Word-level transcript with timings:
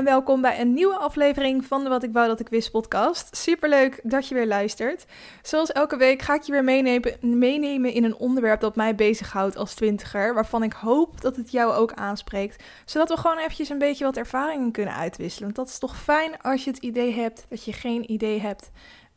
En 0.00 0.06
welkom 0.06 0.40
bij 0.40 0.60
een 0.60 0.74
nieuwe 0.74 0.96
aflevering 0.96 1.64
van 1.64 1.82
de 1.82 1.88
Wat 1.88 2.02
ik 2.02 2.12
wou 2.12 2.26
dat 2.26 2.40
ik 2.40 2.48
wist 2.48 2.70
podcast. 2.70 3.36
Superleuk 3.36 4.00
dat 4.02 4.28
je 4.28 4.34
weer 4.34 4.46
luistert. 4.46 5.04
Zoals 5.42 5.72
elke 5.72 5.96
week 5.96 6.22
ga 6.22 6.34
ik 6.34 6.42
je 6.42 6.52
weer 6.52 6.64
meenemen, 6.64 7.16
meenemen 7.20 7.92
in 7.92 8.04
een 8.04 8.16
onderwerp 8.16 8.60
dat 8.60 8.76
mij 8.76 8.94
bezighoudt 8.94 9.56
als 9.56 9.74
twintiger, 9.74 10.34
waarvan 10.34 10.62
ik 10.62 10.72
hoop 10.72 11.20
dat 11.20 11.36
het 11.36 11.50
jou 11.50 11.72
ook 11.72 11.92
aanspreekt, 11.92 12.64
zodat 12.84 13.08
we 13.08 13.16
gewoon 13.16 13.38
eventjes 13.38 13.68
een 13.68 13.78
beetje 13.78 14.04
wat 14.04 14.16
ervaringen 14.16 14.70
kunnen 14.70 14.94
uitwisselen. 14.94 15.44
Want 15.44 15.56
dat 15.56 15.68
is 15.68 15.78
toch 15.78 16.02
fijn 16.02 16.40
als 16.42 16.64
je 16.64 16.70
het 16.70 16.82
idee 16.82 17.12
hebt 17.12 17.46
dat 17.48 17.64
je 17.64 17.72
geen 17.72 18.12
idee 18.12 18.40
hebt 18.40 18.70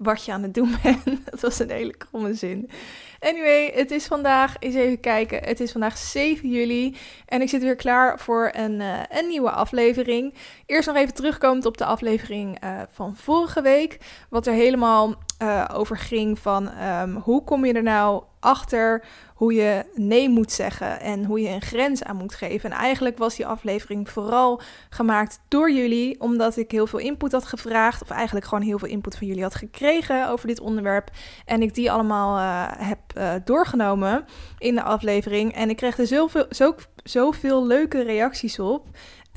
wat 0.03 0.25
je 0.25 0.31
aan 0.31 0.43
het 0.43 0.53
doen 0.53 0.75
bent. 0.83 1.05
dat 1.31 1.41
was 1.41 1.59
een 1.59 1.69
hele 1.69 1.97
kromme 1.97 2.33
zin. 2.33 2.69
Anyway, 3.19 3.71
het 3.73 3.91
is 3.91 4.05
vandaag, 4.05 4.55
eens 4.59 4.75
even 4.75 4.99
kijken, 4.99 5.43
het 5.43 5.59
is 5.59 5.71
vandaag 5.71 5.97
7 5.97 6.49
juli 6.49 6.95
en 7.25 7.41
ik 7.41 7.49
zit 7.49 7.61
weer 7.61 7.75
klaar 7.75 8.19
voor 8.19 8.49
een, 8.53 8.79
uh, 8.79 8.99
een 9.09 9.27
nieuwe 9.27 9.51
aflevering. 9.51 10.33
Eerst 10.65 10.87
nog 10.87 10.97
even 10.97 11.13
terugkomend 11.13 11.65
op 11.65 11.77
de 11.77 11.85
aflevering 11.85 12.63
uh, 12.63 12.81
van 12.91 13.15
vorige 13.15 13.61
week, 13.61 13.97
wat 14.29 14.47
er 14.47 14.53
helemaal 14.53 15.15
uh, 15.41 15.65
over 15.73 15.97
ging 15.97 16.39
van 16.39 16.69
um, 16.81 17.15
hoe 17.15 17.43
kom 17.43 17.65
je 17.65 17.73
er 17.73 17.83
nou 17.83 18.23
achter 18.43 19.03
hoe 19.33 19.53
je 19.53 19.85
nee 19.93 20.29
moet 20.29 20.51
zeggen 20.51 20.99
en 20.99 21.25
hoe 21.25 21.41
je 21.41 21.49
een 21.49 21.61
grens 21.61 22.03
aan 22.03 22.15
moet 22.15 22.35
geven. 22.35 22.71
En 22.71 22.77
eigenlijk 22.77 23.17
was 23.17 23.35
die 23.35 23.45
aflevering 23.45 24.09
vooral 24.09 24.61
gemaakt 24.89 25.39
door 25.47 25.71
jullie, 25.71 26.21
omdat 26.21 26.57
ik 26.57 26.71
heel 26.71 26.87
veel 26.87 26.99
input 26.99 27.31
had 27.31 27.45
gevraagd, 27.45 28.01
of 28.01 28.09
eigenlijk 28.09 28.45
gewoon 28.45 28.63
heel 28.63 28.79
veel 28.79 28.87
input 28.87 29.17
van 29.17 29.27
jullie 29.27 29.43
had 29.43 29.55
gekregen 29.55 30.29
over 30.29 30.47
dit 30.47 30.59
onderwerp. 30.59 31.09
En 31.45 31.61
ik 31.61 31.73
die 31.73 31.91
allemaal 31.91 32.37
uh, 32.37 32.87
heb 32.87 32.99
uh, 33.17 33.33
doorgenomen 33.45 34.25
in 34.57 34.75
de 34.75 34.83
aflevering. 34.83 35.53
En 35.53 35.69
ik 35.69 35.75
kreeg 35.75 35.97
er 35.97 36.07
zoveel, 36.07 36.45
zo, 36.49 36.75
zoveel 37.03 37.67
leuke 37.67 38.03
reacties 38.03 38.59
op. 38.59 38.87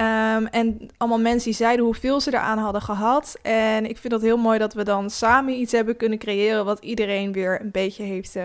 Um, 0.01 0.47
en 0.47 0.91
allemaal 0.97 1.21
mensen 1.21 1.45
die 1.45 1.59
zeiden 1.59 1.85
hoeveel 1.85 2.21
ze 2.21 2.33
eraan 2.33 2.59
hadden 2.59 2.83
gehad. 2.83 3.37
En 3.43 3.89
ik 3.89 3.99
vind 3.99 4.13
dat 4.13 4.23
heel 4.23 4.37
mooi 4.37 4.59
dat 4.59 4.75
we 4.75 4.85
dan 4.85 5.11
samen 5.11 5.55
iets 5.55 5.73
hebben 5.73 5.97
kunnen 5.97 6.19
creëren. 6.19 6.65
wat 6.65 6.85
iedereen 6.85 7.33
weer 7.33 7.61
een 7.61 7.71
beetje 7.71 8.03
heeft 8.03 8.37
uh, 8.37 8.45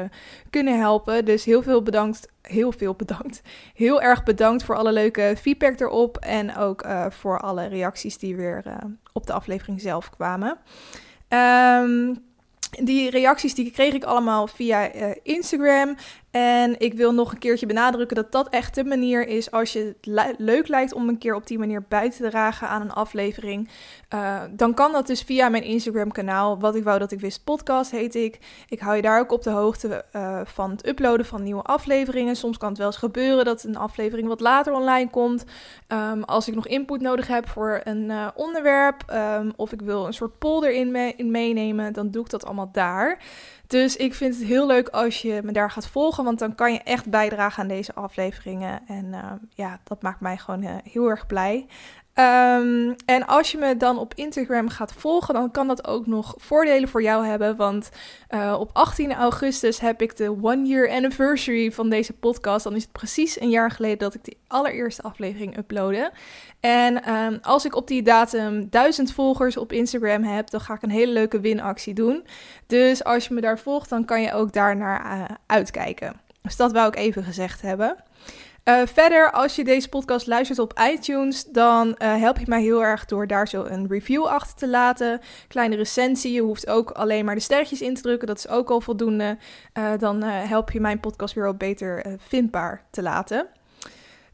kunnen 0.50 0.80
helpen. 0.80 1.26
Dus 1.26 1.46
heel 1.46 1.62
veel 1.64 1.84
bedankt. 1.84 2.28
Heel 2.42 2.72
veel 2.72 2.94
bedankt. 2.94 3.42
Heel 3.74 4.02
erg 4.02 4.24
bedankt 4.24 4.64
voor 4.64 4.76
alle 4.76 4.92
leuke 4.92 5.36
feedback 5.42 5.80
erop. 5.80 6.18
En 6.18 6.56
ook 6.56 6.86
uh, 6.86 7.06
voor 7.10 7.40
alle 7.40 7.66
reacties 7.66 8.18
die 8.18 8.36
weer 8.36 8.64
uh, 8.68 8.74
op 9.14 9.28
de 9.28 9.34
aflevering 9.34 9.82
zelf 9.82 10.10
kwamen. 10.10 10.58
Um, 11.84 12.30
die 12.84 13.10
reacties 13.10 13.54
die 13.54 13.72
kreeg 13.72 13.94
ik 13.94 14.04
allemaal 14.04 14.48
via 14.48 14.92
Instagram. 15.24 15.96
En 16.32 16.80
ik 16.80 16.94
wil 16.94 17.14
nog 17.14 17.32
een 17.32 17.38
keertje 17.38 17.66
benadrukken 17.66 18.16
dat 18.16 18.32
dat 18.32 18.50
echt 18.50 18.76
de 18.76 18.84
manier 18.84 19.28
is 19.28 19.52
als 19.52 19.74
je 19.74 19.96
het 20.02 20.38
leuk 20.38 20.68
lijkt 20.68 20.94
om 20.94 21.10
een 21.10 21.18
keer 21.18 21.36
op 21.36 21.48
die 21.48 21.60
manier 21.60 21.86
bij 21.88 22.12
te 22.12 22.30
dragen 22.30 22.68
aan 22.68 22.82
een 22.82 22.92
aflevering. 22.92 23.70
Uh, 24.14 24.42
dan 24.52 24.74
kan 24.74 24.92
dat 24.92 25.08
dus 25.08 25.22
via 25.22 25.50
mijn 25.50 25.64
Instagram 25.64 26.12
kanaal. 26.12 26.60
Wat 26.60 26.76
ik 26.76 26.84
wou 26.84 27.00
dat 27.00 27.12
ik 27.12 27.20
wist 27.20 27.44
podcast 27.44 27.92
heet 27.92 28.16
ik. 28.16 28.40
Ik 28.68 28.80
hou 28.80 28.96
je 28.96 29.02
daar 29.02 29.20
ook 29.20 29.32
op 29.32 29.44
de 29.44 29.50
hoogte 29.50 30.06
uh, 30.16 30.42
van 30.44 30.72
het 30.72 30.88
uploaden 30.88 31.26
van 31.26 31.44
nieuwe 31.44 31.62
afleveringen. 31.62 32.36
Soms 32.36 32.58
kan 32.58 32.70
het 32.70 32.78
wel 32.78 32.88
eens 32.88 32.98
gebeuren 32.98 33.46
dat 33.46 33.64
een 33.64 33.78
aflevering 33.78 34.28
wat 34.28 34.40
later 34.40 34.74
online 34.74 35.10
komt. 35.10 35.46
Um, 35.88 36.24
als 36.24 36.48
ik 36.48 36.56
nog 36.56 36.68
input 36.68 37.02
nodig 37.02 37.28
heb 37.28 37.50
voor 37.50 37.82
een 37.84 38.10
uh, 38.10 38.28
onderwerp 38.36 39.04
um, 39.14 39.52
of 39.56 39.72
ik 39.72 39.82
wil 39.82 40.06
een 40.06 40.14
soort 40.14 40.38
poll 40.38 40.64
erin 40.64 40.92
me 40.92 41.14
in 41.16 41.32
meenemen, 41.32 41.94
dan 41.94 42.12
doe 42.12 42.24
ik 42.24 42.30
dat 42.30 42.46
allemaal 42.46 42.70
daar. 42.72 43.20
Dus 43.72 43.96
ik 43.96 44.14
vind 44.14 44.36
het 44.36 44.44
heel 44.44 44.68
leuk 44.68 44.88
als 44.88 45.22
je 45.22 45.42
me 45.44 45.52
daar 45.52 45.72
gaat 45.72 45.88
volgen, 45.88 46.24
want 46.24 46.40
dan 46.40 46.56
kan 46.56 46.74
je 46.74 46.80
echt 46.80 47.10
bijdragen 47.10 47.62
aan 47.62 47.68
deze 47.68 47.94
afleveringen. 47.94 48.82
En 48.88 49.06
uh, 49.06 49.32
ja, 49.50 49.80
dat 49.84 50.02
maakt 50.02 50.20
mij 50.20 50.38
gewoon 50.38 50.64
uh, 50.64 50.76
heel 50.84 51.10
erg 51.10 51.26
blij. 51.26 51.68
Um, 52.16 52.96
en 53.06 53.28
als 53.28 53.52
je 53.52 53.58
me 53.58 53.78
dan 53.78 53.98
op 53.98 54.14
Instagram 54.16 54.70
gaat 54.70 54.94
volgen, 54.94 55.34
dan 55.34 55.52
kan 55.52 55.68
dat 55.68 55.88
ook 55.88 56.08
nog 56.08 56.34
voordelen 56.38 56.90
voor 56.90 57.04
jou 57.04 57.26
hebben. 57.26 57.56
Want 57.56 57.90
uh, 58.30 58.56
op 58.60 58.70
18 58.74 59.14
augustus 59.14 59.80
heb 59.80 60.02
ik 60.02 60.18
de 60.18 60.38
one 60.42 60.68
year 60.68 60.90
anniversary 60.90 61.72
van 61.72 61.90
deze 61.90 62.14
podcast. 62.14 62.64
Dan 62.64 62.76
is 62.76 62.82
het 62.82 62.92
precies 62.92 63.40
een 63.40 63.50
jaar 63.50 63.72
geleden 63.72 63.98
dat 63.98 64.14
ik 64.14 64.24
de 64.24 64.38
allereerste 64.48 65.02
aflevering 65.02 65.58
uploadde. 65.58 66.12
En 66.60 67.14
um, 67.16 67.40
als 67.42 67.66
ik 67.66 67.76
op 67.76 67.88
die 67.88 68.02
datum 68.02 68.70
1000 68.70 69.14
volgers 69.14 69.58
op 69.58 69.72
Instagram 69.72 70.24
heb, 70.24 70.50
dan 70.50 70.62
ga 70.62 70.74
ik 70.74 70.82
een 70.82 70.90
hele 70.90 71.12
leuke 71.12 71.40
winactie 71.40 71.94
doen. 71.94 72.24
Dus 72.68 73.04
als 73.04 73.28
je 73.28 73.34
me 73.34 73.42
daar 73.42 73.60
volgt, 73.60 73.90
dan 73.90 74.06
kan 74.06 74.22
je 74.22 74.34
ook 74.34 74.54
daar 74.54 74.76
naar 74.76 75.18
uh, 75.18 75.36
uitkijken. 75.46 76.20
Dus 76.42 76.56
dat 76.56 76.72
wou 76.72 76.88
ik 76.88 76.96
even 76.96 77.24
gezegd 77.24 77.62
hebben. 77.62 77.96
Uh, 78.72 78.82
verder, 78.86 79.32
als 79.32 79.56
je 79.56 79.64
deze 79.64 79.90
podcast 79.90 80.28
luistert 80.28 80.60
op 80.60 80.80
iTunes, 80.94 81.46
dan 81.46 81.88
uh, 81.88 82.16
help 82.16 82.38
je 82.38 82.46
mij 82.48 82.62
heel 82.62 82.84
erg 82.84 83.06
door 83.06 83.28
daar 83.28 83.48
zo 83.48 83.64
een 83.64 83.88
review 83.90 84.26
achter 84.26 84.56
te 84.56 84.68
laten. 84.68 85.20
Kleine 85.48 85.76
recensie, 85.76 86.34
je 86.34 86.42
hoeft 86.42 86.68
ook 86.68 86.92
alleen 86.92 87.26
maar 87.26 87.36
de 87.36 87.42
sterretjes 87.42 87.82
in 87.82 87.94
te 87.94 88.02
drukken, 88.02 88.28
dat 88.28 88.38
is 88.38 88.48
ook 88.48 88.70
al 88.70 88.82
voldoende. 88.82 89.38
Uh, 89.78 89.92
dan 89.98 90.24
help 90.24 90.72
je 90.72 90.80
mijn 90.80 91.00
podcast 91.00 91.34
weer 91.34 91.44
wat 91.44 91.58
beter 91.58 92.18
vindbaar 92.18 92.84
te 92.92 93.02
laten. 93.02 93.48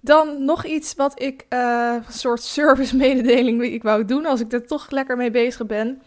Dan 0.02 0.46
nog 0.46 0.66
iets 0.66 0.96
wat 0.96 1.22
ik, 1.22 1.46
een 1.50 2.04
soort 2.10 2.42
service 2.58 2.96
mededeling 2.96 3.64
ik 3.64 3.84
wou 3.84 4.06
doen 4.06 4.26
als 4.26 4.40
ik 4.40 4.54
er 4.54 4.68
toch 4.68 4.90
lekker 4.90 5.18
mee 5.18 5.32
bezig 5.32 5.66
ben. 5.66 6.02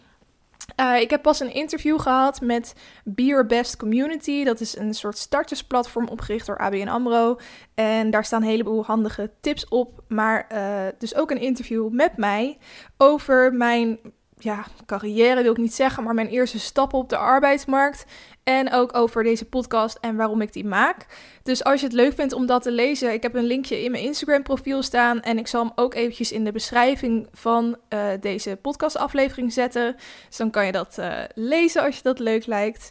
Uh, 0.81 1.01
ik 1.01 1.11
heb 1.11 1.23
pas 1.23 1.41
een 1.41 1.55
interview 1.55 2.01
gehad 2.01 2.41
met 2.41 2.75
Be 3.05 3.25
Your 3.25 3.47
Best 3.47 3.77
Community. 3.77 4.45
Dat 4.45 4.61
is 4.61 4.77
een 4.77 4.95
soort 4.95 5.19
startersplatform 5.19 6.09
opgericht 6.09 6.47
door 6.47 6.59
ABN 6.59 6.89
AMRO. 6.89 7.39
En 7.75 8.11
daar 8.11 8.25
staan 8.25 8.43
een 8.43 8.49
heleboel 8.49 8.85
handige 8.85 9.31
tips 9.41 9.69
op. 9.69 10.03
Maar 10.09 10.47
uh, 10.53 10.87
dus 10.99 11.15
ook 11.15 11.31
een 11.31 11.41
interview 11.41 11.89
met 11.89 12.17
mij 12.17 12.59
over 12.97 13.53
mijn 13.53 13.99
ja, 14.39 14.65
carrière 14.87 15.43
wil 15.43 15.53
ik 15.53 15.59
niet 15.59 15.75
zeggen, 15.75 16.03
maar 16.03 16.15
mijn 16.15 16.29
eerste 16.29 16.59
stappen 16.59 16.99
op 16.99 17.09
de 17.09 17.17
arbeidsmarkt. 17.17 18.05
En 18.45 18.73
ook 18.73 18.97
over 18.97 19.23
deze 19.23 19.45
podcast 19.45 19.99
en 20.01 20.17
waarom 20.17 20.41
ik 20.41 20.53
die 20.53 20.65
maak. 20.65 21.07
Dus 21.43 21.65
als 21.65 21.81
je 21.81 21.87
het 21.87 21.95
leuk 21.95 22.15
vindt 22.15 22.33
om 22.33 22.47
dat 22.47 22.63
te 22.63 22.71
lezen, 22.71 23.13
ik 23.13 23.23
heb 23.23 23.35
een 23.35 23.45
linkje 23.45 23.83
in 23.83 23.91
mijn 23.91 24.05
Instagram 24.05 24.43
profiel 24.43 24.83
staan. 24.83 25.21
En 25.21 25.39
ik 25.39 25.47
zal 25.47 25.63
hem 25.63 25.73
ook 25.75 25.95
eventjes 25.95 26.33
in 26.33 26.45
de 26.45 26.53
beschrijving 26.53 27.29
van 27.33 27.77
uh, 27.89 28.09
deze 28.21 28.59
podcastaflevering 28.63 29.53
zetten. 29.53 29.97
Dus 30.29 30.37
dan 30.37 30.51
kan 30.51 30.67
je 30.67 30.73
dat 30.73 30.97
uh, 30.99 31.19
lezen 31.35 31.83
als 31.83 31.97
je 31.97 32.03
dat 32.03 32.19
leuk 32.19 32.47
lijkt. 32.47 32.91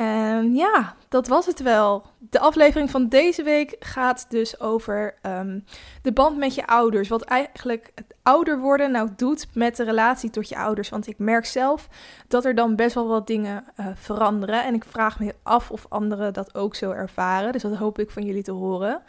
En 0.00 0.54
ja, 0.54 0.94
dat 1.08 1.28
was 1.28 1.46
het 1.46 1.62
wel. 1.62 2.02
De 2.18 2.38
aflevering 2.38 2.90
van 2.90 3.08
deze 3.08 3.42
week 3.42 3.76
gaat 3.78 4.26
dus 4.28 4.60
over 4.60 5.14
um, 5.22 5.64
de 6.02 6.12
band 6.12 6.36
met 6.36 6.54
je 6.54 6.66
ouders. 6.66 7.08
Wat 7.08 7.22
eigenlijk 7.22 7.90
het 7.94 8.14
ouder 8.22 8.58
worden 8.58 8.90
nou 8.90 9.08
doet 9.16 9.46
met 9.54 9.76
de 9.76 9.84
relatie 9.84 10.30
tot 10.30 10.48
je 10.48 10.56
ouders. 10.56 10.88
Want 10.88 11.06
ik 11.06 11.18
merk 11.18 11.44
zelf 11.44 11.88
dat 12.28 12.44
er 12.44 12.54
dan 12.54 12.76
best 12.76 12.94
wel 12.94 13.06
wat 13.08 13.26
dingen 13.26 13.64
uh, 13.76 13.86
veranderen. 13.94 14.64
En 14.64 14.74
ik 14.74 14.84
vraag 14.84 15.20
me 15.20 15.34
af 15.42 15.70
of 15.70 15.86
anderen 15.88 16.32
dat 16.32 16.54
ook 16.54 16.74
zo 16.74 16.90
ervaren. 16.90 17.52
Dus 17.52 17.62
dat 17.62 17.74
hoop 17.74 17.98
ik 17.98 18.10
van 18.10 18.24
jullie 18.24 18.42
te 18.42 18.52
horen. 18.52 19.02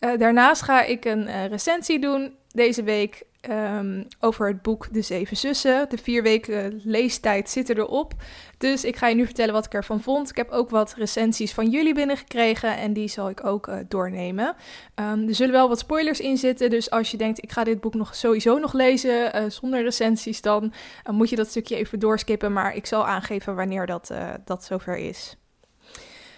Uh, 0.00 0.18
daarnaast 0.18 0.62
ga 0.62 0.82
ik 0.82 1.04
een 1.04 1.26
uh, 1.26 1.46
recensie 1.46 2.00
doen 2.00 2.34
deze 2.54 2.82
week 2.82 3.24
um, 3.50 4.06
over 4.20 4.46
het 4.46 4.62
boek 4.62 4.92
De 4.92 5.02
Zeven 5.02 5.36
Zussen. 5.36 5.88
De 5.88 5.98
vier 5.98 6.22
weken 6.22 6.80
leestijd 6.84 7.50
zit 7.50 7.68
erop. 7.68 8.12
Dus 8.58 8.84
ik 8.84 8.96
ga 8.96 9.08
je 9.08 9.14
nu 9.14 9.24
vertellen 9.24 9.54
wat 9.54 9.64
ik 9.64 9.74
ervan 9.74 10.00
vond. 10.00 10.30
Ik 10.30 10.36
heb 10.36 10.50
ook 10.50 10.70
wat 10.70 10.94
recensies 10.96 11.52
van 11.52 11.70
jullie 11.70 11.94
binnengekregen 11.94 12.76
en 12.76 12.92
die 12.92 13.08
zal 13.08 13.28
ik 13.28 13.44
ook 13.44 13.66
uh, 13.66 13.76
doornemen. 13.88 14.56
Um, 14.94 15.28
er 15.28 15.34
zullen 15.34 15.52
wel 15.52 15.68
wat 15.68 15.78
spoilers 15.78 16.20
in 16.20 16.36
zitten, 16.36 16.70
dus 16.70 16.90
als 16.90 17.10
je 17.10 17.16
denkt 17.16 17.42
ik 17.42 17.52
ga 17.52 17.64
dit 17.64 17.80
boek 17.80 17.94
nog 17.94 18.14
sowieso 18.14 18.58
nog 18.58 18.72
lezen 18.72 19.36
uh, 19.36 19.50
zonder 19.50 19.82
recensies, 19.82 20.40
dan 20.40 20.64
uh, 20.64 21.14
moet 21.14 21.30
je 21.30 21.36
dat 21.36 21.48
stukje 21.48 21.76
even 21.76 21.98
doorskippen. 21.98 22.52
Maar 22.52 22.76
ik 22.76 22.86
zal 22.86 23.06
aangeven 23.06 23.54
wanneer 23.54 23.86
dat, 23.86 24.10
dat 24.44 24.64
zover 24.64 24.96
is. 24.96 25.36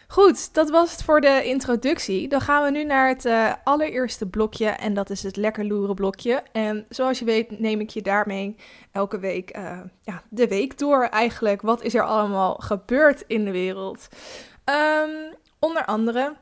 Goed, 0.08 0.54
dat 0.54 0.70
was 0.70 0.90
het 0.90 1.02
voor 1.02 1.20
de 1.20 1.44
introductie. 1.44 2.28
Dan 2.28 2.40
gaan 2.40 2.64
we 2.64 2.70
nu 2.70 2.84
naar 2.84 3.08
het 3.08 3.24
uh, 3.24 3.52
allereerste 3.64 4.26
blokje 4.26 4.68
en 4.68 4.94
dat 4.94 5.10
is 5.10 5.22
het 5.22 5.36
lekker 5.36 5.66
loeren 5.66 5.94
blokje. 5.94 6.42
En 6.52 6.86
zoals 6.88 7.18
je 7.18 7.24
weet 7.24 7.58
neem 7.58 7.80
ik 7.80 7.90
je 7.90 8.02
daarmee 8.02 8.56
elke 8.92 9.18
week 9.18 9.56
uh, 9.56 9.80
ja, 10.02 10.22
de 10.28 10.48
week 10.48 10.78
door 10.78 11.02
eigenlijk. 11.02 11.62
Wat 11.62 11.82
is 11.82 11.94
er 11.94 12.02
allemaal 12.02 12.54
gebeurd 12.54 13.24
in 13.26 13.44
de 13.44 13.50
wereld? 13.50 14.08
Um, 14.64 15.34
onder 15.58 15.84
andere, 15.84 16.36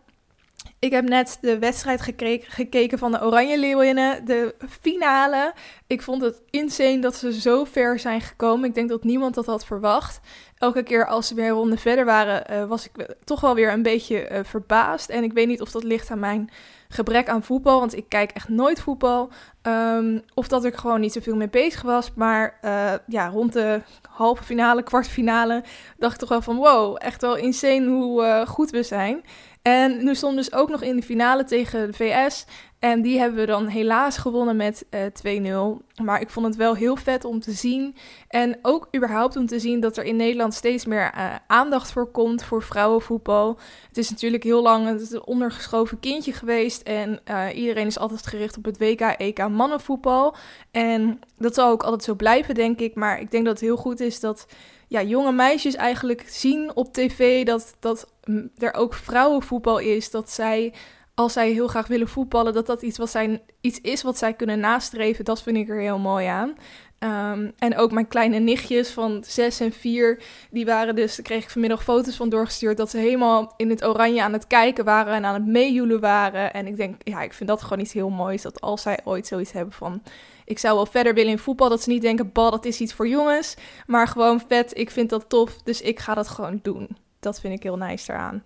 ik 0.78 0.90
heb 0.90 1.08
net 1.08 1.38
de 1.40 1.58
wedstrijd 1.58 2.00
gekeken, 2.48 2.98
van 2.98 3.12
de 3.12 3.22
Oranje 3.22 3.58
Leeuwinnen, 3.58 4.24
de 4.24 4.54
finale. 4.80 5.52
Ik 5.86 6.02
vond 6.02 6.22
het 6.22 6.42
insane 6.50 6.98
dat 6.98 7.16
ze 7.16 7.40
zo 7.40 7.64
ver 7.64 7.98
zijn 7.98 8.20
gekomen. 8.20 8.68
Ik 8.68 8.74
denk 8.74 8.88
dat 8.88 9.04
niemand 9.04 9.34
dat 9.34 9.46
had 9.46 9.66
verwacht 9.66 10.20
elke 10.64 10.82
keer 10.82 11.06
als 11.06 11.26
ze 11.26 11.34
weer 11.34 11.46
een 11.46 11.50
ronde 11.50 11.76
verder 11.76 12.04
waren, 12.04 12.52
uh, 12.52 12.64
was 12.64 12.88
ik 12.88 13.14
toch 13.24 13.40
wel 13.40 13.54
weer 13.54 13.72
een 13.72 13.82
beetje 13.82 14.30
uh, 14.30 14.38
verbaasd. 14.42 15.08
En 15.10 15.24
ik 15.24 15.32
weet 15.32 15.46
niet 15.46 15.60
of 15.60 15.70
dat 15.70 15.84
ligt 15.84 16.10
aan 16.10 16.18
mijn 16.18 16.50
gebrek 16.88 17.28
aan 17.28 17.42
voetbal, 17.42 17.78
want 17.78 17.96
ik 17.96 18.08
kijk 18.08 18.30
echt 18.30 18.48
nooit 18.48 18.80
voetbal. 18.80 19.30
Um, 19.62 20.22
of 20.34 20.48
dat 20.48 20.64
ik 20.64 20.74
gewoon 20.74 21.00
niet 21.00 21.12
zoveel 21.12 21.36
mee 21.36 21.48
bezig 21.48 21.82
was. 21.82 22.12
Maar 22.14 22.58
uh, 22.62 22.92
ja, 23.06 23.28
rond 23.28 23.52
de 23.52 23.82
halve 24.08 24.42
finale, 24.42 24.82
kwartfinale, 24.82 25.62
dacht 25.98 26.12
ik 26.12 26.20
toch 26.20 26.28
wel 26.28 26.42
van 26.42 26.56
wow, 26.56 26.96
echt 26.98 27.20
wel 27.20 27.36
insane 27.36 27.86
hoe 27.86 28.44
goed 28.46 28.70
we 28.70 28.82
zijn. 28.82 29.24
En 29.68 30.04
nu 30.04 30.14
stond 30.14 30.36
dus 30.36 30.52
ook 30.52 30.68
nog 30.68 30.82
in 30.82 30.96
de 30.96 31.02
finale 31.02 31.44
tegen 31.44 31.86
de 31.86 31.92
VS. 31.92 32.44
En 32.78 33.02
die 33.02 33.18
hebben 33.18 33.38
we 33.38 33.46
dan 33.46 33.66
helaas 33.66 34.16
gewonnen 34.16 34.56
met 34.56 34.86
uh, 35.24 35.78
2-0. 35.80 36.02
Maar 36.02 36.20
ik 36.20 36.30
vond 36.30 36.46
het 36.46 36.56
wel 36.56 36.74
heel 36.74 36.96
vet 36.96 37.24
om 37.24 37.40
te 37.40 37.52
zien. 37.52 37.96
En 38.28 38.58
ook 38.62 38.88
überhaupt 38.96 39.36
om 39.36 39.46
te 39.46 39.58
zien 39.58 39.80
dat 39.80 39.96
er 39.96 40.04
in 40.04 40.16
Nederland 40.16 40.54
steeds 40.54 40.84
meer 40.84 41.12
uh, 41.16 41.34
aandacht 41.46 41.92
voor 41.92 42.10
komt 42.10 42.44
voor 42.44 42.62
vrouwenvoetbal. 42.62 43.58
Het 43.88 43.98
is 43.98 44.10
natuurlijk 44.10 44.42
heel 44.42 44.62
lang 44.62 44.88
een 44.88 45.26
ondergeschoven 45.26 46.00
kindje 46.00 46.32
geweest. 46.32 46.82
En 46.82 47.20
uh, 47.30 47.46
iedereen 47.54 47.86
is 47.86 47.98
altijd 47.98 48.26
gericht 48.26 48.56
op 48.56 48.64
het 48.64 48.78
WK, 48.78 49.00
EK 49.00 49.48
mannenvoetbal. 49.48 50.34
En 50.70 51.20
dat 51.38 51.54
zal 51.54 51.70
ook 51.70 51.82
altijd 51.82 52.04
zo 52.04 52.14
blijven, 52.14 52.54
denk 52.54 52.80
ik. 52.80 52.94
Maar 52.94 53.20
ik 53.20 53.30
denk 53.30 53.44
dat 53.44 53.54
het 53.54 53.68
heel 53.68 53.76
goed 53.76 54.00
is 54.00 54.20
dat 54.20 54.46
ja, 54.88 55.02
jonge 55.02 55.32
meisjes 55.32 55.74
eigenlijk 55.74 56.24
zien 56.26 56.76
op 56.76 56.92
tv 56.92 57.44
dat, 57.44 57.76
dat 57.80 58.12
er 58.58 58.74
ook 58.74 58.94
vrouwenvoetbal 58.94 59.78
is. 59.78 60.10
Dat 60.10 60.30
zij 60.30 60.72
als 61.14 61.32
zij 61.32 61.50
heel 61.50 61.68
graag 61.68 61.86
willen 61.86 62.08
voetballen, 62.08 62.52
dat 62.52 62.66
dat 62.66 62.82
iets, 62.82 62.98
wat 62.98 63.10
zij, 63.10 63.42
iets 63.60 63.80
is 63.80 64.02
wat 64.02 64.18
zij 64.18 64.34
kunnen 64.34 64.60
nastreven. 64.60 65.24
Dat 65.24 65.42
vind 65.42 65.56
ik 65.56 65.68
er 65.68 65.80
heel 65.80 65.98
mooi 65.98 66.26
aan. 66.26 66.54
Um, 66.98 67.52
en 67.58 67.76
ook 67.76 67.92
mijn 67.92 68.08
kleine 68.08 68.38
nichtjes 68.38 68.90
van 68.90 69.24
6 69.26 69.60
en 69.60 69.72
4, 69.72 70.22
die 70.50 70.64
waren 70.64 70.96
dus, 70.96 71.16
daar 71.16 71.24
kreeg 71.24 71.42
ik 71.42 71.50
vanmiddag 71.50 71.82
foto's 71.82 72.16
van 72.16 72.28
doorgestuurd, 72.28 72.76
dat 72.76 72.90
ze 72.90 72.98
helemaal 72.98 73.52
in 73.56 73.70
het 73.70 73.84
oranje 73.84 74.22
aan 74.22 74.32
het 74.32 74.46
kijken 74.46 74.84
waren 74.84 75.14
en 75.14 75.24
aan 75.24 75.34
het 75.34 75.46
meejoelen 75.46 76.00
waren. 76.00 76.52
En 76.52 76.66
ik 76.66 76.76
denk, 76.76 76.94
ja, 77.02 77.22
ik 77.22 77.32
vind 77.32 77.48
dat 77.48 77.62
gewoon 77.62 77.80
iets 77.80 77.92
heel 77.92 78.10
moois, 78.10 78.42
dat 78.42 78.60
als 78.60 78.82
zij 78.82 78.98
ooit 79.04 79.26
zoiets 79.26 79.52
hebben 79.52 79.74
van, 79.74 80.02
ik 80.44 80.58
zou 80.58 80.74
wel 80.74 80.86
verder 80.86 81.14
willen 81.14 81.30
in 81.30 81.38
voetbal, 81.38 81.68
dat 81.68 81.82
ze 81.82 81.90
niet 81.90 82.02
denken, 82.02 82.32
bal, 82.32 82.50
dat 82.50 82.64
is 82.64 82.80
iets 82.80 82.92
voor 82.92 83.08
jongens, 83.08 83.54
maar 83.86 84.08
gewoon 84.08 84.40
vet, 84.48 84.78
ik 84.78 84.90
vind 84.90 85.10
dat 85.10 85.28
tof, 85.28 85.62
dus 85.62 85.80
ik 85.80 85.98
ga 85.98 86.14
dat 86.14 86.28
gewoon 86.28 86.58
doen. 86.62 86.96
Dat 87.20 87.40
vind 87.40 87.54
ik 87.54 87.62
heel 87.62 87.76
nice 87.76 88.12
eraan. 88.12 88.44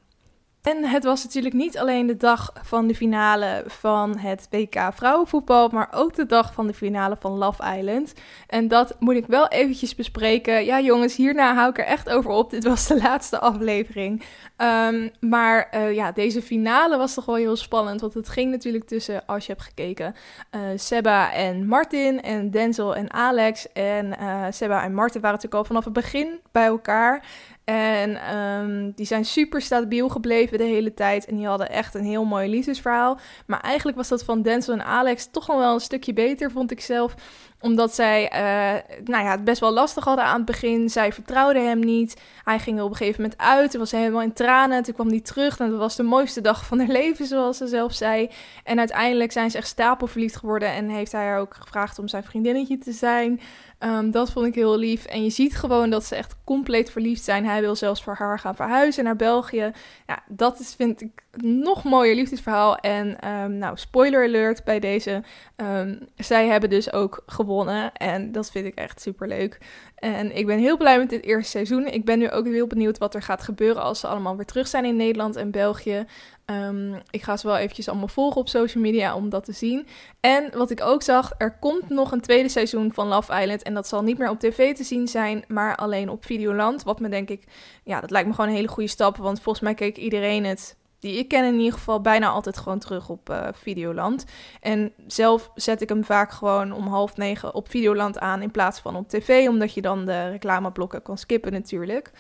En 0.63 0.85
het 0.85 1.05
was 1.05 1.25
natuurlijk 1.25 1.55
niet 1.55 1.79
alleen 1.79 2.07
de 2.07 2.17
dag 2.17 2.53
van 2.63 2.87
de 2.87 2.95
finale 2.95 3.65
van 3.67 4.19
het 4.19 4.47
WK 4.51 4.91
vrouwenvoetbal, 4.93 5.69
maar 5.69 5.89
ook 5.91 6.15
de 6.15 6.27
dag 6.27 6.53
van 6.53 6.67
de 6.67 6.75
finale 6.75 7.17
van 7.21 7.39
Love 7.39 7.77
Island. 7.77 8.15
En 8.47 8.69
dat 8.69 8.97
moet 8.99 9.15
ik 9.15 9.27
wel 9.27 9.49
eventjes 9.49 9.95
bespreken. 9.95 10.65
Ja, 10.65 10.81
jongens, 10.81 11.17
hierna 11.17 11.55
hou 11.55 11.71
ik 11.71 11.79
er 11.79 11.85
echt 11.85 12.09
over 12.09 12.31
op. 12.31 12.51
Dit 12.51 12.65
was 12.65 12.87
de 12.87 12.97
laatste 13.03 13.39
aflevering. 13.39 14.23
Um, 14.57 15.11
maar 15.21 15.69
uh, 15.75 15.95
ja, 15.95 16.13
deze 16.13 16.43
finale 16.43 16.97
was 16.97 17.15
toch 17.15 17.25
wel 17.25 17.35
heel 17.35 17.57
spannend. 17.57 18.01
Want 18.01 18.15
het 18.15 18.29
ging 18.29 18.51
natuurlijk 18.51 18.85
tussen, 18.85 19.27
als 19.27 19.47
je 19.47 19.53
hebt 19.53 19.65
gekeken, 19.65 20.15
uh, 20.51 20.61
Seba 20.77 21.33
en 21.33 21.67
Martin 21.67 22.23
en 22.23 22.51
Denzel 22.51 22.97
en 22.97 23.13
Alex. 23.13 23.73
En 23.73 24.07
uh, 24.21 24.45
Seba 24.51 24.83
en 24.83 24.95
Martin 24.95 25.21
waren 25.21 25.37
natuurlijk 25.37 25.63
al 25.63 25.65
vanaf 25.65 25.85
het 25.85 25.93
begin 25.93 26.41
bij 26.53 26.67
elkaar. 26.67 27.25
En 27.69 28.37
um, 28.37 28.93
die 28.94 29.06
zijn 29.06 29.25
super 29.25 29.61
stabiel 29.61 30.09
gebleven 30.09 30.59
de 30.59 30.65
hele 30.65 30.94
tijd. 30.94 31.26
En 31.26 31.37
die 31.37 31.47
hadden 31.47 31.70
echt 31.70 31.94
een 31.94 32.05
heel 32.05 32.25
mooi 32.25 32.49
liefdesverhaal. 32.49 33.19
Maar 33.47 33.61
eigenlijk 33.61 33.97
was 33.97 34.09
dat 34.09 34.25
van 34.25 34.43
Denzel 34.43 34.73
en 34.73 34.85
Alex 34.85 35.29
toch 35.31 35.47
wel 35.47 35.75
een 35.75 35.81
stukje 35.81 36.12
beter, 36.12 36.50
vond 36.50 36.70
ik 36.70 36.81
zelf 36.81 37.15
omdat 37.61 37.95
zij 37.95 38.23
uh, 38.23 38.99
nou 39.05 39.25
ja, 39.25 39.31
het 39.31 39.45
best 39.45 39.61
wel 39.61 39.73
lastig 39.73 40.05
hadden 40.05 40.25
aan 40.25 40.37
het 40.37 40.45
begin. 40.45 40.89
Zij 40.91 41.13
vertrouwde 41.13 41.61
hem 41.61 41.79
niet. 41.81 42.21
Hij 42.45 42.59
ging 42.59 42.79
er 42.79 42.85
op 42.85 42.91
een 42.91 42.97
gegeven 42.97 43.23
moment 43.23 43.41
uit. 43.41 43.71
Toen 43.71 43.81
was 43.81 43.91
helemaal 43.91 44.23
in 44.23 44.33
tranen. 44.33 44.83
Toen 44.83 44.95
kwam 44.95 45.09
hij 45.09 45.21
terug. 45.21 45.59
En 45.59 45.71
dat 45.71 45.79
was 45.79 45.97
de 45.97 46.03
mooiste 46.03 46.41
dag 46.41 46.67
van 46.67 46.79
haar 46.79 46.89
leven, 47.03 47.27
zoals 47.27 47.57
ze 47.57 47.67
zelf 47.67 47.93
zei. 47.93 48.31
En 48.65 48.79
uiteindelijk 48.79 49.33
zijn 49.33 49.51
ze 49.51 49.57
echt 49.57 49.67
stapelverliefd 49.67 50.37
geworden. 50.37 50.69
En 50.69 50.89
heeft 50.89 51.13
hij 51.13 51.25
haar 51.25 51.41
ook 51.41 51.55
gevraagd 51.55 51.99
om 51.99 52.09
zijn 52.09 52.25
vriendinnetje 52.25 52.79
te 52.79 52.93
zijn. 52.93 53.41
Um, 53.81 54.11
dat 54.11 54.31
vond 54.31 54.47
ik 54.47 54.55
heel 54.55 54.79
lief. 54.79 55.05
En 55.05 55.23
je 55.23 55.31
ziet 55.31 55.57
gewoon 55.57 55.91
dat 55.91 56.05
ze 56.05 56.17
echt 56.17 56.37
compleet 56.45 56.91
verliefd 56.91 57.25
zijn. 57.25 57.45
Hij 57.45 57.61
wil 57.61 57.77
zelfs 57.77 58.03
voor 58.03 58.15
haar 58.15 58.39
gaan 58.39 58.57
verhuizen 58.57 59.05
naar 59.05 59.17
België. 59.17 59.73
Ja, 60.07 60.23
dat 60.29 60.61
is, 60.61 60.75
vind 60.75 61.01
ik, 61.01 61.23
nog 61.43 61.85
mooier 61.85 62.14
liefdesverhaal. 62.14 62.76
En 62.76 63.29
um, 63.29 63.52
nou, 63.52 63.76
spoiler 63.76 64.25
alert 64.25 64.64
bij 64.64 64.81
deze. 64.81 65.23
Um, 65.56 65.99
zij 66.17 66.46
hebben 66.46 66.70
dus 66.70 66.93
ook 66.93 67.23
gewonnen. 67.26 67.93
En 67.93 68.32
dat 68.32 68.50
vind 68.50 68.67
ik 68.67 68.75
echt 68.75 69.00
super 69.00 69.29
leuk. 69.29 69.58
En 69.94 70.37
ik 70.37 70.46
ben 70.46 70.58
heel 70.58 70.76
blij 70.76 70.99
met 70.99 71.11
dit 71.11 71.25
eerste 71.25 71.50
seizoen. 71.50 71.87
Ik 71.87 72.05
ben 72.05 72.19
nu 72.19 72.31
ook 72.31 72.46
heel 72.46 72.67
benieuwd 72.67 72.99
wat 72.99 73.14
er 73.14 73.23
gaat 73.23 73.43
gebeuren 73.43 73.82
als 73.82 74.00
ze 74.00 74.06
allemaal 74.06 74.37
weer 74.37 74.46
terug 74.46 74.69
zijn 74.69 74.85
in 74.85 74.96
Nederland 74.96 75.37
en 75.37 75.50
België. 75.50 76.06
Um, 76.46 76.94
ik 77.11 77.23
ga 77.23 77.37
ze 77.37 77.46
wel 77.46 77.56
eventjes 77.56 77.88
allemaal 77.88 78.08
volgen 78.08 78.40
op 78.40 78.49
social 78.49 78.82
media 78.82 79.14
om 79.14 79.29
dat 79.29 79.44
te 79.44 79.52
zien. 79.52 79.87
En 80.20 80.50
wat 80.56 80.70
ik 80.70 80.81
ook 80.82 81.02
zag, 81.02 81.32
er 81.38 81.56
komt 81.61 81.88
nog 81.88 82.12
een 82.12 82.20
tweede 82.20 82.49
seizoen 82.49 82.93
van 82.93 83.08
Love 83.08 83.40
Island. 83.40 83.62
En 83.62 83.75
dat 83.75 83.88
zal 83.88 84.02
niet 84.02 84.19
meer 84.19 84.31
op 84.31 84.40
tv 84.40 84.75
te 84.75 84.85
zien 84.85 85.08
zijn, 85.08 85.44
maar 85.49 85.76
alleen 85.76 86.11
op 86.11 86.25
Videoland. 86.25 86.82
Wat 86.82 87.00
me 87.00 87.08
denk 87.08 87.29
ik, 87.29 87.44
ja, 87.85 88.00
dat 88.00 88.11
lijkt 88.11 88.29
me 88.29 88.35
gewoon 88.35 88.50
een 88.50 88.56
hele 88.56 88.69
goede 88.69 88.88
stap. 88.88 89.17
Want 89.17 89.40
volgens 89.40 89.64
mij 89.64 89.75
keek 89.75 89.96
iedereen 89.96 90.44
het 90.44 90.76
die 91.00 91.19
ik 91.19 91.29
ken 91.29 91.45
in 91.45 91.59
ieder 91.59 91.73
geval 91.73 92.00
bijna 92.00 92.29
altijd 92.29 92.59
gewoon 92.59 92.79
terug 92.79 93.09
op 93.09 93.31
uh, 93.31 93.49
Videoland. 93.53 94.25
En 94.61 94.93
zelf 95.06 95.50
zet 95.55 95.81
ik 95.81 95.89
hem 95.89 96.05
vaak 96.05 96.33
gewoon 96.33 96.73
om 96.73 96.87
half 96.87 97.17
negen 97.17 97.55
op 97.55 97.71
Videoland 97.71 98.19
aan 98.19 98.43
in 98.43 98.50
plaats 98.50 98.81
van 98.81 98.97
op 98.97 99.09
tv, 99.09 99.49
omdat 99.49 99.75
je 99.75 99.83
dan 99.83 100.05
de 100.05 100.29
reclameblokken 100.29 101.03
kan 101.03 101.19
skippen 101.19 101.53
natuurlijk. 101.53 102.11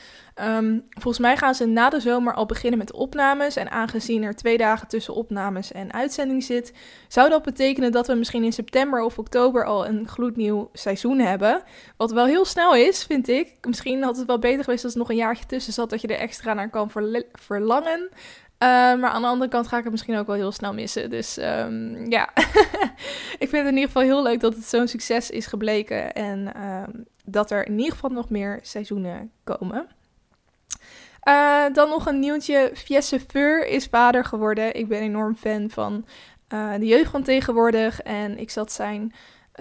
Um, 0.42 0.84
volgens 0.90 1.18
mij 1.18 1.36
gaan 1.36 1.54
ze 1.54 1.66
na 1.66 1.88
de 1.88 2.00
zomer 2.00 2.34
al 2.34 2.46
beginnen 2.46 2.78
met 2.78 2.92
opnames. 2.92 3.56
En 3.56 3.70
aangezien 3.70 4.22
er 4.22 4.34
twee 4.34 4.56
dagen 4.58 4.88
tussen 4.88 5.14
opnames 5.14 5.72
en 5.72 5.92
uitzending 5.92 6.44
zit, 6.44 6.72
zou 7.08 7.28
dat 7.28 7.42
betekenen 7.42 7.92
dat 7.92 8.06
we 8.06 8.14
misschien 8.14 8.44
in 8.44 8.52
september 8.52 9.02
of 9.02 9.18
oktober 9.18 9.64
al 9.64 9.86
een 9.86 10.08
gloednieuw 10.08 10.70
seizoen 10.72 11.18
hebben. 11.18 11.62
Wat 11.96 12.12
wel 12.12 12.26
heel 12.26 12.44
snel 12.44 12.74
is, 12.74 13.04
vind 13.04 13.28
ik. 13.28 13.54
Misschien 13.66 14.02
had 14.02 14.16
het 14.16 14.26
wel 14.26 14.38
beter 14.38 14.64
geweest 14.64 14.84
als 14.84 14.92
er 14.92 14.98
nog 14.98 15.10
een 15.10 15.16
jaartje 15.16 15.46
tussen 15.46 15.72
zat, 15.72 15.90
dat 15.90 16.00
je 16.00 16.08
er 16.08 16.18
extra 16.18 16.54
naar 16.54 16.70
kan 16.70 16.90
verlangen. 17.32 18.08
Uh, 18.62 18.68
maar 18.68 19.10
aan 19.10 19.22
de 19.22 19.28
andere 19.28 19.50
kant 19.50 19.68
ga 19.68 19.76
ik 19.76 19.82
het 19.82 19.92
misschien 19.92 20.16
ook 20.16 20.26
wel 20.26 20.36
heel 20.36 20.52
snel 20.52 20.74
missen. 20.74 21.10
Dus 21.10 21.38
um, 21.38 22.10
ja, 22.10 22.28
ik 23.44 23.48
vind 23.48 23.52
het 23.52 23.66
in 23.66 23.74
ieder 23.74 23.86
geval 23.86 24.02
heel 24.02 24.22
leuk 24.22 24.40
dat 24.40 24.54
het 24.54 24.64
zo'n 24.64 24.88
succes 24.88 25.30
is 25.30 25.46
gebleken. 25.46 26.12
En 26.12 26.62
um, 26.66 27.04
dat 27.24 27.50
er 27.50 27.66
in 27.66 27.78
ieder 27.78 27.92
geval 27.92 28.10
nog 28.10 28.30
meer 28.30 28.58
seizoenen 28.62 29.30
komen. 29.44 29.86
Uh, 31.28 31.64
dan 31.72 31.88
nog 31.88 32.06
een 32.06 32.18
nieuwtje. 32.18 32.70
Fiesse 32.74 33.20
Feur 33.20 33.66
is 33.66 33.86
vader 33.86 34.24
geworden. 34.24 34.74
Ik 34.74 34.88
ben 34.88 35.00
enorm 35.00 35.34
fan 35.34 35.70
van 35.70 36.04
uh, 36.48 36.74
de 36.74 36.86
jeugd 36.86 37.10
van 37.10 37.22
tegenwoordig. 37.22 38.02
En 38.02 38.38
ik 38.38 38.50
zat 38.50 38.72
zijn... 38.72 39.14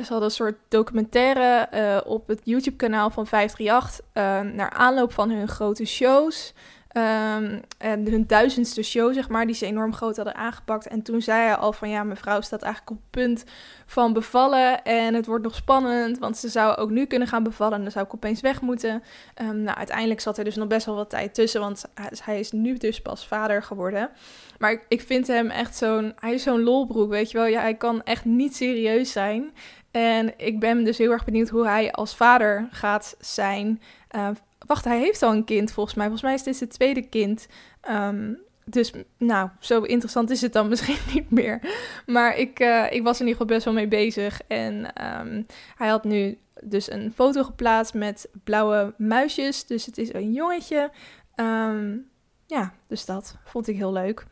Ze 0.04 0.14
een 0.14 0.32
soort 0.32 0.58
documentaire 0.68 2.04
op 2.06 2.28
het 2.28 2.42
YouTube-kanaal 2.44 3.10
van 3.10 3.28
538... 3.28 4.54
naar 4.54 4.70
aanloop 4.70 5.14
van 5.14 5.30
hun 5.30 5.48
grote 5.48 5.86
shows... 5.86 6.54
Um, 6.94 7.62
en 7.78 8.08
hun 8.10 8.28
duizendste 8.28 8.84
show, 8.84 9.14
zeg 9.14 9.30
maar, 9.30 9.46
die 9.46 9.56
ze 9.56 9.66
enorm 9.66 9.94
groot 9.94 10.16
hadden 10.16 10.36
aangepakt. 10.36 10.88
En 10.88 11.02
toen 11.02 11.22
zei 11.22 11.42
hij 11.42 11.56
al 11.56 11.74
van 11.74 11.90
ja, 11.90 12.04
mijn 12.04 12.18
vrouw 12.18 12.42
staat 12.42 12.62
eigenlijk 12.62 12.92
op 12.92 12.98
het 12.98 13.12
punt 13.12 13.44
van 13.86 14.14
bevallen. 14.14 14.84
En 14.84 15.14
het 15.14 15.26
wordt 15.26 15.44
nog 15.44 15.56
spannend, 15.56 16.18
want 16.18 16.38
ze 16.38 16.50
zou 16.50 16.76
ook 16.76 16.90
nu 16.90 17.06
kunnen 17.06 17.28
gaan 17.28 17.44
bevallen. 17.44 17.78
En 17.78 17.82
dan 17.82 17.92
zou 17.92 18.06
ik 18.06 18.14
opeens 18.14 18.42
weg 18.42 18.62
moeten. 18.62 19.04
Um, 19.42 19.62
nou, 19.62 19.78
uiteindelijk 19.78 20.20
zat 20.20 20.38
er 20.38 20.44
dus 20.44 20.56
nog 20.56 20.68
best 20.68 20.86
wel 20.86 20.96
wat 20.96 21.10
tijd 21.10 21.34
tussen, 21.34 21.62
want 21.62 21.86
hij 22.24 22.40
is 22.40 22.52
nu 22.52 22.78
dus 22.78 23.02
pas 23.02 23.28
vader 23.28 23.64
geworden. 23.64 24.10
Maar 24.58 24.72
ik, 24.72 24.86
ik 24.88 25.02
vind 25.02 25.28
hem 25.28 25.50
echt 25.50 25.76
zo'n, 25.76 26.14
hij 26.20 26.34
is 26.34 26.44
zo'n 26.44 26.64
lolbroek, 26.64 27.10
weet 27.10 27.32
je 27.32 27.38
wel. 27.38 27.48
Ja, 27.48 27.62
hij 27.62 27.76
kan 27.76 28.04
echt 28.04 28.26
niet 28.26 28.56
serieus 28.56 29.12
zijn. 29.12 29.54
En 29.92 30.34
ik 30.38 30.60
ben 30.60 30.84
dus 30.84 30.98
heel 30.98 31.12
erg 31.12 31.26
benieuwd 31.26 31.50
hoe 31.50 31.68
hij 31.68 31.92
als 31.92 32.16
vader 32.16 32.68
gaat 32.72 33.16
zijn. 33.20 33.82
Uh, 34.16 34.28
Wacht, 34.68 34.86
hij 34.86 35.00
heeft 35.00 35.22
al 35.22 35.32
een 35.32 35.44
kind 35.44 35.72
volgens 35.72 35.96
mij. 35.96 36.06
Volgens 36.06 36.26
mij 36.26 36.34
is 36.34 36.44
dit 36.44 36.60
het 36.60 36.70
tweede 36.70 37.02
kind. 37.02 37.48
Um, 37.90 38.46
dus 38.66 38.92
nou, 39.18 39.50
zo 39.60 39.82
interessant 39.82 40.30
is 40.30 40.42
het 40.42 40.54
dan 40.54 40.68
misschien 40.70 41.14
niet 41.14 41.32
meer. 41.32 41.62
Maar 42.06 42.38
ik, 42.38 42.60
uh, 42.60 42.92
ik 42.92 43.04
was 43.04 43.20
in 43.20 43.28
ieder 43.28 43.42
geval 43.42 43.56
best 43.56 43.66
wel 43.66 43.74
mee 43.74 43.88
bezig. 43.88 44.42
En 44.48 44.74
um, 45.20 45.46
hij 45.76 45.88
had 45.88 46.04
nu 46.04 46.38
dus 46.64 46.92
een 46.92 47.12
foto 47.16 47.44
geplaatst 47.44 47.94
met 47.94 48.30
blauwe 48.44 48.94
muisjes. 48.98 49.66
Dus 49.66 49.86
het 49.86 49.98
is 49.98 50.14
een 50.14 50.34
jongetje. 50.34 50.92
Um, 51.36 52.10
ja, 52.46 52.74
dus 52.88 53.06
dat 53.06 53.38
vond 53.44 53.68
ik 53.68 53.76
heel 53.76 53.94
leuk. 53.94 54.26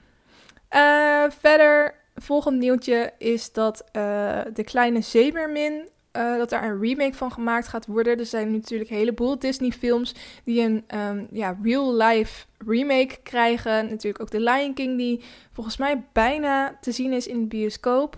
Uh, 0.75 1.23
verder, 1.29 1.95
volgend 2.15 2.59
nieuwtje 2.59 3.13
is 3.17 3.51
dat 3.51 3.83
uh, 3.93 4.41
de 4.53 4.63
kleine 4.63 5.01
zeemermin 5.01 5.89
uh, 6.15 6.37
dat 6.37 6.49
daar 6.49 6.63
een 6.63 6.81
remake 6.81 7.13
van 7.13 7.31
gemaakt 7.31 7.67
gaat 7.67 7.85
worden. 7.85 8.19
Er 8.19 8.25
zijn 8.25 8.51
natuurlijk 8.51 8.89
een 8.89 8.97
heleboel 8.97 9.39
Disney-films 9.39 10.15
die 10.43 10.61
een 10.61 10.83
um, 10.99 11.27
ja, 11.31 11.57
real-life 11.63 12.45
remake 12.57 13.17
krijgen. 13.23 13.89
Natuurlijk 13.89 14.21
ook 14.21 14.29
The 14.29 14.39
Lion 14.39 14.73
King, 14.73 14.97
die 14.97 15.21
volgens 15.51 15.77
mij 15.77 16.03
bijna 16.11 16.77
te 16.81 16.91
zien 16.91 17.13
is 17.13 17.27
in 17.27 17.39
de 17.39 17.47
bioscoop. 17.47 18.17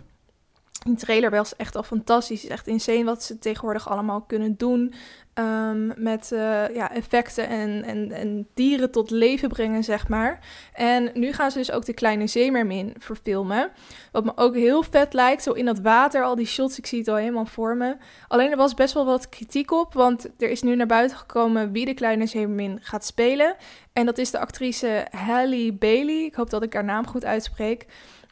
Die 0.85 0.95
trailer 0.95 1.29
was 1.29 1.55
echt 1.55 1.75
al 1.75 1.83
fantastisch. 1.83 2.41
Het 2.41 2.49
is 2.49 2.55
echt 2.55 2.67
insane 2.67 3.03
wat 3.03 3.23
ze 3.23 3.39
tegenwoordig 3.39 3.89
allemaal 3.89 4.21
kunnen 4.21 4.57
doen. 4.57 4.93
Um, 5.39 5.93
met 5.95 6.29
uh, 6.33 6.75
ja, 6.75 6.91
effecten 6.91 7.47
en, 7.47 7.83
en, 7.83 8.11
en 8.11 8.47
dieren 8.53 8.91
tot 8.91 9.09
leven 9.09 9.49
brengen, 9.49 9.83
zeg 9.83 10.07
maar. 10.07 10.39
En 10.73 11.09
nu 11.13 11.33
gaan 11.33 11.51
ze 11.51 11.57
dus 11.57 11.71
ook 11.71 11.85
de 11.85 11.93
kleine 11.93 12.27
zeemermin 12.27 12.93
verfilmen. 12.97 13.71
Wat 14.11 14.25
me 14.25 14.31
ook 14.35 14.55
heel 14.55 14.83
vet 14.83 15.13
lijkt, 15.13 15.43
zo 15.43 15.51
in 15.51 15.65
dat 15.65 15.79
water, 15.79 16.23
al 16.23 16.35
die 16.35 16.45
shots, 16.45 16.77
ik 16.77 16.85
zie 16.85 16.99
het 16.99 17.07
al 17.07 17.15
helemaal 17.15 17.45
voor 17.45 17.77
me. 17.77 17.95
Alleen 18.27 18.51
er 18.51 18.57
was 18.57 18.73
best 18.73 18.93
wel 18.93 19.05
wat 19.05 19.29
kritiek 19.29 19.71
op, 19.71 19.93
want 19.93 20.29
er 20.37 20.49
is 20.49 20.61
nu 20.61 20.75
naar 20.75 20.87
buiten 20.87 21.17
gekomen 21.17 21.71
wie 21.71 21.85
de 21.85 21.93
kleine 21.93 22.25
zeemermin 22.25 22.79
gaat 22.81 23.05
spelen. 23.05 23.55
En 23.93 24.05
dat 24.05 24.17
is 24.17 24.31
de 24.31 24.39
actrice 24.39 25.07
Halle 25.11 25.73
Bailey. 25.73 26.23
Ik 26.23 26.35
hoop 26.35 26.49
dat 26.49 26.63
ik 26.63 26.73
haar 26.73 26.83
naam 26.83 27.07
goed 27.07 27.25
uitspreek. 27.25 27.85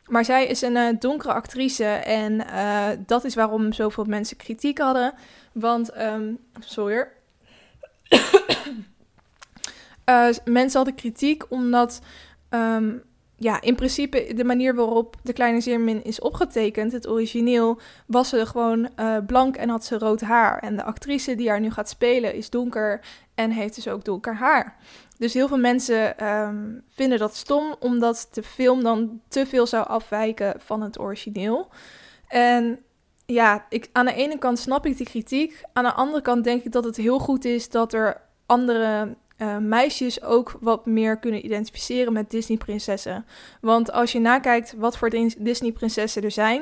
Maar 0.08 0.26
zij 0.26 0.46
is 0.48 0.62
een 0.62 0.76
uh, 0.76 0.88
donkere 1.00 1.34
actrice 1.34 1.86
en 1.86 2.34
uh, 2.34 2.88
dat 3.06 3.24
is 3.24 3.36
waarom 3.36 3.74
zoveel 3.74 4.04
mensen 4.04 4.38
kritiek 4.38 4.78
hadden. 4.78 5.14
Want, 5.52 5.98
um, 6.02 6.38
sorry. 6.60 7.08
uh, 10.06 10.28
mensen 10.46 10.78
hadden 10.78 10.96
kritiek 10.96 11.52
omdat, 11.52 12.02
um, 12.50 13.04
ja, 13.36 13.62
in 13.62 13.76
principe 13.76 14.34
de 14.36 14.44
manier 14.44 14.76
waarop 14.76 15.16
de 15.24 15.34
kleine 15.34 15.62
Zeermin 15.62 16.04
is 16.04 16.20
opgetekend, 16.20 16.92
het 16.92 17.08
origineel, 17.08 17.80
was 18.06 18.30
ze 18.30 18.46
gewoon 18.46 18.90
blank 19.26 19.56
en 19.56 19.70
had 19.70 19.86
ze 19.86 19.98
rood 19.98 20.22
haar. 20.22 20.60
En 20.60 20.76
de 20.76 20.84
actrice 20.84 21.36
die 21.36 21.50
haar 21.50 21.60
nu 21.60 21.72
gaat 21.72 21.90
spelen 21.90 22.34
is 22.34 22.50
donker 22.50 23.02
en 23.36 23.52
heeft 23.52 23.76
dus 23.76 23.88
ook 23.88 24.06
donker 24.06 24.36
haar. 24.36 24.78
Dus 25.18 25.34
heel 25.34 25.48
veel 25.48 25.58
mensen 25.58 26.28
um, 26.28 26.84
vinden 26.90 27.20
dat 27.20 27.36
stom, 27.36 27.76
omdat 27.80 28.28
de 28.32 28.44
film 28.44 28.84
dan 28.84 29.22
te 29.28 29.46
veel 29.46 29.68
zou 29.68 29.88
afwijken 29.88 30.54
van 30.58 30.82
het 30.82 31.00
origineel. 31.00 31.70
En 32.28 32.80
ja, 33.26 33.66
ik, 33.70 33.90
aan 33.92 34.06
de 34.06 34.14
ene 34.14 34.38
kant 34.38 34.60
snap 34.60 34.86
ik 34.86 34.98
die 34.98 35.06
kritiek. 35.06 35.64
Aan 35.74 35.84
de 35.84 35.94
andere 35.94 36.22
kant 36.22 36.44
denk 36.44 36.64
ik 36.64 36.72
dat 36.72 36.84
het 36.84 36.96
heel 36.96 37.20
goed 37.20 37.46
is 37.46 37.70
dat 37.70 37.94
er 37.94 38.22
andere 38.46 39.16
uh, 39.38 39.58
meisjes 39.58 40.24
ook 40.24 40.58
wat 40.60 40.86
meer 40.86 41.18
kunnen 41.18 41.46
identificeren 41.46 42.14
met 42.14 42.30
Disney-prinsessen. 42.30 43.26
Want 43.62 43.92
als 43.92 44.12
je 44.12 44.20
nakijkt 44.20 44.74
wat 44.78 44.98
voor 44.98 45.10
Disney-prinsessen 45.38 46.24
er 46.24 46.32
zijn, 46.32 46.62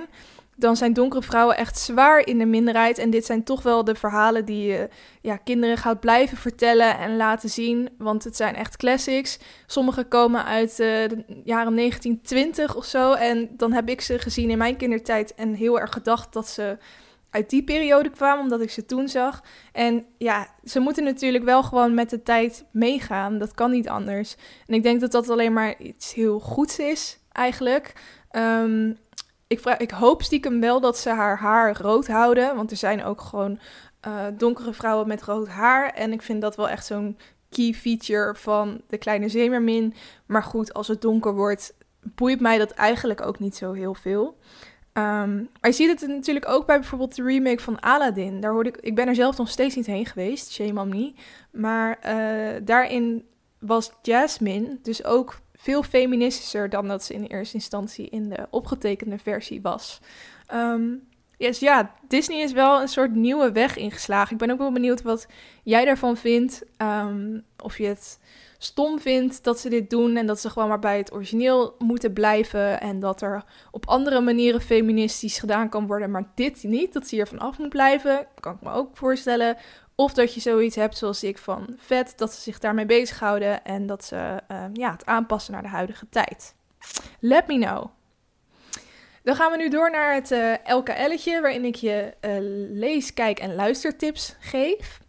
dan 0.56 0.76
zijn 0.76 0.94
donkere 0.94 1.22
vrouwen 1.22 1.58
echt 1.58 1.80
zwaar 1.80 2.28
in 2.28 2.38
de 2.38 2.46
minderheid. 2.46 2.98
En 2.98 3.10
dit 3.10 3.26
zijn 3.26 3.44
toch 3.44 3.64
wel 3.64 3.84
de 3.84 3.96
verhalen 3.96 4.46
die 4.46 4.66
je 4.66 4.90
ja, 5.22 5.38
kinderen 5.38 5.78
gaat 5.78 6.00
blijven 6.00 6.38
vertellen 6.38 6.98
en 6.98 7.18
laten 7.18 7.50
zien. 7.50 7.90
Want 7.98 8.24
het 8.24 8.36
zijn 8.36 8.56
echt 8.56 8.78
classics. 8.78 9.40
Sommige 9.66 10.04
komen 10.04 10.46
uit 10.46 10.70
uh, 10.72 10.78
de 10.78 11.24
jaren 11.44 11.76
1920 11.76 12.76
of 12.76 12.86
zo. 12.86 13.14
En 13.14 13.50
dan 13.58 13.72
heb 13.72 13.90
ik 13.90 14.02
ze 14.02 14.20
gezien 14.20 14.50
in 14.50 14.58
mijn 14.58 14.78
kindertijd 14.78 15.36
en 15.36 15.54
heel 15.54 15.80
erg 15.80 15.94
gedacht 15.94 16.34
dat 16.34 16.48
ze 16.48 16.78
uit 17.30 17.50
die 17.50 17.64
periode 17.64 18.10
kwamen, 18.10 18.44
omdat 18.44 18.62
ik 18.62 18.70
ze 18.70 18.86
toen 18.86 19.08
zag. 19.08 19.44
En 19.72 20.06
ja, 20.18 20.48
ze 20.64 20.80
moeten 20.80 21.04
natuurlijk 21.04 21.44
wel 21.44 21.64
gewoon 21.64 21.94
met 21.94 22.10
de 22.10 22.24
tijd 22.24 22.66
meegaan. 22.72 23.38
Dat 23.38 23.54
kan 23.54 23.72
niet 23.72 23.90
anders. 23.90 24.36
En 24.68 24.74
ik 24.74 24.84
denk 24.84 25.02
dat 25.02 25.12
dat 25.12 25.30
alleen 25.30 25.54
maar 25.54 25.82
iets 25.82 26.14
heel 26.14 26.40
goeds 26.40 26.80
is, 26.80 27.20
eigenlijk. 27.32 27.94
Um, 28.32 28.98
ik, 29.60 29.66
ik 29.78 29.92
hoop 29.92 30.22
stiekem 30.22 30.60
wel 30.60 30.80
dat 30.80 30.98
ze 30.98 31.10
haar 31.10 31.38
haar 31.38 31.78
rood 31.82 32.08
houden. 32.08 32.56
Want 32.56 32.72
er 32.72 32.78
zijn 32.78 33.04
ook 33.04 33.22
gewoon 33.22 33.60
uh, 34.08 34.26
donkere 34.38 34.74
vrouwen 34.74 35.08
met 35.08 35.22
rood 35.22 35.48
haar. 35.48 35.90
En 35.90 36.12
ik 36.12 36.22
vind 36.22 36.42
dat 36.42 36.56
wel 36.56 36.70
echt 36.70 36.86
zo'n 36.86 37.18
key 37.50 37.74
feature 37.74 38.36
van 38.36 38.82
de 38.88 38.98
kleine 38.98 39.30
zeemermin. 39.30 39.94
Maar 40.26 40.44
goed, 40.44 40.74
als 40.74 40.88
het 40.88 41.02
donker 41.02 41.34
wordt, 41.34 41.74
boeit 42.02 42.40
mij 42.40 42.58
dat 42.58 42.72
eigenlijk 42.72 43.26
ook 43.26 43.40
niet 43.40 43.56
zo 43.56 43.72
heel 43.72 43.94
veel. 43.94 44.38
Um, 44.98 45.50
maar 45.62 45.70
je 45.70 45.72
ziet 45.72 46.02
het 46.02 46.10
natuurlijk 46.10 46.50
ook 46.50 46.66
bij 46.66 46.80
bijvoorbeeld 46.80 47.16
de 47.16 47.24
remake 47.24 47.62
van 47.62 47.80
Aladdin. 47.80 48.42
Daar 48.42 48.52
hoorde 48.52 48.70
ik, 48.70 48.78
ik 48.78 48.96
ben 48.96 49.08
er 49.08 49.16
zelf 49.16 49.38
nog 49.38 49.50
steeds 49.50 49.76
niet 49.76 49.86
heen 49.86 50.06
geweest, 50.06 50.52
shame 50.52 50.82
on 50.82 50.90
me. 50.90 51.14
Maar 51.52 52.00
uh, 52.06 52.62
daarin 52.64 53.26
was 53.60 53.92
Jasmine 54.02 54.78
dus 54.82 55.04
ook 55.04 55.40
veel 55.64 55.84
feministischer 55.84 56.70
dan 56.70 56.88
dat 56.88 57.04
ze 57.04 57.14
in 57.14 57.24
eerste 57.24 57.56
instantie 57.56 58.10
in 58.10 58.30
de 58.30 58.48
opgetekende 58.50 59.18
versie 59.18 59.62
was. 59.62 60.00
Um, 60.54 61.08
ja, 61.38 61.92
Disney 62.08 62.42
is 62.42 62.52
wel 62.52 62.82
een 62.82 62.88
soort 62.88 63.16
nieuwe 63.16 63.52
weg 63.52 63.78
ingeslagen. 63.78 64.32
Ik 64.32 64.38
ben 64.38 64.52
ook 64.52 64.58
wel 64.58 64.72
benieuwd 64.72 65.02
wat 65.02 65.28
jij 65.64 65.86
daarvan 65.86 66.18
vindt. 66.18 66.64
Um, 66.78 67.44
of 67.58 67.78
je 67.78 67.86
het 67.86 68.20
stom 68.58 69.00
vindt 69.00 69.44
dat 69.44 69.60
ze 69.60 69.70
dit 69.70 69.90
doen 69.90 70.16
en 70.16 70.26
dat 70.26 70.40
ze 70.40 70.50
gewoon 70.50 70.70
maar 70.70 70.80
bij 70.80 70.98
het 70.98 71.14
origineel 71.14 71.76
moeten 71.78 72.14
blijven. 72.14 72.82
En 72.82 73.00
dat 73.00 73.22
er 73.22 73.44
op 73.72 73.88
andere 73.88 74.22
manieren 74.22 74.62
feministisch 74.62 75.40
gedaan 75.40 75.70
kan 75.70 75.88
worden, 75.88 76.12
maar 76.12 76.32
dit 76.36 76.64
niet. 76.64 76.94
Dat 76.94 77.08
ze 77.08 77.16
hier 77.16 77.28
vanaf 77.28 77.58
moet 77.58 77.70
blijven. 77.70 78.28
Kan 78.40 78.54
ik 78.54 78.62
me 78.62 78.72
ook 78.72 78.98
voorstellen. 78.98 79.58
Of 80.04 80.14
dat 80.14 80.34
je 80.34 80.40
zoiets 80.40 80.76
hebt 80.76 80.98
zoals 80.98 81.24
ik 81.24 81.38
van 81.38 81.76
vet, 81.78 82.14
dat 82.16 82.34
ze 82.34 82.42
zich 82.42 82.60
daarmee 82.60 82.86
bezighouden 82.86 83.64
en 83.64 83.86
dat 83.86 84.06
ze 84.06 84.16
uh, 84.52 84.66
ja, 84.74 84.92
het 84.92 85.06
aanpassen 85.06 85.54
naar 85.54 85.62
de 85.62 85.68
huidige 85.68 86.06
tijd. 86.10 86.56
Let 87.20 87.48
me 87.48 87.60
know. 87.60 87.86
Dan 89.24 89.36
gaan 89.36 89.52
we 89.52 89.58
nu 89.58 89.70
door 89.70 89.92
naar 89.92 90.14
het 90.14 90.32
uh, 90.32 90.54
LKL'tje, 90.66 91.42
waarin 91.42 91.66
ik 91.66 91.76
je 91.76 92.14
uh, 92.22 92.32
lees, 92.80 93.14
kijk 93.14 93.40
en 93.40 93.56
luistertips 93.56 94.36
geef. 94.40 95.02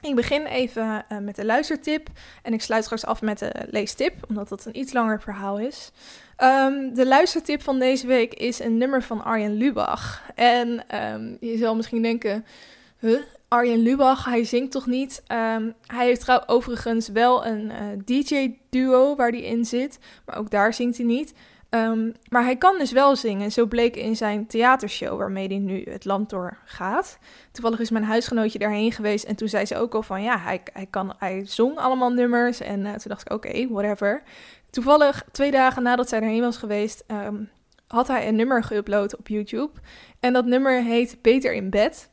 Ik 0.00 0.14
begin 0.14 0.46
even 0.46 1.04
uh, 1.08 1.18
met 1.18 1.36
de 1.36 1.44
luistertip 1.44 2.08
en 2.42 2.52
ik 2.52 2.62
sluit 2.62 2.84
straks 2.84 3.04
af 3.04 3.22
met 3.22 3.38
de 3.38 3.52
leestip, 3.70 4.14
omdat 4.28 4.48
dat 4.48 4.64
een 4.64 4.78
iets 4.78 4.92
langer 4.92 5.20
verhaal 5.20 5.58
is. 5.58 5.90
Um, 6.38 6.94
de 6.94 7.06
luistertip 7.06 7.62
van 7.62 7.78
deze 7.78 8.06
week 8.06 8.34
is 8.34 8.58
een 8.58 8.78
nummer 8.78 9.02
van 9.02 9.24
Arjen 9.24 9.56
Lubach. 9.56 10.22
En 10.34 10.96
um, 11.04 11.36
je 11.40 11.56
zal 11.56 11.76
misschien 11.76 12.02
denken, 12.02 12.44
huh, 12.98 13.20
Arjen 13.54 13.82
Lubach, 13.82 14.24
hij 14.24 14.44
zingt 14.44 14.70
toch 14.70 14.86
niet? 14.86 15.22
Um, 15.28 15.74
hij 15.86 16.06
heeft 16.06 16.20
trouw 16.20 16.42
overigens 16.46 17.08
wel 17.08 17.46
een 17.46 17.70
uh, 17.70 17.76
DJ-duo 18.04 19.16
waar 19.16 19.30
hij 19.30 19.42
in 19.42 19.64
zit, 19.64 19.98
maar 20.26 20.38
ook 20.38 20.50
daar 20.50 20.74
zingt 20.74 20.96
hij 20.96 21.06
niet. 21.06 21.34
Um, 21.70 22.14
maar 22.28 22.44
hij 22.44 22.56
kan 22.56 22.78
dus 22.78 22.92
wel 22.92 23.16
zingen. 23.16 23.52
Zo 23.52 23.66
bleek 23.66 23.96
in 23.96 24.16
zijn 24.16 24.46
theatershow 24.46 25.18
waarmee 25.18 25.46
hij 25.46 25.58
nu 25.58 25.82
het 25.90 26.04
land 26.04 26.30
door 26.30 26.58
gaat. 26.64 27.18
Toevallig 27.52 27.80
is 27.80 27.90
mijn 27.90 28.04
huisgenootje 28.04 28.58
daarheen 28.58 28.92
geweest 28.92 29.24
en 29.24 29.36
toen 29.36 29.48
zei 29.48 29.66
ze 29.66 29.76
ook 29.76 29.94
al 29.94 30.02
van 30.02 30.22
ja, 30.22 30.38
hij, 30.38 30.60
hij, 30.72 30.86
kan, 30.86 31.14
hij 31.18 31.42
zong 31.46 31.76
allemaal 31.76 32.10
nummers. 32.10 32.60
En 32.60 32.80
uh, 32.80 32.92
toen 32.92 33.08
dacht 33.08 33.20
ik 33.20 33.32
oké, 33.32 33.68
whatever. 33.68 34.22
Toevallig 34.70 35.24
twee 35.32 35.50
dagen 35.50 35.82
nadat 35.82 36.08
zij 36.08 36.20
erheen 36.20 36.40
was 36.40 36.56
geweest, 36.56 37.04
um, 37.06 37.50
had 37.86 38.08
hij 38.08 38.28
een 38.28 38.36
nummer 38.36 38.64
geüpload 38.64 39.18
op 39.18 39.28
YouTube. 39.28 39.72
En 40.20 40.32
dat 40.32 40.44
nummer 40.44 40.82
heet 40.82 41.18
Beter 41.22 41.52
in 41.52 41.70
bed. 41.70 42.12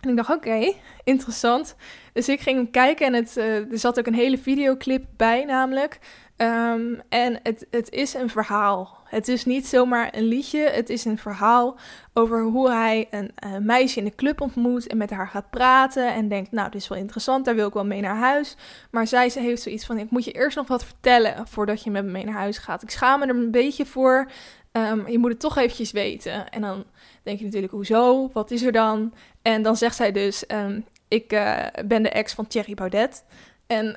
En 0.00 0.10
ik 0.10 0.16
dacht, 0.16 0.30
oké, 0.30 0.72
interessant. 1.04 1.76
Dus 2.12 2.28
ik 2.28 2.40
ging 2.40 2.56
hem 2.56 2.70
kijken 2.70 3.06
en 3.06 3.14
het, 3.14 3.36
uh, 3.36 3.72
er 3.72 3.78
zat 3.78 3.98
ook 3.98 4.06
een 4.06 4.14
hele 4.14 4.38
videoclip 4.38 5.04
bij 5.16 5.44
namelijk. 5.44 5.98
Um, 6.36 7.00
en 7.08 7.40
het, 7.42 7.66
het 7.70 7.90
is 7.90 8.14
een 8.14 8.28
verhaal. 8.28 8.98
Het 9.04 9.28
is 9.28 9.44
niet 9.44 9.66
zomaar 9.66 10.08
een 10.14 10.24
liedje. 10.24 10.60
Het 10.60 10.88
is 10.88 11.04
een 11.04 11.18
verhaal 11.18 11.76
over 12.12 12.42
hoe 12.42 12.70
hij 12.70 13.06
een, 13.10 13.32
een 13.34 13.64
meisje 13.64 13.98
in 13.98 14.04
de 14.04 14.14
club 14.14 14.40
ontmoet 14.40 14.86
en 14.86 14.96
met 14.96 15.10
haar 15.10 15.28
gaat 15.28 15.50
praten. 15.50 16.14
En 16.14 16.28
denkt, 16.28 16.52
nou, 16.52 16.70
dit 16.70 16.80
is 16.80 16.88
wel 16.88 16.98
interessant, 16.98 17.44
daar 17.44 17.54
wil 17.54 17.66
ik 17.66 17.72
wel 17.72 17.84
mee 17.84 18.00
naar 18.00 18.16
huis. 18.16 18.56
Maar 18.90 19.06
zij 19.06 19.28
ze 19.28 19.40
heeft 19.40 19.62
zoiets 19.62 19.86
van, 19.86 19.98
ik 19.98 20.10
moet 20.10 20.24
je 20.24 20.32
eerst 20.32 20.56
nog 20.56 20.68
wat 20.68 20.84
vertellen 20.84 21.46
voordat 21.48 21.82
je 21.82 21.90
met 21.90 22.04
me 22.04 22.10
mee 22.10 22.24
naar 22.24 22.34
huis 22.34 22.58
gaat. 22.58 22.82
Ik 22.82 22.90
schaam 22.90 23.20
me 23.20 23.26
er 23.26 23.34
een 23.34 23.50
beetje 23.50 23.86
voor. 23.86 24.30
Um, 24.72 25.08
je 25.08 25.18
moet 25.18 25.30
het 25.30 25.40
toch 25.40 25.56
eventjes 25.56 25.92
weten. 25.92 26.50
En 26.50 26.60
dan 26.60 26.84
denk 27.22 27.38
je 27.38 27.44
natuurlijk, 27.44 27.72
hoezo? 27.72 28.30
Wat 28.32 28.50
is 28.50 28.62
er 28.62 28.72
dan? 28.72 29.14
En 29.42 29.62
dan 29.62 29.76
zegt 29.76 29.96
zij 29.96 30.12
dus, 30.12 30.44
um, 30.48 30.84
ik 31.08 31.32
uh, 31.32 31.66
ben 31.86 32.02
de 32.02 32.08
ex 32.08 32.32
van 32.32 32.46
Thierry 32.46 32.74
Baudet. 32.74 33.24
En 33.66 33.94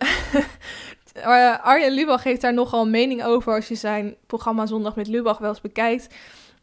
Arjen 1.62 1.92
Lubach 1.92 2.24
heeft 2.24 2.42
daar 2.42 2.54
nogal 2.54 2.88
mening 2.88 3.24
over 3.24 3.54
als 3.54 3.68
je 3.68 3.76
zijn 3.76 4.16
programma 4.26 4.66
Zondag 4.66 4.96
met 4.96 5.08
Lubach 5.08 5.38
wel 5.38 5.50
eens 5.50 5.62
bekijkt. 5.62 6.16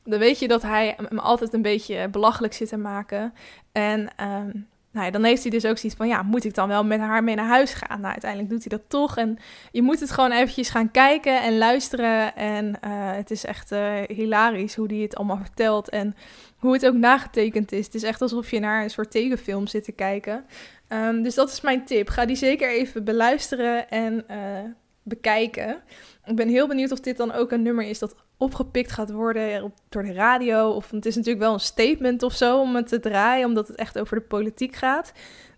Dan 0.04 0.18
weet 0.18 0.38
je 0.38 0.48
dat 0.48 0.62
hij 0.62 0.96
me 1.08 1.20
altijd 1.20 1.52
een 1.52 1.62
beetje 1.62 2.08
belachelijk 2.08 2.52
zit 2.52 2.68
te 2.68 2.76
maken. 2.76 3.34
En 3.72 4.10
um, 4.20 4.68
nou 4.92 5.06
ja, 5.06 5.10
dan 5.10 5.24
heeft 5.24 5.42
hij 5.42 5.50
dus 5.50 5.64
ook 5.64 5.78
zoiets 5.78 5.98
van, 5.98 6.08
ja, 6.08 6.22
moet 6.22 6.44
ik 6.44 6.54
dan 6.54 6.68
wel 6.68 6.84
met 6.84 7.00
haar 7.00 7.24
mee 7.24 7.34
naar 7.34 7.46
huis 7.46 7.72
gaan? 7.72 8.00
Nou, 8.00 8.12
uiteindelijk 8.12 8.50
doet 8.50 8.64
hij 8.68 8.78
dat 8.78 8.88
toch. 8.88 9.16
En 9.16 9.38
je 9.70 9.82
moet 9.82 10.00
het 10.00 10.10
gewoon 10.10 10.32
eventjes 10.32 10.70
gaan 10.70 10.90
kijken 10.90 11.42
en 11.42 11.58
luisteren. 11.58 12.36
En 12.36 12.66
uh, 12.66 12.72
het 13.12 13.30
is 13.30 13.44
echt 13.44 13.72
uh, 13.72 13.94
hilarisch 14.06 14.74
hoe 14.74 14.86
hij 14.86 14.96
het 14.96 15.16
allemaal 15.16 15.36
vertelt 15.36 15.88
en 15.88 16.16
hoe 16.56 16.72
het 16.72 16.86
ook 16.86 16.94
nagetekend 16.94 17.72
is. 17.72 17.84
Het 17.84 17.94
is 17.94 18.02
echt 18.02 18.22
alsof 18.22 18.50
je 18.50 18.60
naar 18.60 18.82
een 18.82 18.90
soort 18.90 19.10
tekenfilm 19.10 19.66
zit 19.66 19.84
te 19.84 19.92
kijken. 19.92 20.44
Um, 20.88 21.22
dus 21.22 21.34
dat 21.34 21.50
is 21.50 21.60
mijn 21.60 21.84
tip. 21.84 22.08
Ga 22.08 22.24
die 22.24 22.36
zeker 22.36 22.70
even 22.70 23.04
beluisteren 23.04 23.90
en 23.90 24.24
uh, 24.30 24.36
bekijken. 25.02 25.82
Ik 26.24 26.36
ben 26.36 26.48
heel 26.48 26.68
benieuwd 26.68 26.92
of 26.92 27.00
dit 27.00 27.16
dan 27.16 27.32
ook 27.32 27.50
een 27.50 27.62
nummer 27.62 27.84
is 27.84 27.98
dat 27.98 28.14
opgepikt 28.40 28.92
gaat 28.92 29.10
worden 29.10 29.72
door 29.88 30.02
de 30.02 30.12
radio. 30.12 30.70
Of 30.70 30.90
het 30.90 31.06
is 31.06 31.16
natuurlijk 31.16 31.44
wel 31.44 31.52
een 31.52 31.60
statement 31.60 32.22
of 32.22 32.32
zo 32.32 32.60
om 32.60 32.74
het 32.74 32.88
te 32.88 33.00
draaien, 33.00 33.46
omdat 33.46 33.68
het 33.68 33.76
echt 33.76 33.98
over 33.98 34.16
de 34.16 34.22
politiek 34.22 34.76
gaat. 34.76 35.12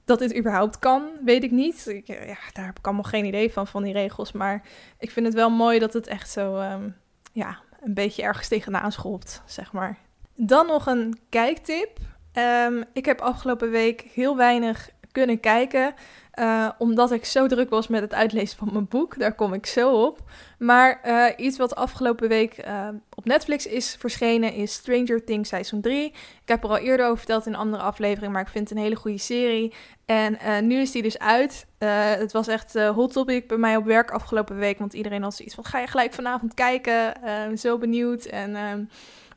Dat 0.04 0.18
dit 0.18 0.36
überhaupt 0.36 0.78
kan, 0.78 1.08
weet 1.24 1.42
ik 1.42 1.50
niet. 1.50 1.86
Ik, 1.86 2.06
ja, 2.06 2.36
daar 2.52 2.66
heb 2.66 2.78
ik 2.78 2.86
allemaal 2.86 3.02
geen 3.02 3.24
idee 3.24 3.52
van, 3.52 3.66
van 3.66 3.82
die 3.82 3.92
regels. 3.92 4.32
Maar 4.32 4.62
ik 4.98 5.10
vind 5.10 5.26
het 5.26 5.34
wel 5.34 5.50
mooi 5.50 5.78
dat 5.78 5.92
het 5.92 6.06
echt 6.06 6.30
zo, 6.30 6.56
um, 6.60 6.96
ja, 7.32 7.58
een 7.80 7.94
beetje 7.94 8.22
ergens 8.22 8.48
tegenaan 8.48 8.92
schopt, 8.92 9.42
zeg 9.46 9.72
maar. 9.72 9.98
Dan 10.34 10.66
nog 10.66 10.86
een 10.86 11.18
kijktip. 11.28 11.98
Um, 12.66 12.84
ik 12.92 13.04
heb 13.04 13.20
afgelopen 13.20 13.70
week 13.70 14.00
heel 14.00 14.36
weinig 14.36 14.90
kunnen 15.12 15.40
kijken. 15.40 15.94
Uh, 16.38 16.68
omdat 16.78 17.12
ik 17.12 17.24
zo 17.24 17.46
druk 17.46 17.70
was 17.70 17.88
met 17.88 18.00
het 18.00 18.14
uitlezen 18.14 18.58
van 18.58 18.68
mijn 18.72 18.88
boek. 18.88 19.18
Daar 19.18 19.34
kom 19.34 19.52
ik 19.54 19.66
zo 19.66 20.04
op. 20.04 20.18
Maar 20.58 21.00
uh, 21.06 21.46
iets 21.46 21.58
wat 21.58 21.74
afgelopen 21.74 22.28
week 22.28 22.66
uh, 22.66 22.88
op 23.14 23.24
Netflix 23.24 23.66
is 23.66 23.96
verschenen 23.98 24.52
is 24.52 24.72
Stranger 24.72 25.24
Things 25.24 25.48
seizoen 25.48 25.80
3. 25.80 26.04
Ik 26.04 26.14
heb 26.44 26.64
er 26.64 26.70
al 26.70 26.78
eerder 26.78 27.06
over 27.06 27.18
verteld 27.18 27.46
in 27.46 27.52
een 27.52 27.58
andere 27.58 27.82
aflevering, 27.82 28.32
maar 28.32 28.42
ik 28.42 28.48
vind 28.48 28.68
het 28.68 28.78
een 28.78 28.84
hele 28.84 28.96
goede 28.96 29.18
serie. 29.18 29.72
En 30.06 30.38
nu 30.66 30.80
is 30.80 30.90
die 30.90 31.02
dus 31.02 31.18
uit. 31.18 31.66
het 32.18 32.32
was 32.32 32.48
echt 32.48 32.74
hot 32.74 33.12
topic 33.12 33.48
bij 33.48 33.56
mij 33.56 33.76
op 33.76 33.84
werk 33.84 34.10
afgelopen 34.10 34.56
week, 34.56 34.78
want 34.78 34.92
iedereen 34.92 35.22
had 35.22 35.34
zoiets 35.34 35.54
van, 35.54 35.64
ga 35.64 35.78
je 35.78 35.86
gelijk 35.86 36.12
vanavond 36.12 36.54
kijken? 36.54 37.14
zo 37.58 37.78
benieuwd 37.78 38.24
en... 38.24 38.88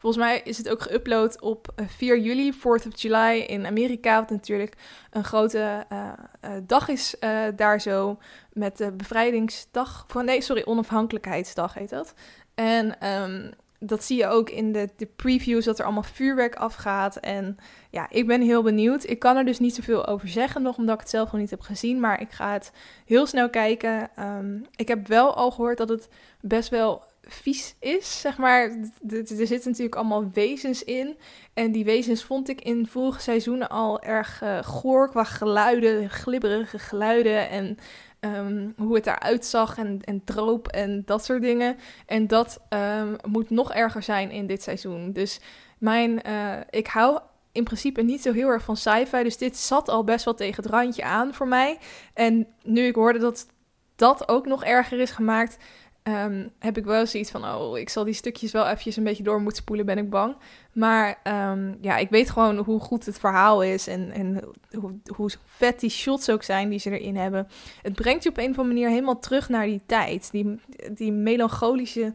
Ehm, 0.05 0.13
Volgens 0.13 0.25
mij 0.25 0.41
is 0.43 0.57
het 0.57 0.69
ook 0.69 0.87
geüpload 0.87 1.39
op 1.39 1.67
4 1.87 2.15
eh, 2.15 2.25
juli, 2.25 2.53
4th 2.53 2.87
of 2.87 3.01
July 3.01 3.39
in 3.39 3.65
Amerika. 3.65 4.19
Wat 4.19 4.29
natuurlijk 4.29 4.73
een 5.11 5.23
grote 5.23 5.85
uh, 5.91 6.11
uh, 6.45 6.51
dag 6.67 6.87
is 6.87 7.15
daar 7.55 7.81
zo. 7.81 8.17
Met 8.53 8.77
de 8.77 8.91
bevrijdingsdag. 8.91 10.05
Nee, 10.23 10.41
sorry, 10.41 10.63
onafhankelijkheidsdag 10.65 11.73
heet 11.73 11.89
dat. 11.89 12.13
En 12.55 13.07
um, 13.07 13.53
dat 13.79 14.03
zie 14.03 14.17
je 14.17 14.27
ook 14.27 14.49
in 14.49 14.71
de, 14.71 14.89
de 14.97 15.05
previews, 15.05 15.65
dat 15.65 15.79
er 15.79 15.85
allemaal 15.85 16.03
vuurwerk 16.03 16.55
afgaat. 16.55 17.15
En 17.15 17.57
ja, 17.89 18.09
ik 18.09 18.27
ben 18.27 18.41
heel 18.41 18.63
benieuwd. 18.63 19.09
Ik 19.09 19.19
kan 19.19 19.37
er 19.37 19.45
dus 19.45 19.59
niet 19.59 19.75
zoveel 19.75 20.07
over 20.07 20.27
zeggen 20.27 20.61
nog, 20.61 20.77
omdat 20.77 20.93
ik 20.95 21.01
het 21.01 21.09
zelf 21.09 21.31
nog 21.31 21.41
niet 21.41 21.49
heb 21.49 21.61
gezien. 21.61 21.99
Maar 21.99 22.21
ik 22.21 22.31
ga 22.31 22.51
het 22.51 22.71
heel 23.05 23.25
snel 23.25 23.49
kijken. 23.49 24.09
Um, 24.19 24.65
ik 24.75 24.87
heb 24.87 25.07
wel 25.07 25.35
al 25.35 25.51
gehoord 25.51 25.77
dat 25.77 25.89
het 25.89 26.09
best 26.41 26.69
wel 26.69 27.03
vies 27.27 27.75
is, 27.79 28.21
zeg 28.21 28.37
maar. 28.37 28.61
Er 29.09 29.27
zitten 29.27 29.69
natuurlijk 29.69 29.95
allemaal 29.95 30.29
wezens 30.33 30.83
in. 30.83 31.17
En 31.53 31.71
die 31.71 31.85
wezens 31.85 32.23
vond 32.23 32.49
ik 32.49 32.61
in 32.61 32.87
vorige 32.87 33.21
seizoenen 33.21 33.69
al 33.69 34.01
erg 34.01 34.41
uh, 34.43 34.63
goor 34.63 35.09
qua 35.09 35.23
geluiden, 35.23 36.09
glibberige 36.09 36.79
geluiden 36.79 37.49
en 37.49 37.77
um, 38.19 38.73
hoe 38.77 38.95
het 38.95 39.07
eruit 39.07 39.45
zag 39.45 39.77
en, 39.77 39.99
en 40.03 40.21
droop 40.23 40.67
en 40.67 41.03
dat 41.05 41.25
soort 41.25 41.41
dingen. 41.41 41.77
En 42.05 42.27
dat 42.27 42.61
um, 42.69 43.15
moet 43.27 43.49
nog 43.49 43.73
erger 43.73 44.03
zijn 44.03 44.31
in 44.31 44.47
dit 44.47 44.63
seizoen. 44.63 45.11
Dus 45.11 45.39
mijn, 45.77 46.21
uh, 46.27 46.57
ik 46.69 46.87
hou 46.87 47.19
in 47.51 47.63
principe 47.63 48.01
niet 48.01 48.21
zo 48.21 48.33
heel 48.33 48.47
erg 48.47 48.63
van 48.63 48.77
sci-fi, 48.77 49.23
dus 49.23 49.37
dit 49.37 49.57
zat 49.57 49.89
al 49.89 50.03
best 50.03 50.25
wel 50.25 50.33
tegen 50.33 50.63
het 50.63 50.71
randje 50.71 51.03
aan 51.03 51.33
voor 51.33 51.47
mij. 51.47 51.77
En 52.13 52.47
nu 52.63 52.85
ik 52.85 52.95
hoorde 52.95 53.19
dat 53.19 53.47
dat 53.95 54.29
ook 54.29 54.45
nog 54.45 54.63
erger 54.63 54.99
is 54.99 55.11
gemaakt, 55.11 55.57
um, 56.07 56.49
heb 56.59 56.77
ik 56.77 56.85
wel 56.85 57.05
zoiets 57.05 57.31
van, 57.31 57.45
oh, 57.45 57.77
ik 57.77 57.89
zal 57.89 58.03
die 58.03 58.13
stukjes 58.13 58.51
wel 58.51 58.65
eventjes 58.65 58.95
een 58.95 59.03
beetje 59.03 59.23
door 59.23 59.41
moeten 59.41 59.61
spoelen, 59.61 59.85
ben 59.85 59.97
ik 59.97 60.09
bang. 60.09 60.35
Maar 60.71 61.19
um, 61.51 61.77
ja, 61.81 61.97
ik 61.97 62.09
weet 62.09 62.29
gewoon 62.29 62.57
hoe 62.57 62.79
goed 62.79 63.05
het 63.05 63.19
verhaal 63.19 63.63
is 63.63 63.87
en, 63.87 64.11
en 64.11 64.43
hoe, 64.79 64.93
hoe 65.15 65.29
vet 65.45 65.79
die 65.79 65.89
shots 65.89 66.29
ook 66.29 66.43
zijn 66.43 66.69
die 66.69 66.79
ze 66.79 66.99
erin 66.99 67.15
hebben. 67.15 67.47
Het 67.81 67.93
brengt 67.93 68.23
je 68.23 68.29
op 68.29 68.37
een 68.37 68.49
of 68.49 68.57
andere 68.57 68.67
manier 68.67 68.89
helemaal 68.89 69.19
terug 69.19 69.49
naar 69.49 69.65
die 69.65 69.81
tijd. 69.85 70.31
Die, 70.31 70.59
die 70.91 71.11
melancholische, 71.11 72.13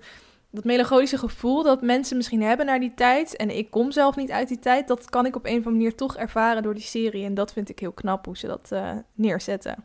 dat 0.50 0.64
melancholische 0.64 1.18
gevoel 1.18 1.62
dat 1.62 1.82
mensen 1.82 2.16
misschien 2.16 2.42
hebben 2.42 2.66
naar 2.66 2.80
die 2.80 2.94
tijd. 2.94 3.36
En 3.36 3.56
ik 3.56 3.70
kom 3.70 3.90
zelf 3.90 4.16
niet 4.16 4.30
uit 4.30 4.48
die 4.48 4.58
tijd. 4.58 4.88
Dat 4.88 5.10
kan 5.10 5.26
ik 5.26 5.36
op 5.36 5.44
een 5.44 5.50
of 5.50 5.56
andere 5.56 5.76
manier 5.76 5.94
toch 5.94 6.16
ervaren 6.16 6.62
door 6.62 6.74
die 6.74 6.82
serie. 6.82 7.24
En 7.24 7.34
dat 7.34 7.52
vind 7.52 7.68
ik 7.68 7.78
heel 7.78 7.92
knap 7.92 8.24
hoe 8.24 8.36
ze 8.36 8.46
dat 8.46 8.70
uh, 8.72 8.90
neerzetten. 9.14 9.84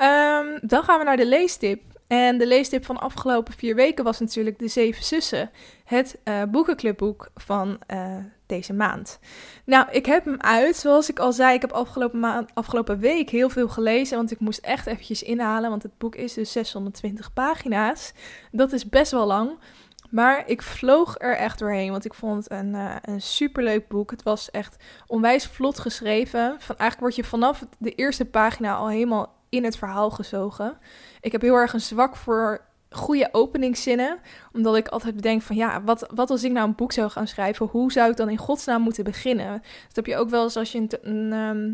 Um, 0.00 0.58
dan 0.62 0.82
gaan 0.82 0.98
we 0.98 1.04
naar 1.04 1.16
de 1.16 1.26
leestip. 1.26 1.82
En 2.08 2.38
de 2.38 2.46
leestip 2.46 2.84
van 2.84 2.94
de 2.94 3.00
afgelopen 3.00 3.54
vier 3.54 3.74
weken 3.74 4.04
was 4.04 4.20
natuurlijk 4.20 4.58
De 4.58 4.68
Zeven 4.68 5.04
Zussen. 5.04 5.50
Het 5.84 6.18
uh, 6.24 6.42
boekenclubboek 6.42 7.30
van 7.34 7.78
uh, 7.88 8.16
deze 8.46 8.72
maand. 8.72 9.18
Nou, 9.64 9.90
ik 9.90 10.06
heb 10.06 10.24
hem 10.24 10.40
uit. 10.40 10.76
Zoals 10.76 11.10
ik 11.10 11.18
al 11.18 11.32
zei, 11.32 11.54
ik 11.54 11.60
heb 11.60 11.72
afgelopen, 11.72 12.46
afgelopen 12.54 12.98
week 12.98 13.30
heel 13.30 13.50
veel 13.50 13.68
gelezen. 13.68 14.16
Want 14.16 14.30
ik 14.30 14.40
moest 14.40 14.58
echt 14.58 14.86
eventjes 14.86 15.22
inhalen. 15.22 15.70
Want 15.70 15.82
het 15.82 15.98
boek 15.98 16.14
is 16.14 16.34
dus 16.34 16.52
620 16.52 17.32
pagina's. 17.32 18.12
Dat 18.50 18.72
is 18.72 18.88
best 18.88 19.12
wel 19.12 19.26
lang. 19.26 19.58
Maar 20.10 20.48
ik 20.48 20.62
vloog 20.62 21.14
er 21.18 21.36
echt 21.36 21.58
doorheen, 21.58 21.90
want 21.90 22.04
ik 22.04 22.14
vond 22.14 22.44
het 22.44 22.52
een, 22.52 22.74
uh, 22.74 22.96
een 23.02 23.20
superleuk 23.20 23.88
boek. 23.88 24.10
Het 24.10 24.22
was 24.22 24.50
echt 24.50 24.76
onwijs 25.06 25.46
vlot 25.46 25.78
geschreven. 25.78 26.56
Van, 26.58 26.76
eigenlijk 26.76 27.00
word 27.00 27.16
je 27.16 27.24
vanaf 27.24 27.66
de 27.78 27.94
eerste 27.94 28.24
pagina 28.24 28.74
al 28.74 28.88
helemaal 28.88 29.37
in 29.48 29.64
het 29.64 29.76
verhaal 29.76 30.10
gezogen. 30.10 30.78
Ik 31.20 31.32
heb 31.32 31.40
heel 31.40 31.54
erg 31.54 31.72
een 31.72 31.80
zwak 31.80 32.16
voor 32.16 32.66
goede 32.90 33.28
openingszinnen. 33.32 34.18
Omdat 34.52 34.76
ik 34.76 34.88
altijd 34.88 35.14
bedenk 35.14 35.42
van 35.42 35.56
ja, 35.56 35.82
wat, 35.82 36.10
wat 36.14 36.30
als 36.30 36.44
ik 36.44 36.52
nou 36.52 36.68
een 36.68 36.74
boek 36.74 36.92
zou 36.92 37.10
gaan 37.10 37.26
schrijven? 37.26 37.66
Hoe 37.66 37.92
zou 37.92 38.10
ik 38.10 38.16
dan 38.16 38.28
in 38.28 38.36
godsnaam 38.36 38.82
moeten 38.82 39.04
beginnen? 39.04 39.62
Dat 39.86 39.96
heb 39.96 40.06
je 40.06 40.16
ook 40.16 40.30
wel 40.30 40.42
eens 40.42 40.56
als 40.56 40.72
je 40.72 40.86
een, 41.02 41.32
ehm, 41.32 41.72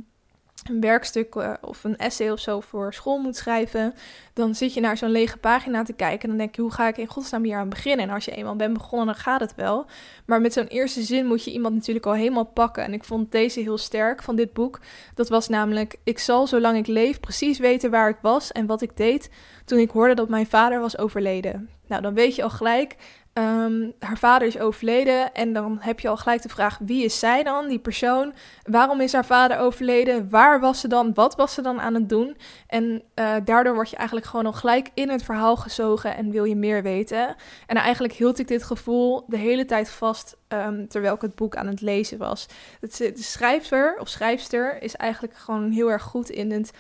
een 0.69 0.81
werkstuk 0.81 1.35
uh, 1.35 1.53
of 1.61 1.85
een 1.85 1.97
essay 1.97 2.31
of 2.31 2.39
zo 2.39 2.61
voor 2.61 2.95
school 2.95 3.19
moet 3.19 3.37
schrijven, 3.37 3.95
dan 4.33 4.55
zit 4.55 4.75
je 4.75 4.81
naar 4.81 4.97
zo'n 4.97 5.11
lege 5.11 5.37
pagina 5.37 5.83
te 5.83 5.93
kijken 5.93 6.23
en 6.23 6.29
dan 6.29 6.39
denk 6.39 6.55
je, 6.55 6.63
hoe 6.63 6.73
ga 6.73 6.89
ik 6.89 6.97
in 6.97 7.07
godsnaam 7.07 7.45
hier 7.45 7.57
aan 7.57 7.69
beginnen? 7.69 8.09
En 8.09 8.15
als 8.15 8.25
je 8.25 8.31
eenmaal 8.31 8.57
bent 8.57 8.73
begonnen, 8.73 9.07
dan 9.07 9.17
gaat 9.17 9.41
het 9.41 9.55
wel. 9.55 9.87
Maar 10.27 10.41
met 10.41 10.53
zo'n 10.53 10.67
eerste 10.67 11.03
zin 11.03 11.27
moet 11.27 11.45
je 11.45 11.53
iemand 11.53 11.75
natuurlijk 11.75 12.07
al 12.07 12.15
helemaal 12.15 12.45
pakken. 12.45 12.85
En 12.85 12.93
ik 12.93 13.05
vond 13.05 13.33
deze 13.33 13.61
heel 13.61 13.79
sterk 13.79 14.23
van 14.23 14.37
dit 14.37 14.53
boek. 14.53 14.81
Dat 15.15 15.29
was 15.29 15.49
namelijk, 15.49 15.97
ik 16.05 16.19
zal 16.19 16.47
zolang 16.47 16.77
ik 16.77 16.87
leef 16.87 17.21
precies 17.21 17.59
weten 17.59 17.91
waar 17.91 18.09
ik 18.09 18.19
was 18.23 18.53
en 18.53 18.67
wat 18.67 18.83
ik 18.83 18.97
deed 18.97 19.31
toen 19.65 19.79
ik 19.79 19.91
hoorde 19.91 20.15
dat 20.15 20.29
mijn 20.29 20.47
vader 20.47 20.81
was 20.81 20.99
overleden. 20.99 21.69
Nou, 21.87 22.03
dan 22.03 22.15
weet 22.15 22.35
je 22.35 22.43
al 22.43 22.51
gelijk, 22.51 22.97
Um, 23.39 23.93
haar 23.99 24.19
vader 24.19 24.49
is 24.49 24.59
overleden 24.59 25.35
en 25.35 25.53
dan 25.53 25.77
heb 25.81 26.01
je 26.01 26.09
al 26.09 26.17
gelijk 26.17 26.43
de 26.43 26.49
vraag: 26.49 26.79
wie 26.81 27.05
is 27.05 27.19
zij 27.19 27.43
dan, 27.43 27.69
die 27.69 27.79
persoon? 27.79 28.35
Waarom 28.63 29.01
is 29.01 29.13
haar 29.13 29.25
vader 29.25 29.59
overleden? 29.59 30.31
Waar 30.31 30.61
was 30.61 30.81
ze 30.81 30.89
dan? 30.89 31.15
Wat 31.15 31.35
was 31.35 31.55
ze 31.55 31.63
dan 31.63 31.81
aan 31.81 31.95
het 31.95 32.09
doen? 32.09 32.37
En 32.67 33.03
uh, 33.15 33.35
daardoor 33.45 33.75
word 33.75 33.91
je 33.91 33.97
eigenlijk 33.97 34.27
gewoon 34.27 34.47
al 34.47 34.53
gelijk 34.53 34.91
in 34.95 35.09
het 35.09 35.23
verhaal 35.23 35.57
gezogen 35.57 36.17
en 36.17 36.31
wil 36.31 36.45
je 36.45 36.57
meer 36.57 36.83
weten. 36.83 37.37
En 37.67 37.77
eigenlijk 37.77 38.15
hield 38.15 38.39
ik 38.39 38.49
dit 38.49 38.63
gevoel 38.63 39.25
de 39.27 39.39
hele 39.39 39.65
tijd 39.65 39.91
vast 39.91 40.37
um, 40.49 40.89
terwijl 40.89 41.15
ik 41.15 41.21
het 41.21 41.35
boek 41.35 41.57
aan 41.57 41.67
het 41.67 41.81
lezen 41.81 42.19
was. 42.19 42.47
De 42.81 43.13
schrijver 43.15 43.97
of 44.01 44.09
schrijfster 44.09 44.83
is 44.83 44.97
eigenlijk 44.97 45.37
gewoon 45.37 45.71
heel 45.71 45.91
erg 45.91 46.03
goed 46.03 46.31
in 46.31 46.51
het. 46.51 46.73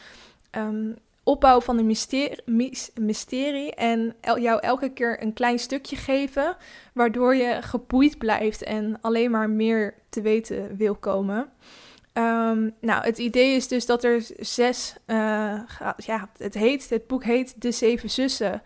Um, 0.51 0.97
opbouw 1.25 1.61
van 1.61 1.79
een 1.79 1.87
mysterie, 1.87 2.43
mysterie 3.01 3.75
en 3.75 4.15
jou 4.21 4.61
elke 4.61 4.89
keer 4.89 5.23
een 5.23 5.33
klein 5.33 5.59
stukje 5.59 5.97
geven, 5.97 6.57
waardoor 6.93 7.35
je 7.35 7.63
geboeid 7.63 8.19
blijft 8.19 8.63
en 8.63 8.99
alleen 9.01 9.31
maar 9.31 9.51
meer 9.51 9.95
te 10.09 10.21
weten 10.21 10.77
wil 10.77 10.95
komen. 10.95 11.49
Um, 12.19 12.75
nou, 12.81 13.05
het 13.05 13.19
idee 13.19 13.55
is 13.55 13.69
dus 13.69 13.87
dat 13.87 14.05
er 14.05 14.27
zes, 14.39 14.95
uh, 15.07 15.61
ja, 15.97 16.29
het 16.39 16.55
heet, 16.55 16.91
het 16.91 17.07
boek 17.07 17.25
heet 17.25 17.63
De 17.63 17.73
Zeven 17.73 18.11
Zussen. 18.11 18.63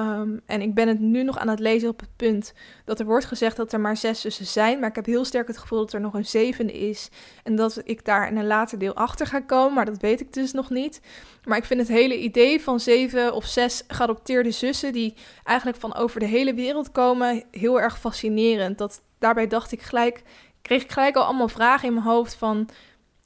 Um, 0.00 0.40
en 0.46 0.62
ik 0.62 0.74
ben 0.74 0.88
het 0.88 1.00
nu 1.00 1.22
nog 1.22 1.38
aan 1.38 1.48
het 1.48 1.58
lezen 1.58 1.88
op 1.88 2.00
het 2.00 2.16
punt 2.16 2.52
dat 2.84 3.00
er 3.00 3.06
wordt 3.06 3.24
gezegd 3.24 3.56
dat 3.56 3.72
er 3.72 3.80
maar 3.80 3.96
zes 3.96 4.20
zussen 4.20 4.46
zijn. 4.46 4.78
Maar 4.78 4.88
ik 4.88 4.94
heb 4.94 5.06
heel 5.06 5.24
sterk 5.24 5.46
het 5.46 5.58
gevoel 5.58 5.78
dat 5.78 5.92
er 5.92 6.00
nog 6.00 6.14
een 6.14 6.26
zevende 6.26 6.72
is. 6.72 7.08
En 7.42 7.56
dat 7.56 7.80
ik 7.84 8.04
daar 8.04 8.28
in 8.28 8.36
een 8.36 8.46
later 8.46 8.78
deel 8.78 8.94
achter 8.94 9.26
ga 9.26 9.40
komen. 9.40 9.74
Maar 9.74 9.84
dat 9.84 10.00
weet 10.00 10.20
ik 10.20 10.32
dus 10.32 10.52
nog 10.52 10.70
niet. 10.70 11.00
Maar 11.44 11.58
ik 11.58 11.64
vind 11.64 11.80
het 11.80 11.88
hele 11.88 12.18
idee 12.18 12.60
van 12.60 12.80
zeven 12.80 13.34
of 13.34 13.44
zes 13.44 13.84
geadopteerde 13.88 14.50
zussen. 14.50 14.92
die 14.92 15.14
eigenlijk 15.44 15.78
van 15.78 15.94
over 15.94 16.20
de 16.20 16.26
hele 16.26 16.54
wereld 16.54 16.92
komen. 16.92 17.44
heel 17.50 17.80
erg 17.80 17.98
fascinerend. 17.98 18.78
Dat, 18.78 19.02
daarbij 19.18 19.46
dacht 19.46 19.72
ik 19.72 19.82
gelijk. 19.82 20.22
kreeg 20.62 20.82
ik 20.82 20.92
gelijk 20.92 21.16
al 21.16 21.24
allemaal 21.24 21.48
vragen 21.48 21.88
in 21.88 21.94
mijn 21.94 22.06
hoofd 22.06 22.34
van. 22.34 22.68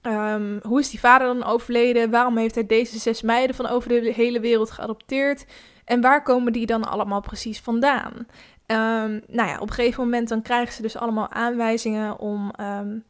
Um, 0.02 0.58
hoe 0.62 0.80
is 0.80 0.90
die 0.90 1.00
vader 1.00 1.26
dan 1.26 1.44
overleden? 1.44 2.10
Waarom 2.10 2.37
heeft 2.37 2.54
hij 2.54 2.66
deze 2.66 2.98
zes 2.98 3.22
meiden 3.22 3.56
van 3.56 3.66
over 3.66 3.88
de 3.88 4.12
hele 4.12 4.40
wereld 4.40 4.70
geadopteerd? 4.70 5.44
En 5.85 6.01
waar 6.01 6.23
komen 6.23 6.53
die 6.53 6.66
dan 6.66 6.85
allemaal 6.85 7.20
precies 7.20 7.61
vandaan? 7.61 8.12
Um, 8.66 9.23
nou 9.27 9.49
ja, 9.49 9.59
op 9.59 9.68
een 9.68 9.75
gegeven 9.75 10.03
moment 10.03 10.29
dan 10.29 10.42
krijgen 10.42 10.75
ze 10.75 10.83
dus 10.83 10.97
allemaal 10.97 11.31
aanwijzingen 11.31 12.18
om 12.18 12.51
um, 12.61 13.05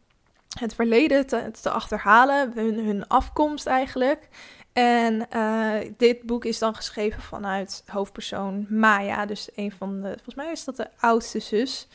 het 0.59 0.75
verleden 0.75 1.27
te, 1.27 1.51
te 1.63 1.71
achterhalen, 1.71 2.53
hun, 2.55 2.79
hun, 2.79 3.09
afkomst 3.09 3.67
eigenlijk. 3.67 4.29
En 4.73 5.27
uh, 5.37 5.91
dit 5.97 6.23
boek 6.23 6.45
is 6.45 6.59
dan 6.59 6.75
geschreven 6.75 7.23
vanuit 7.23 7.83
hoofdpersoon 7.87 8.67
Maya, 8.69 9.27
dus 9.27 9.49
een 9.55 9.73
van 9.73 10.01
de, 10.01 10.09
volgens 10.09 10.35
mij 10.35 10.51
is 10.51 10.65
dat 10.65 10.77
de 10.77 10.89
oudste 10.99 11.41
zus. 11.41 11.89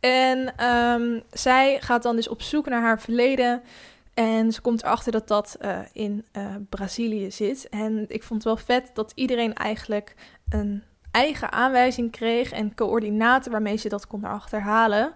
En 0.00 0.64
um, 0.66 1.22
zij 1.30 1.80
gaat 1.80 2.02
dan 2.02 2.16
dus 2.16 2.28
op 2.28 2.42
zoek 2.42 2.68
naar 2.68 2.82
haar 2.82 3.00
verleden. 3.00 3.62
En 4.18 4.52
ze 4.52 4.60
komt 4.60 4.82
erachter 4.82 5.12
dat 5.12 5.28
dat 5.28 5.56
uh, 5.60 5.78
in 5.92 6.24
uh, 6.32 6.54
Brazilië 6.68 7.30
zit. 7.30 7.68
En 7.68 8.04
ik 8.08 8.22
vond 8.22 8.44
het 8.44 8.54
wel 8.54 8.64
vet 8.64 8.90
dat 8.94 9.12
iedereen 9.14 9.54
eigenlijk 9.54 10.14
een 10.48 10.82
eigen 11.10 11.52
aanwijzing 11.52 12.10
kreeg 12.10 12.52
en 12.52 12.74
coördinaten 12.74 13.50
waarmee 13.50 13.76
ze 13.76 13.88
dat 13.88 14.06
kon 14.06 14.24
achterhalen. 14.24 15.12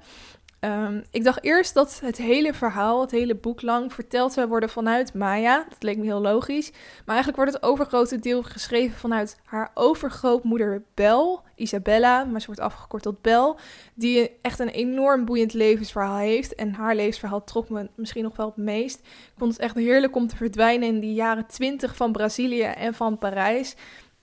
Ehm, 0.63 1.01
ik 1.11 1.25
dacht 1.25 1.45
eerst 1.45 1.75
dat 1.75 2.01
het 2.05 2.17
hele 2.17 2.55
verhaal, 2.55 3.01
het 3.01 3.11
hele 3.11 3.35
boek 3.35 3.63
lang, 3.63 3.93
verteld 3.93 4.33
zou 4.33 4.49
worden 4.49 4.69
vanuit 4.69 5.15
Maya. 5.15 5.67
Dat 5.69 5.83
leek 5.83 5.97
me 5.97 6.05
heel 6.05 6.21
logisch. 6.21 6.71
Maar 6.71 7.15
eigenlijk 7.15 7.37
wordt 7.37 7.53
het 7.53 7.63
overgrote 7.63 8.19
deel 8.19 8.43
geschreven 8.43 8.99
vanuit 8.99 9.41
haar 9.45 9.71
overgrootmoeder 9.75 10.83
Bel, 10.95 11.43
Isabella, 11.55 12.25
maar 12.25 12.41
ze 12.41 12.47
wordt 12.47 12.61
afgekort 12.61 13.03
tot 13.03 13.23
Bel. 13.23 13.59
Die 13.95 14.31
echt 14.43 14.59
een 14.59 14.69
enorm 14.69 15.25
boeiend 15.25 15.53
levensverhaal 15.53 16.17
heeft. 16.19 16.55
En 16.55 16.73
haar 16.73 16.95
levensverhaal 16.95 17.45
trok 17.45 17.69
me 17.69 17.89
misschien 17.95 18.23
nog 18.23 18.37
wel 18.37 18.47
het 18.47 18.57
meest. 18.57 18.99
Ik 18.99 19.33
vond 19.37 19.53
het 19.53 19.61
echt 19.63 19.75
heerlijk 19.75 20.17
om 20.17 20.27
te 20.27 20.37
verdwijnen 20.37 20.89
in 20.89 21.01
die 21.01 21.15
jaren 21.15 21.47
twintig 21.47 21.97
van 21.97 22.13
Brazilië 22.13 22.63
en 22.63 22.95
van 22.95 23.19
Parijs. 23.19 23.77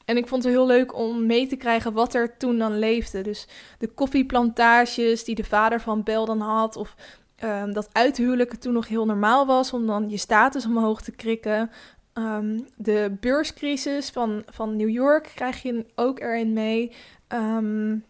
En 0.10 0.18
ik 0.18 0.28
vond 0.28 0.44
het 0.44 0.54
heel 0.54 0.66
leuk 0.66 0.96
om 0.96 1.26
mee 1.26 1.48
te 1.48 1.56
krijgen 1.56 1.94
wat 1.94 2.14
er 2.14 2.38
toen 2.38 2.58
dan 2.58 2.80
leefde. 2.80 3.22
Dus 3.22 3.48
de 3.78 3.88
koffieplantages 3.88 5.24
die 5.24 5.36
de 5.36 5.44
vader 5.44 5.82
van 5.82 6.04
Bel 6.04 6.26
dan 6.26 6.42
had. 6.42 6.76
Of 6.76 6.96
um, 7.44 7.74
dat 7.74 7.90
uithuwelijken 7.92 8.60
toen 8.60 8.74
nog 8.74 8.88
heel 8.88 9.06
normaal 9.06 9.46
was 9.46 9.74
om 9.74 9.88
dan 9.88 10.10
je 10.10 10.18
status 10.18 10.66
omhoog 10.66 11.02
te 11.02 11.12
krikken. 11.12 11.72
Um, 12.14 12.66
de 12.76 13.18
beurscrisis 13.20 14.10
van, 14.10 14.44
van 14.46 14.76
New 14.76 14.90
York 14.90 15.32
krijg 15.36 15.62
je 15.62 15.86
ook 15.96 16.20
erin 16.20 16.54
mee. 16.54 16.92
Um, 17.28 18.04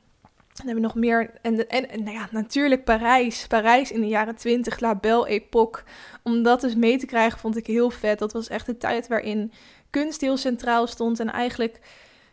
dan 0.54 0.68
hebben 0.68 0.76
we 0.76 0.82
nog 0.82 0.96
meer. 0.96 1.32
En, 1.42 1.70
en, 1.70 1.90
en 1.90 2.04
nou 2.04 2.16
ja, 2.16 2.28
natuurlijk 2.32 2.84
Parijs. 2.84 3.48
Parijs 3.48 3.92
in 3.92 4.02
de 4.02 4.08
jaren 4.08 4.36
20, 4.36 4.80
La 4.80 4.96
Belle 4.96 5.28
Époque. 5.28 5.84
Om 6.24 6.44
dat 6.44 6.62
dus 6.62 6.76
mee 6.76 6.98
te 6.98 7.06
krijgen 7.06 7.40
vond 7.40 7.58
ik 7.58 7.68
heel 7.68 7.90
vet. 7.90 8.20
Dat 8.20 8.34
was 8.34 8.48
echt 8.48 8.66
de 8.66 8.78
tijd 8.78 9.08
waarin 9.08 9.52
kunst 9.90 10.22
heel 10.22 10.38
centraal 10.38 10.88
stond. 10.88 11.20
En 11.20 11.32
eigenlijk, 11.32 11.80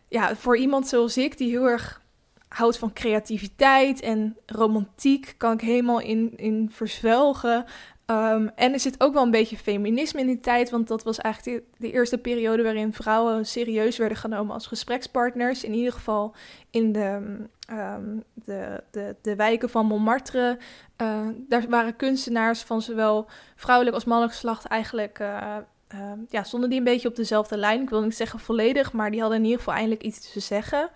ja, 0.08 0.36
voor 0.36 0.56
iemand 0.56 0.88
zoals 0.88 1.16
ik, 1.16 1.38
die 1.38 1.50
heel 1.50 1.68
erg 1.68 2.04
houdt 2.48 2.78
van 2.78 2.92
creativiteit 2.92 4.00
en 4.00 4.36
romantiek, 4.46 5.34
kan 5.36 5.52
ik 5.52 5.60
helemaal 5.60 6.00
in, 6.00 6.32
in 6.36 6.70
verzwelgen. 6.72 7.64
Um, 8.10 8.48
en 8.54 8.72
er 8.72 8.80
zit 8.80 9.00
ook 9.00 9.12
wel 9.12 9.22
een 9.22 9.30
beetje 9.30 9.56
feminisme 9.56 10.20
in 10.20 10.26
die 10.26 10.40
tijd, 10.40 10.70
want 10.70 10.88
dat 10.88 11.02
was 11.02 11.18
eigenlijk 11.18 11.64
de, 11.78 11.92
eerste 11.92 12.18
periode 12.18 12.62
waarin 12.62 12.92
vrouwen 12.92 13.46
serieus 13.46 13.96
werden 13.96 14.18
genomen 14.18 14.54
als 14.54 14.66
gesprekspartners. 14.66 15.64
In 15.64 15.74
ieder 15.74 15.92
geval 15.92 16.34
in 16.70 16.92
de, 16.92 17.38
um, 17.72 18.24
de, 18.34 18.82
de, 18.90 19.16
de 19.22 19.36
wijken 19.36 19.70
van 19.70 19.86
Montmartre. 19.86 20.58
Uh, 21.02 21.28
daar 21.48 21.68
waren 21.68 21.96
kunstenaars 21.96 22.62
van 22.62 22.82
zowel 22.82 23.26
vrouwelijk 23.56 23.94
als 23.94 24.04
mannelijk 24.04 24.34
geslacht 24.34 24.64
eigenlijk 24.64 25.18
uh, 25.18 25.56
Ehm, 25.88 26.18
ja, 26.28 26.42
stonden 26.42 26.70
die 26.70 26.78
een 26.78 26.84
beetje 26.84 27.08
op 27.08 27.16
dezelfde 27.16 27.56
lijn. 27.56 27.82
Ik 27.82 27.90
wil 27.90 28.02
niet 28.02 28.16
zeggen 28.16 28.38
volledig, 28.38 28.92
maar 28.92 29.10
die 29.10 29.20
hadden 29.20 29.38
in 29.38 29.44
ieder 29.44 29.58
geval 29.58 29.74
eindelijk 29.74 30.02
iets 30.02 30.32
te 30.32 30.40
zeggen. 30.40 30.90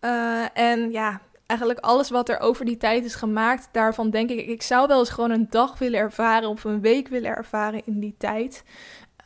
Uh, 0.00 0.58
en 0.58 0.90
ja, 0.90 1.20
eigenlijk 1.46 1.80
alles 1.80 2.10
wat 2.10 2.28
er 2.28 2.40
over 2.40 2.64
die 2.64 2.76
tijd 2.76 3.04
is 3.04 3.14
gemaakt, 3.14 3.68
daarvan 3.72 4.10
denk 4.10 4.30
ik, 4.30 4.46
ik 4.46 4.62
zou 4.62 4.86
wel 4.86 4.98
eens 4.98 5.10
gewoon 5.10 5.30
een 5.30 5.46
dag 5.50 5.78
willen 5.78 6.00
ervaren 6.00 6.48
of 6.48 6.64
een 6.64 6.80
week 6.80 7.08
willen 7.08 7.30
ervaren 7.30 7.82
in 7.84 8.00
die 8.00 8.14
tijd. 8.18 8.64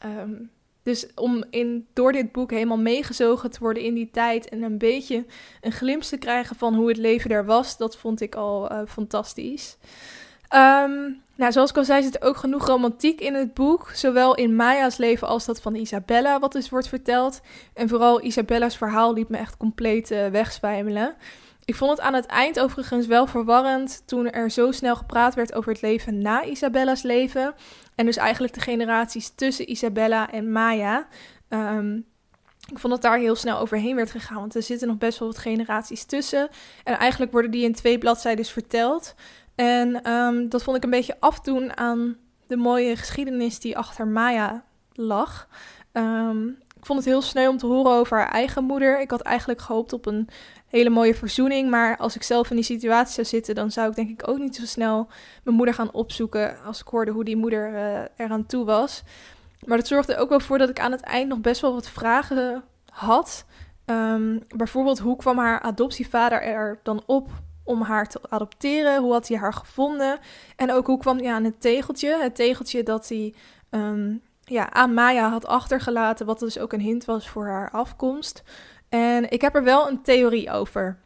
Um, 0.05 0.51
dus 0.83 1.07
om 1.15 1.45
in, 1.51 1.87
door 1.93 2.13
dit 2.13 2.33
boek 2.33 2.51
helemaal 2.51 2.79
meegezogen 2.79 3.51
te 3.51 3.59
worden 3.61 3.83
in 3.83 3.95
die 3.95 4.11
tijd 4.11 4.49
en 4.49 4.63
een 4.63 4.79
beetje 4.79 5.25
een 5.61 5.73
glimp 5.73 6.03
te 6.03 6.17
krijgen 6.17 6.57
van 6.57 6.75
hoe 6.75 6.89
het 6.89 6.97
leven 6.97 7.31
er 7.31 7.45
was, 7.45 7.77
dat 7.77 7.97
vond 7.97 8.21
ik 8.21 8.35
al 8.35 8.73
uh, 8.73 8.81
fantastisch. 8.89 9.77
Um, 10.55 11.23
nou, 11.41 11.53
zoals 11.53 11.71
ik 11.71 11.77
al 11.77 11.85
zei, 11.85 12.03
zit 12.03 12.15
er 12.15 12.29
ook 12.29 12.37
genoeg 12.37 12.67
romantiek 12.67 13.21
in 13.21 13.35
het 13.35 13.55
boek. 13.55 13.91
Zowel 13.95 14.35
in 14.35 14.57
Maya's 14.57 14.97
leven 14.97 15.29
als 15.29 15.45
dat 15.45 15.61
van 15.61 15.75
Isabella, 15.75 16.39
wat 16.39 16.53
dus 16.53 16.69
wordt 16.69 16.89
verteld. 16.89 17.41
En 17.75 17.89
vooral 17.89 18.23
Isabella's 18.23 18.77
verhaal 18.77 19.13
liet 19.13 19.29
me 19.29 19.37
echt 19.37 19.57
compleet 19.57 20.11
uh, 20.11 20.27
wegzwijmelen. 20.27 21.15
Ik 21.65 21.75
vond 21.75 21.91
het 21.91 22.01
aan 22.01 22.15
het 22.15 22.27
eind 22.27 22.61
overigens 22.61 23.07
wel 23.07 23.27
verwarrend 23.27 24.03
toen 24.07 24.31
er 24.31 24.51
zo 24.51 24.73
snel 24.73 24.97
gepraat 24.97 25.35
werd 25.35 25.55
over 25.55 25.73
het 25.73 25.83
leven 25.83 26.19
na 26.19 26.43
Isabella's 26.43 27.03
leven. 27.03 27.55
En 27.95 28.07
dus 28.07 28.17
eigenlijk 28.17 28.55
de 28.55 28.61
generaties 28.61 29.33
tussen 29.35 29.71
Isabella 29.71 30.31
en 30.31 30.53
Maya. 30.53 31.07
Um, 31.49 32.07
ik 32.71 32.79
vond 32.79 32.93
dat 32.93 33.03
daar 33.03 33.19
heel 33.19 33.35
snel 33.35 33.59
overheen 33.59 33.97
werd 33.97 34.11
gegaan, 34.11 34.37
want 34.37 34.55
er 34.55 34.63
zitten 34.63 34.89
nog 34.89 34.99
best 34.99 35.19
wel 35.19 35.29
wat 35.29 35.39
generaties 35.39 36.05
tussen. 36.05 36.49
En 36.85 36.99
eigenlijk 36.99 37.33
worden 37.33 37.51
die 37.51 37.65
in 37.65 37.75
twee 37.75 37.99
bladzijden 37.99 38.45
verteld. 38.45 39.15
En 39.61 40.11
um, 40.11 40.49
dat 40.49 40.63
vond 40.63 40.77
ik 40.77 40.85
een 40.85 40.91
beetje 40.91 41.17
afdoen 41.21 41.77
aan 41.77 42.17
de 42.47 42.57
mooie 42.57 42.97
geschiedenis 42.97 43.59
die 43.59 43.79
achter 43.79 44.07
Maya 44.07 44.65
lag. 44.93 45.49
Um, 45.93 46.49
ik 46.77 46.87
vond 46.87 46.99
het 46.99 47.09
heel 47.09 47.23
sneu 47.23 47.49
om 47.49 47.59
te 47.59 47.67
horen 47.67 47.93
over 47.93 48.19
haar 48.19 48.31
eigen 48.31 48.65
moeder. 48.65 49.01
Ik 49.01 49.11
had 49.11 49.21
eigenlijk 49.21 49.61
gehoopt 49.61 49.93
op 49.93 50.07
een 50.07 50.29
hele 50.67 50.91
mooie 50.91 51.15
verzoening. 51.15 51.71
Maar 51.71 51.97
als 51.97 52.17
ik 52.17 52.23
zelf 52.23 52.51
in 52.51 52.57
die 52.57 52.65
situatie 52.65 53.15
zou 53.15 53.27
zitten, 53.27 53.55
dan 53.55 53.71
zou 53.71 53.89
ik 53.89 53.95
denk 53.95 54.11
ik 54.11 54.29
ook 54.29 54.39
niet 54.39 54.57
zo 54.57 54.65
snel 54.67 55.09
mijn 55.45 55.57
moeder 55.57 55.75
gaan 55.75 55.93
opzoeken. 55.93 56.63
Als 56.65 56.81
ik 56.81 56.89
hoorde 56.89 57.11
hoe 57.11 57.25
die 57.25 57.37
moeder 57.37 57.73
uh, 57.73 58.01
eraan 58.17 58.47
toe 58.47 58.65
was. 58.65 59.03
Maar 59.65 59.77
dat 59.77 59.87
zorgde 59.87 60.17
ook 60.17 60.29
wel 60.29 60.41
voor 60.41 60.59
dat 60.59 60.69
ik 60.69 60.81
aan 60.81 60.93
het 60.93 61.01
eind 61.01 61.29
nog 61.29 61.41
best 61.41 61.61
wel 61.61 61.75
wat 61.75 61.89
vragen 61.89 62.65
had. 62.91 63.45
Um, 63.87 64.43
bijvoorbeeld, 64.57 64.99
hoe 64.99 65.17
kwam 65.17 65.39
haar 65.39 65.61
adoptievader 65.61 66.43
er 66.43 66.79
dan 66.83 67.03
op 67.07 67.29
om 67.71 67.83
haar 67.83 68.09
te 68.09 68.21
adopteren? 68.29 69.01
Hoe 69.01 69.13
had 69.13 69.29
hij 69.29 69.39
haar 69.39 69.53
gevonden? 69.53 70.19
En 70.57 70.73
ook 70.73 70.87
hoe 70.87 70.99
kwam 70.99 71.19
hij 71.19 71.33
aan 71.33 71.45
het 71.45 71.61
tegeltje? 71.61 72.19
Het 72.23 72.35
tegeltje 72.35 72.83
dat 72.83 73.09
hij 73.09 73.35
um, 73.71 74.23
ja, 74.45 74.71
aan 74.73 74.95
Maya 74.95 75.29
had 75.29 75.47
achtergelaten, 75.47 76.27
wat 76.27 76.39
dus 76.39 76.59
ook 76.59 76.73
een 76.73 76.81
hint 76.81 77.05
was 77.05 77.29
voor 77.29 77.47
haar 77.47 77.71
afkomst. 77.71 78.43
En 78.89 79.31
ik 79.31 79.41
heb 79.41 79.55
er 79.55 79.65
wel 79.65 79.89
een 79.89 80.03
theorie 80.03 80.51
over. 80.51 80.99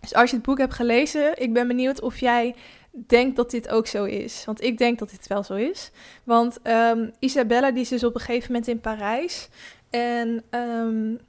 Dus 0.00 0.14
als 0.14 0.30
je 0.30 0.36
het 0.36 0.44
boek 0.44 0.58
hebt 0.58 0.74
gelezen, 0.74 1.40
ik 1.40 1.52
ben 1.52 1.68
benieuwd 1.68 2.00
of 2.00 2.18
jij 2.18 2.54
denkt 2.90 3.36
dat 3.36 3.50
dit 3.50 3.68
ook 3.68 3.86
zo 3.86 4.04
is. 4.04 4.44
Want 4.44 4.62
ik 4.62 4.78
denk 4.78 4.98
dat 4.98 5.10
dit 5.10 5.26
wel 5.26 5.42
zo 5.42 5.54
is. 5.54 5.90
Want 6.24 6.58
um, 6.62 7.12
Isabella 7.18 7.70
die 7.70 7.80
is 7.80 7.88
dus 7.88 8.04
op 8.04 8.14
een 8.14 8.20
gegeven 8.20 8.52
moment 8.52 8.68
in 8.68 8.80
Parijs. 8.80 9.48
En 9.90 10.44
um, 10.50 11.20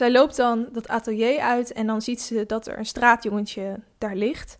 zij 0.00 0.10
loopt 0.10 0.36
dan 0.36 0.68
dat 0.72 0.88
atelier 0.88 1.40
uit 1.40 1.72
en 1.72 1.86
dan 1.86 2.02
ziet 2.02 2.20
ze 2.20 2.44
dat 2.46 2.66
er 2.66 2.78
een 2.78 2.86
straatjongetje 2.86 3.80
daar 3.98 4.16
ligt. 4.16 4.58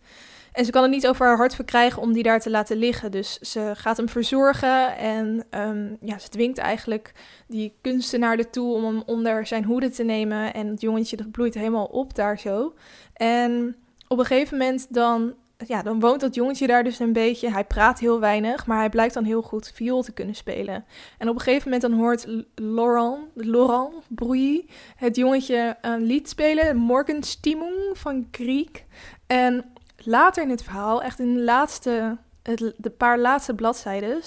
En 0.51 0.65
ze 0.65 0.71
kan 0.71 0.81
het 0.81 0.91
niet 0.91 1.07
over 1.07 1.25
haar 1.25 1.37
hart 1.37 1.55
verkrijgen 1.55 2.01
om 2.01 2.13
die 2.13 2.23
daar 2.23 2.39
te 2.39 2.49
laten 2.49 2.77
liggen. 2.77 3.11
Dus 3.11 3.39
ze 3.39 3.71
gaat 3.75 3.97
hem 3.97 4.09
verzorgen 4.09 4.97
en 4.97 5.45
um, 5.51 5.97
ja, 6.01 6.19
ze 6.19 6.29
dwingt 6.29 6.57
eigenlijk 6.57 7.13
die 7.47 7.73
kunstenaar 7.81 8.37
ertoe 8.37 8.73
om 8.73 8.83
hem 8.83 9.03
onder 9.05 9.45
zijn 9.47 9.63
hoede 9.63 9.89
te 9.89 10.03
nemen. 10.03 10.53
En 10.53 10.67
het 10.67 10.81
jongetje 10.81 11.29
bloeit 11.31 11.53
helemaal 11.53 11.85
op 11.85 12.15
daar 12.15 12.39
zo. 12.39 12.73
En 13.13 13.75
op 14.07 14.19
een 14.19 14.25
gegeven 14.25 14.57
moment 14.57 14.93
dan 14.93 15.33
ja, 15.67 15.81
dan 15.81 15.99
woont 15.99 16.19
dat 16.19 16.35
jongetje 16.35 16.67
daar 16.67 16.83
dus 16.83 16.99
een 16.99 17.13
beetje. 17.13 17.51
Hij 17.51 17.65
praat 17.65 17.99
heel 17.99 18.19
weinig, 18.19 18.65
maar 18.65 18.77
hij 18.77 18.89
blijkt 18.89 19.13
dan 19.13 19.23
heel 19.23 19.41
goed 19.41 19.71
viool 19.73 20.01
te 20.01 20.11
kunnen 20.11 20.35
spelen. 20.35 20.85
En 21.17 21.29
op 21.29 21.35
een 21.35 21.41
gegeven 21.41 21.63
moment 21.63 21.81
dan 21.81 21.99
hoort 21.99 22.27
Laurent, 22.55 23.27
Laurent 23.33 23.93
Brouilly 24.07 24.65
het 24.95 25.15
jongetje 25.15 25.77
een 25.81 26.01
lied 26.01 26.29
spelen, 26.29 26.77
Morgenstimmung 26.77 27.75
van 27.93 28.27
Griek. 28.31 28.85
En 29.27 29.65
later 29.97 30.43
in 30.43 30.49
het 30.49 30.63
verhaal, 30.63 31.03
echt 31.03 31.19
in 31.19 31.33
de 31.33 31.41
laatste, 31.41 32.17
het, 32.43 32.73
de 32.77 32.89
paar 32.89 33.19
laatste 33.19 33.55
bladzijden, 33.55 34.21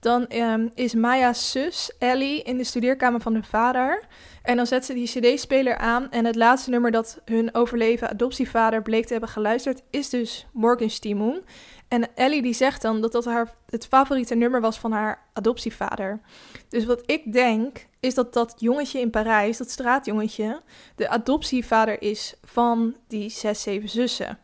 dan 0.00 0.26
um, 0.32 0.70
is 0.74 0.94
Maya's 0.94 1.50
zus 1.50 1.92
Ellie 1.98 2.42
in 2.42 2.56
de 2.56 2.64
studeerkamer 2.64 3.20
van 3.20 3.32
hun 3.32 3.44
vader. 3.44 4.04
En 4.42 4.56
dan 4.56 4.66
zet 4.66 4.84
ze 4.84 4.94
die 4.94 5.08
CD-speler 5.08 5.76
aan. 5.76 6.10
En 6.10 6.24
het 6.24 6.36
laatste 6.36 6.70
nummer 6.70 6.90
dat 6.90 7.20
hun 7.24 7.54
overleven 7.54 8.10
adoptievader 8.10 8.82
bleek 8.82 9.06
te 9.06 9.12
hebben 9.12 9.30
geluisterd, 9.30 9.82
is 9.90 10.08
dus 10.08 10.46
Morgenstimmung. 10.52 11.44
En 11.88 12.14
Ellie 12.14 12.42
die 12.42 12.52
zegt 12.52 12.82
dan 12.82 13.00
dat 13.00 13.12
dat 13.12 13.24
haar, 13.24 13.54
het 13.66 13.86
favoriete 13.86 14.34
nummer 14.34 14.60
was 14.60 14.78
van 14.78 14.92
haar 14.92 15.26
adoptievader. 15.32 16.20
Dus 16.68 16.84
wat 16.84 17.02
ik 17.06 17.32
denk, 17.32 17.86
is 18.00 18.14
dat 18.14 18.32
dat 18.32 18.54
jongetje 18.58 19.00
in 19.00 19.10
Parijs, 19.10 19.56
dat 19.56 19.70
straatjongetje, 19.70 20.60
de 20.96 21.08
adoptievader 21.08 22.02
is 22.02 22.34
van 22.44 22.96
die 23.08 23.30
zes, 23.30 23.62
zeven 23.62 23.88
zussen. 23.88 24.38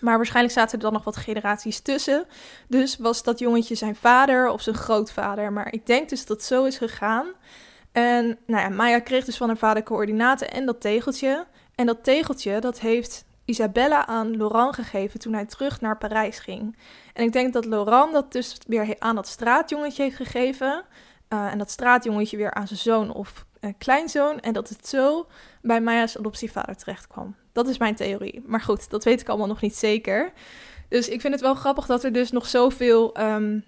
Maar 0.00 0.16
waarschijnlijk 0.16 0.54
zaten 0.54 0.78
er 0.78 0.84
dan 0.84 0.92
nog 0.92 1.04
wat 1.04 1.16
generaties 1.16 1.80
tussen. 1.80 2.24
Dus 2.68 2.96
was 2.96 3.22
dat 3.22 3.38
jongetje 3.38 3.74
zijn 3.74 3.96
vader 3.96 4.48
of 4.48 4.62
zijn 4.62 4.76
grootvader. 4.76 5.52
Maar 5.52 5.72
ik 5.72 5.86
denk 5.86 6.08
dus 6.08 6.26
dat 6.26 6.36
het 6.36 6.46
zo 6.46 6.64
is 6.64 6.78
gegaan. 6.78 7.26
En 7.92 8.38
nou 8.46 8.62
ja, 8.62 8.68
Maya 8.68 8.98
kreeg 8.98 9.24
dus 9.24 9.36
van 9.36 9.48
haar 9.48 9.56
vader 9.56 9.82
coördinaten 9.82 10.50
en 10.50 10.66
dat 10.66 10.80
tegeltje. 10.80 11.46
En 11.74 11.86
dat 11.86 12.04
tegeltje, 12.04 12.60
dat 12.60 12.80
heeft 12.80 13.24
Isabella 13.44 14.06
aan 14.06 14.36
Laurent 14.36 14.74
gegeven 14.74 15.20
toen 15.20 15.32
hij 15.32 15.46
terug 15.46 15.80
naar 15.80 15.98
Parijs 15.98 16.38
ging. 16.38 16.76
En 17.14 17.24
ik 17.24 17.32
denk 17.32 17.52
dat 17.52 17.64
Laurent 17.64 18.12
dat 18.12 18.32
dus 18.32 18.56
weer 18.66 18.96
aan 18.98 19.14
dat 19.14 19.28
straatjongetje 19.28 20.02
heeft 20.02 20.16
gegeven. 20.16 20.84
Uh, 21.28 21.52
en 21.52 21.58
dat 21.58 21.70
straatjongetje 21.70 22.36
weer 22.36 22.54
aan 22.54 22.66
zijn 22.66 22.78
zoon 22.78 23.12
of 23.12 23.44
uh, 23.60 23.70
kleinzoon. 23.78 24.40
En 24.40 24.52
dat 24.52 24.68
het 24.68 24.88
zo 24.88 25.26
bij 25.62 25.80
Maya's 25.80 26.18
adoptievader 26.18 26.76
terecht 26.76 27.06
kwam. 27.06 27.36
Dat 27.52 27.68
is 27.68 27.78
mijn 27.78 27.94
theorie. 27.94 28.42
Maar 28.46 28.60
goed, 28.60 28.90
dat 28.90 29.04
weet 29.04 29.20
ik 29.20 29.28
allemaal 29.28 29.46
nog 29.46 29.60
niet 29.60 29.76
zeker. 29.76 30.32
Dus 30.88 31.08
ik 31.08 31.20
vind 31.20 31.32
het 31.32 31.42
wel 31.42 31.54
grappig 31.54 31.86
dat 31.86 32.04
er 32.04 32.12
dus 32.12 32.30
nog 32.30 32.46
zoveel 32.46 33.20
um, 33.20 33.64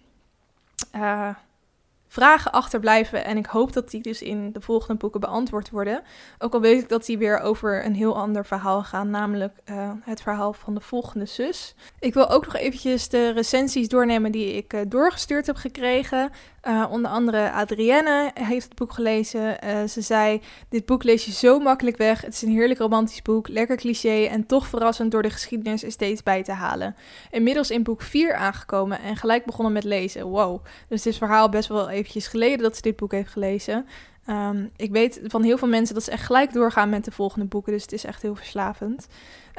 vragen 2.12 2.53
achterblijven. 2.53 3.25
En 3.25 3.37
ik 3.37 3.46
hoop 3.46 3.72
dat 3.72 3.90
die 3.90 4.03
dus 4.03 4.22
in 4.22 4.53
de 4.53 4.61
volgende 4.61 4.94
boeken 4.94 5.20
beantwoord 5.20 5.70
worden. 5.70 6.03
Ook 6.38 6.55
al 6.55 6.61
weet 6.61 6.83
ik 6.83 6.88
dat 6.88 7.07
die 7.07 7.18
weer 7.18 7.40
over 7.40 7.85
een 7.85 7.94
heel 7.94 8.16
ander 8.16 8.46
verhaal 8.46 8.83
gaan, 8.83 9.11
namelijk 9.11 9.59
uh, 9.70 9.90
het 10.03 10.22
verhaal 10.22 10.53
van 10.53 10.75
de 10.75 10.81
volgende 10.81 11.27
zus. 11.27 11.75
Ik 11.98 12.14
wil 12.14 12.31
ook 12.31 12.44
nog 12.44 12.57
eventjes 12.57 13.09
de 13.09 13.31
recensies 13.31 13.88
doornemen 13.88 14.33
die 14.33 14.53
ik 14.57 14.72
uh, 14.72 14.81
doorgestuurd 14.88 15.46
heb 15.46 15.57
gekregen. 15.57 16.31
Uh, 16.68 16.87
onder 16.90 17.11
andere 17.11 17.53
Adrienne 17.53 18.31
heeft 18.35 18.64
het 18.64 18.75
boek 18.75 18.92
gelezen. 18.92 19.57
Ze 19.88 20.01
zei: 20.01 20.40
Dit 20.68 20.87
boek 20.87 21.03
lees 21.03 21.25
je 21.25 21.33
zo 21.33 21.59
makkelijk 21.59 21.96
weg. 21.96 22.20
Het 22.20 22.35
is 22.35 22.42
een 22.42 22.51
heerlijk 22.51 22.81
romantisch 22.81 23.22
boek, 23.22 23.48
lekker 23.48 23.77
cliché 23.77 24.25
en 24.25 24.46
toch 24.46 24.66
verrassend 24.66 25.11
door 25.11 25.22
de 25.22 25.31
geschiedenis 25.31 25.83
er 25.83 25.92
steeds 25.92 26.22
bij 26.22 26.42
te 26.42 26.53
halen. 26.53 26.96
Inmiddels 27.31 27.70
in 27.70 27.83
boek 27.83 28.03
4 28.03 28.35
aangekomen 28.35 29.01
en 29.01 29.16
gelijk 29.16 29.44
begonnen 29.44 29.72
met 29.72 29.85
lezen. 29.85 30.27
Wow. 30.27 30.64
Dus 30.88 31.07
is 31.07 31.18
verhaal 31.18 31.48
best 31.48 31.68
wel 31.68 31.90
eventjes 32.03 32.27
geleden 32.27 32.59
dat 32.59 32.77
ze 32.77 32.83
dit 32.83 32.97
boek 32.97 33.12
heeft 33.12 33.31
gelezen. 33.31 33.87
Um, 34.29 34.71
ik 34.77 34.91
weet 34.91 35.21
van 35.25 35.43
heel 35.43 35.59
veel 35.59 35.69
mensen 35.69 35.95
dat 35.95 36.05
ze 36.05 36.11
echt 36.11 36.27
gelijk 36.27 36.53
doorgaan 36.53 36.88
met 36.88 37.05
de 37.05 37.11
volgende 37.11 37.47
boeken, 37.47 37.73
dus 37.73 37.83
het 37.83 37.93
is 37.93 38.05
echt 38.05 38.23
heel 38.23 38.35
verslavend. 38.35 39.09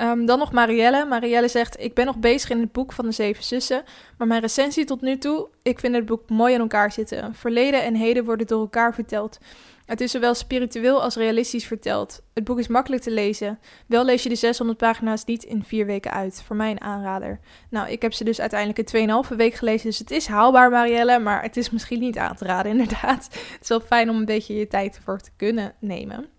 Um, 0.01 0.25
dan 0.25 0.39
nog 0.39 0.51
Marielle. 0.51 1.05
Marielle 1.05 1.47
zegt: 1.47 1.79
Ik 1.79 1.93
ben 1.93 2.05
nog 2.05 2.17
bezig 2.17 2.49
in 2.49 2.59
het 2.59 2.71
boek 2.71 2.91
van 2.91 3.05
de 3.05 3.11
Zeven 3.11 3.43
Zussen. 3.43 3.83
Maar 4.17 4.27
mijn 4.27 4.41
recensie 4.41 4.85
tot 4.85 5.01
nu 5.01 5.17
toe: 5.17 5.47
ik 5.61 5.79
vind 5.79 5.95
het 5.95 6.05
boek 6.05 6.29
mooi 6.29 6.53
in 6.53 6.59
elkaar 6.59 6.91
zitten. 6.91 7.35
Verleden 7.35 7.83
en 7.83 7.95
heden 7.95 8.25
worden 8.25 8.47
door 8.47 8.59
elkaar 8.59 8.93
verteld. 8.93 9.37
Het 9.85 10.01
is 10.01 10.11
zowel 10.11 10.33
spiritueel 10.33 11.01
als 11.01 11.15
realistisch 11.15 11.65
verteld. 11.65 12.21
Het 12.33 12.43
boek 12.43 12.59
is 12.59 12.67
makkelijk 12.67 13.01
te 13.01 13.11
lezen. 13.11 13.59
Wel 13.87 14.05
lees 14.05 14.23
je 14.23 14.29
de 14.29 14.35
600 14.35 14.77
pagina's 14.77 15.25
niet 15.25 15.43
in 15.43 15.63
vier 15.63 15.85
weken 15.85 16.11
uit. 16.11 16.43
Voor 16.45 16.55
mij 16.55 16.71
een 16.71 16.81
aanrader. 16.81 17.39
Nou, 17.69 17.89
ik 17.89 18.01
heb 18.01 18.13
ze 18.13 18.23
dus 18.23 18.39
uiteindelijk 18.39 18.91
in 18.91 19.09
2,5 19.31 19.35
week 19.35 19.53
gelezen. 19.53 19.89
Dus 19.89 19.99
het 19.99 20.11
is 20.11 20.27
haalbaar, 20.27 20.69
Marielle. 20.69 21.19
Maar 21.19 21.41
het 21.41 21.57
is 21.57 21.69
misschien 21.69 21.99
niet 21.99 22.17
aan 22.17 22.35
te 22.35 22.45
raden, 22.45 22.71
inderdaad. 22.77 23.23
Het 23.33 23.59
is 23.61 23.67
wel 23.67 23.79
fijn 23.79 24.09
om 24.09 24.15
een 24.15 24.25
beetje 24.25 24.55
je 24.55 24.67
tijd 24.67 24.95
ervoor 24.95 25.19
te 25.19 25.31
kunnen 25.35 25.73
nemen. 25.79 26.32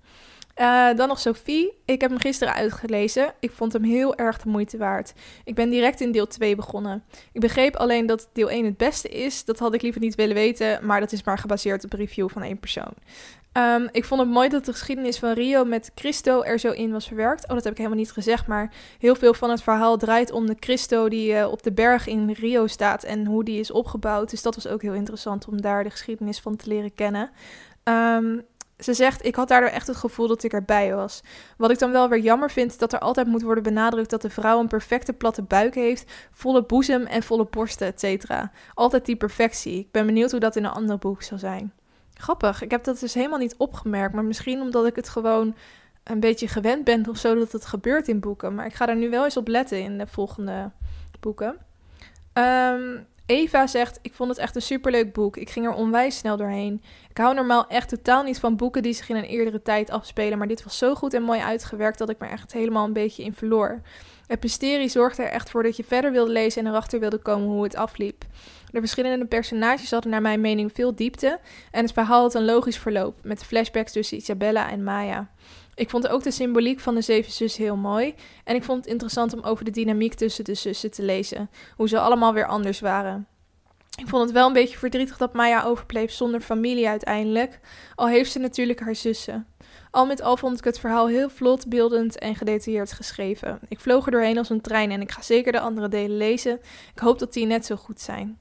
Uh, 0.61 0.95
dan 0.97 1.09
nog 1.09 1.19
Sophie. 1.19 1.73
Ik 1.85 2.01
heb 2.01 2.11
hem 2.11 2.19
gisteren 2.19 2.55
uitgelezen. 2.55 3.35
Ik 3.40 3.51
vond 3.51 3.73
hem 3.73 3.83
heel 3.83 4.17
erg 4.17 4.38
de 4.38 4.49
moeite 4.49 4.77
waard. 4.77 5.12
Ik 5.45 5.55
ben 5.55 5.71
direct 5.71 6.01
in 6.01 6.12
deel 6.12 6.27
2 6.27 6.57
begonnen. 6.57 7.05
Ik 7.33 7.40
begreep 7.40 7.77
alleen 7.77 8.07
dat 8.07 8.29
deel 8.33 8.51
1 8.51 8.64
het 8.64 8.77
beste 8.77 9.09
is. 9.09 9.45
Dat 9.45 9.59
had 9.59 9.75
ik 9.75 9.83
liever 9.83 10.01
niet 10.01 10.14
willen 10.14 10.35
weten, 10.35 10.87
maar 10.87 11.01
dat 11.01 11.12
is 11.12 11.25
maar 11.25 11.38
gebaseerd 11.38 11.85
op 11.85 11.93
een 11.93 11.99
review 11.99 12.29
van 12.29 12.43
één 12.43 12.59
persoon. 12.59 12.95
Um, 13.57 13.88
ik 13.93 14.05
vond 14.05 14.21
het 14.21 14.31
mooi 14.31 14.49
dat 14.49 14.64
de 14.64 14.73
geschiedenis 14.73 15.19
van 15.19 15.33
Rio 15.33 15.64
met 15.64 15.90
Christo 15.95 16.43
er 16.43 16.59
zo 16.59 16.71
in 16.71 16.93
was 16.93 17.07
verwerkt. 17.07 17.43
Oh, 17.49 17.55
dat 17.55 17.64
heb 17.64 17.73
ik 17.73 17.79
helemaal 17.79 17.99
niet 17.99 18.12
gezegd, 18.12 18.47
maar 18.47 18.73
heel 18.99 19.14
veel 19.14 19.35
van 19.35 19.51
het 19.51 19.62
verhaal 19.62 19.97
draait 19.97 20.31
om 20.31 20.47
de 20.47 20.57
Christo 20.61 21.09
die 21.09 21.33
uh, 21.33 21.51
op 21.51 21.62
de 21.62 21.73
berg 21.73 22.07
in 22.07 22.31
Rio 22.31 22.67
staat 22.67 23.03
en 23.03 23.27
hoe 23.27 23.45
die 23.45 23.61
is 23.61 23.71
opgebouwd. 23.71 24.31
Dus 24.31 24.43
dat 24.43 24.55
was 24.55 24.67
ook 24.67 24.83
heel 24.83 24.93
interessant 24.93 25.49
om 25.49 25.61
daar 25.61 25.85
de 25.85 25.90
geschiedenis 25.90 26.40
van 26.40 26.57
te 26.57 26.69
leren 26.69 26.95
kennen. 26.95 27.31
Um, 27.85 28.43
ze 28.79 28.95
zegt, 28.95 29.25
ik 29.25 29.35
had 29.35 29.49
daardoor 29.49 29.71
echt 29.71 29.87
het 29.87 29.97
gevoel 29.97 30.29
dat 30.29 30.43
ik 30.43 30.53
erbij 30.53 30.95
was. 30.95 31.23
Wat 31.57 31.71
ik 31.71 31.79
dan 31.79 31.93
wel 31.93 32.09
weer 32.09 32.19
jammer 32.19 32.51
vind, 32.51 32.79
dat 32.79 32.93
er 32.93 32.99
altijd 32.99 33.27
moet 33.27 33.43
worden 33.43 33.63
benadrukt 33.63 34.11
dat 34.11 34.23
de 34.23 34.31
vrouw 34.31 34.61
een 34.61 34.69
perfecte 34.69 35.13
platte 35.13 35.43
buik 35.43 35.75
heeft, 35.75 36.13
volle 36.31 36.65
boezem 36.65 37.07
en 37.07 37.23
volle 37.23 37.47
borsten, 37.51 37.87
et 37.87 38.01
cetera. 38.01 38.51
Altijd 38.75 39.07
die 39.07 39.17
perfectie. 39.17 39.79
Ik 39.79 39.91
ben 39.91 40.07
benieuwd 40.07 40.31
hoe 40.31 40.41
dat 40.41 40.57
in 40.57 40.65
een 40.65 40.71
ander 40.71 40.99
boek 40.99 41.23
zal 41.23 41.39
zijn. 41.39 41.73
Grappig, 42.15 42.63
ik 42.63 42.71
heb 42.71 42.85
dat 42.85 43.01
dus 43.01 43.15
helemaal 43.15 43.39
niet 43.39 43.55
opgemerkt, 43.57 44.15
maar 44.15 44.25
misschien 44.25 44.61
omdat 44.61 44.87
ik 44.87 44.97
het 44.97 45.09
gewoon 45.09 45.55
een 46.05 46.21
beetje 46.21 46.49
gewend 46.49 46.85
ben 46.85 47.09
of 47.09 47.17
zo 47.17 47.35
dat 47.35 47.53
het 47.53 47.67
gebeurt 47.67 48.09
in 48.09 48.21
boeken. 48.21 48.55
Maar 48.55 48.67
ik 48.67 48.75
ga 48.75 48.89
er 48.89 48.97
nu 48.97 49.11
wel 49.11 49.25
eens 49.25 49.37
op 49.37 49.49
letten 49.49 49.83
in 49.83 49.99
de 49.99 50.07
volgende 50.07 50.71
boeken. 51.21 51.57
Um, 52.35 53.07
Eva 53.27 53.67
zegt: 53.67 53.99
Ik 54.03 54.15
vond 54.15 54.31
het 54.31 54.39
echt 54.39 54.57
een 54.57 54.63
superleuk 54.63 55.13
boek. 55.13 55.37
Ik 55.37 55.51
ging 55.51 55.67
er 55.67 55.73
onwijs 55.73 56.17
snel 56.17 56.37
doorheen. 56.37 56.83
Ik 57.09 57.17
hou 57.17 57.35
normaal 57.35 57.67
echt 57.67 57.89
totaal 57.89 58.23
niet 58.23 58.39
van 58.39 58.57
boeken 58.57 58.83
die 58.83 58.93
zich 58.93 59.09
in 59.09 59.17
een 59.17 59.25
eerdere 59.25 59.63
tijd 59.63 59.91
afspelen. 59.91 60.39
Maar 60.39 60.49
dit 60.49 60.65
was 60.65 60.79
zo 60.79 60.95
goed 60.95 61.15
en 61.15 61.23
mooi 61.23 61.41
uitgewerkt 61.41 61.99
dat 61.99 62.11
ik 62.11 62.19
me 62.19 62.27
echt 62.27 62.53
helemaal 62.53 62.85
een 62.85 62.93
beetje 62.93 63.25
in 63.25 63.35
verloor. 63.35 63.83
Het 64.27 64.43
mysterie 64.43 64.89
zorgde 64.89 65.23
er 65.23 65.31
echt 65.31 65.51
voor 65.51 65.63
dat 65.63 65.77
je 65.77 65.85
verder 65.85 66.13
wilde 66.13 66.33
lezen 66.33 66.65
en 66.65 66.71
erachter 66.71 67.01
wilde 67.01 67.19
komen 67.19 67.49
hoe 67.49 67.63
het 67.63 67.77
afliep. 67.77 68.25
De 68.71 68.81
verschillende 68.81 69.27
personages 69.27 69.91
hadden 69.91 70.11
naar 70.11 70.23
mijn 70.23 70.41
mening 70.41 70.73
veel 70.73 70.95
diepte. 70.95 71.39
En 71.71 71.83
het 71.83 71.93
verhaal 71.93 72.23
had 72.23 72.35
een 72.35 72.45
logisch 72.45 72.79
verloop. 72.79 73.19
Met 73.23 73.45
flashbacks 73.45 73.93
tussen 73.93 74.17
Isabella 74.17 74.71
en 74.71 74.85
Maya. 74.85 75.31
Ik 75.75 75.91
vond 75.91 76.09
ook 76.09 76.23
de 76.23 76.31
symboliek 76.31 76.81
van 76.81 76.95
de 76.95 77.01
zeven 77.01 77.33
zussen 77.33 77.63
heel 77.63 77.77
mooi. 77.77 78.15
En 78.45 78.55
ik 78.55 78.65
vond 78.65 78.79
het 78.79 78.93
interessant 78.93 79.33
om 79.33 79.41
over 79.41 79.65
de 79.65 79.71
dynamiek 79.71 80.15
tussen 80.15 80.45
de 80.45 80.55
zussen 80.55 80.91
te 80.91 81.03
lezen. 81.03 81.51
Hoe 81.77 81.89
ze 81.89 81.99
allemaal 81.99 82.33
weer 82.33 82.47
anders 82.47 82.81
waren. 82.81 83.27
Ik 83.97 84.09
vond 84.09 84.23
het 84.23 84.33
wel 84.33 84.47
een 84.47 84.53
beetje 84.53 84.79
verdrietig 84.79 85.17
dat 85.17 85.33
Maya 85.33 85.65
overbleef 85.65 86.13
zonder 86.13 86.41
familie 86.41 86.89
uiteindelijk. 86.89 87.61
Al 87.95 88.09
heeft 88.09 88.33
ze 88.33 88.39
natuurlijk 88.39 88.81
haar 88.81 88.95
zussen. 88.95 89.47
Al 89.91 90.07
met 90.07 90.23
al 90.23 90.37
vond 90.37 90.59
ik 90.59 90.65
het 90.65 90.79
verhaal 90.79 91.09
heel 91.09 91.29
vlot, 91.29 91.69
beeldend 91.69 92.19
en 92.19 92.35
gedetailleerd 92.37 92.93
geschreven. 92.93 93.59
Ik 93.69 93.81
vloog 93.81 94.05
er 94.05 94.11
doorheen 94.11 94.39
als 94.39 94.51
een 94.51 94.61
trein 94.61 94.91
en 94.91 95.01
ik 95.01 95.11
ga 95.11 95.23
zeker 95.23 95.53
de 95.53 95.61
andere 95.61 95.89
delen 95.89 96.17
lezen. 96.17 96.61
Ik 96.95 96.99
hoop 96.99 97.19
dat 97.19 97.33
die 97.33 97.47
net 97.47 97.67
zo 97.67 97.77
goed 97.77 98.01
zijn. 98.01 98.39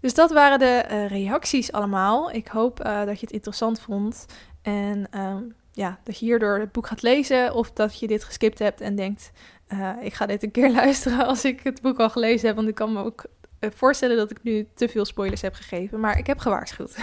Dus 0.00 0.14
dat 0.14 0.30
waren 0.30 0.58
de 0.58 0.84
uh, 0.90 1.08
reacties 1.08 1.72
allemaal. 1.72 2.30
Ik 2.30 2.46
hoop 2.48 2.84
uh, 2.84 3.04
dat 3.04 3.20
je 3.20 3.26
het 3.26 3.34
interessant 3.34 3.80
vond. 3.80 4.26
En 4.62 5.06
uh, 5.14 5.36
ja, 5.74 5.98
dat 6.04 6.18
je 6.18 6.24
hierdoor 6.24 6.58
het 6.58 6.72
boek 6.72 6.86
gaat 6.86 7.02
lezen 7.02 7.54
of 7.54 7.72
dat 7.72 7.98
je 7.98 8.06
dit 8.06 8.24
geskipt 8.24 8.58
hebt 8.58 8.80
en 8.80 8.94
denkt, 8.94 9.32
uh, 9.72 9.90
ik 10.00 10.14
ga 10.14 10.26
dit 10.26 10.42
een 10.42 10.50
keer 10.50 10.70
luisteren 10.82 11.26
als 11.26 11.44
ik 11.44 11.60
het 11.62 11.82
boek 11.82 11.98
al 11.98 12.10
gelezen 12.10 12.46
heb, 12.46 12.56
want 12.56 12.68
ik 12.68 12.74
kan 12.74 12.92
me 12.92 13.04
ook 13.04 13.24
uh, 13.60 13.70
voorstellen 13.74 14.16
dat 14.16 14.30
ik 14.30 14.42
nu 14.42 14.66
te 14.74 14.88
veel 14.88 15.04
spoilers 15.04 15.40
heb 15.40 15.54
gegeven, 15.54 16.00
maar 16.00 16.18
ik 16.18 16.26
heb 16.26 16.38
gewaarschuwd. 16.38 16.96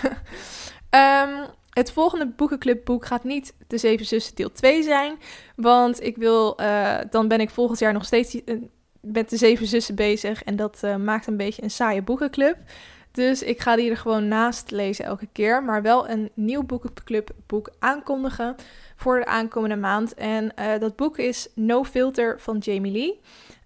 um, 0.89 1.45
het 1.81 1.91
volgende 1.91 2.27
boekenclubboek 2.27 3.05
gaat 3.05 3.23
niet 3.23 3.53
De 3.67 3.77
Zeven 3.77 4.05
Zussen 4.05 4.35
deel 4.35 4.51
2 4.51 4.83
zijn, 4.83 5.17
want 5.55 6.03
ik 6.03 6.17
wil, 6.17 6.61
uh, 6.61 6.97
dan 7.09 7.27
ben 7.27 7.39
ik 7.39 7.49
volgend 7.49 7.79
jaar 7.79 7.93
nog 7.93 8.05
steeds 8.05 8.41
met 9.01 9.29
De 9.29 9.37
Zeven 9.37 9.67
Zussen 9.67 9.95
bezig 9.95 10.43
en 10.43 10.55
dat 10.55 10.81
maakt 10.99 11.27
een 11.27 11.37
beetje 11.37 11.63
een 11.63 11.71
saaie 11.71 12.01
boekenclub. 12.01 12.57
Dus 13.11 13.43
ik 13.43 13.59
ga 13.59 13.75
die 13.75 13.89
er 13.89 13.97
gewoon 13.97 14.27
naast 14.27 14.71
lezen 14.71 15.05
elke 15.05 15.27
keer. 15.31 15.63
Maar 15.63 15.81
wel 15.81 16.09
een 16.09 16.29
nieuw 16.33 16.63
boekenclubboek 16.63 17.69
aankondigen 17.79 18.55
voor 18.95 19.19
de 19.19 19.25
aankomende 19.25 19.75
maand. 19.75 20.13
En 20.13 20.51
uh, 20.59 20.79
dat 20.79 20.95
boek 20.95 21.17
is 21.17 21.47
No 21.55 21.83
Filter 21.83 22.39
van 22.39 22.57
Jamie 22.57 22.91
Lee. 22.91 23.19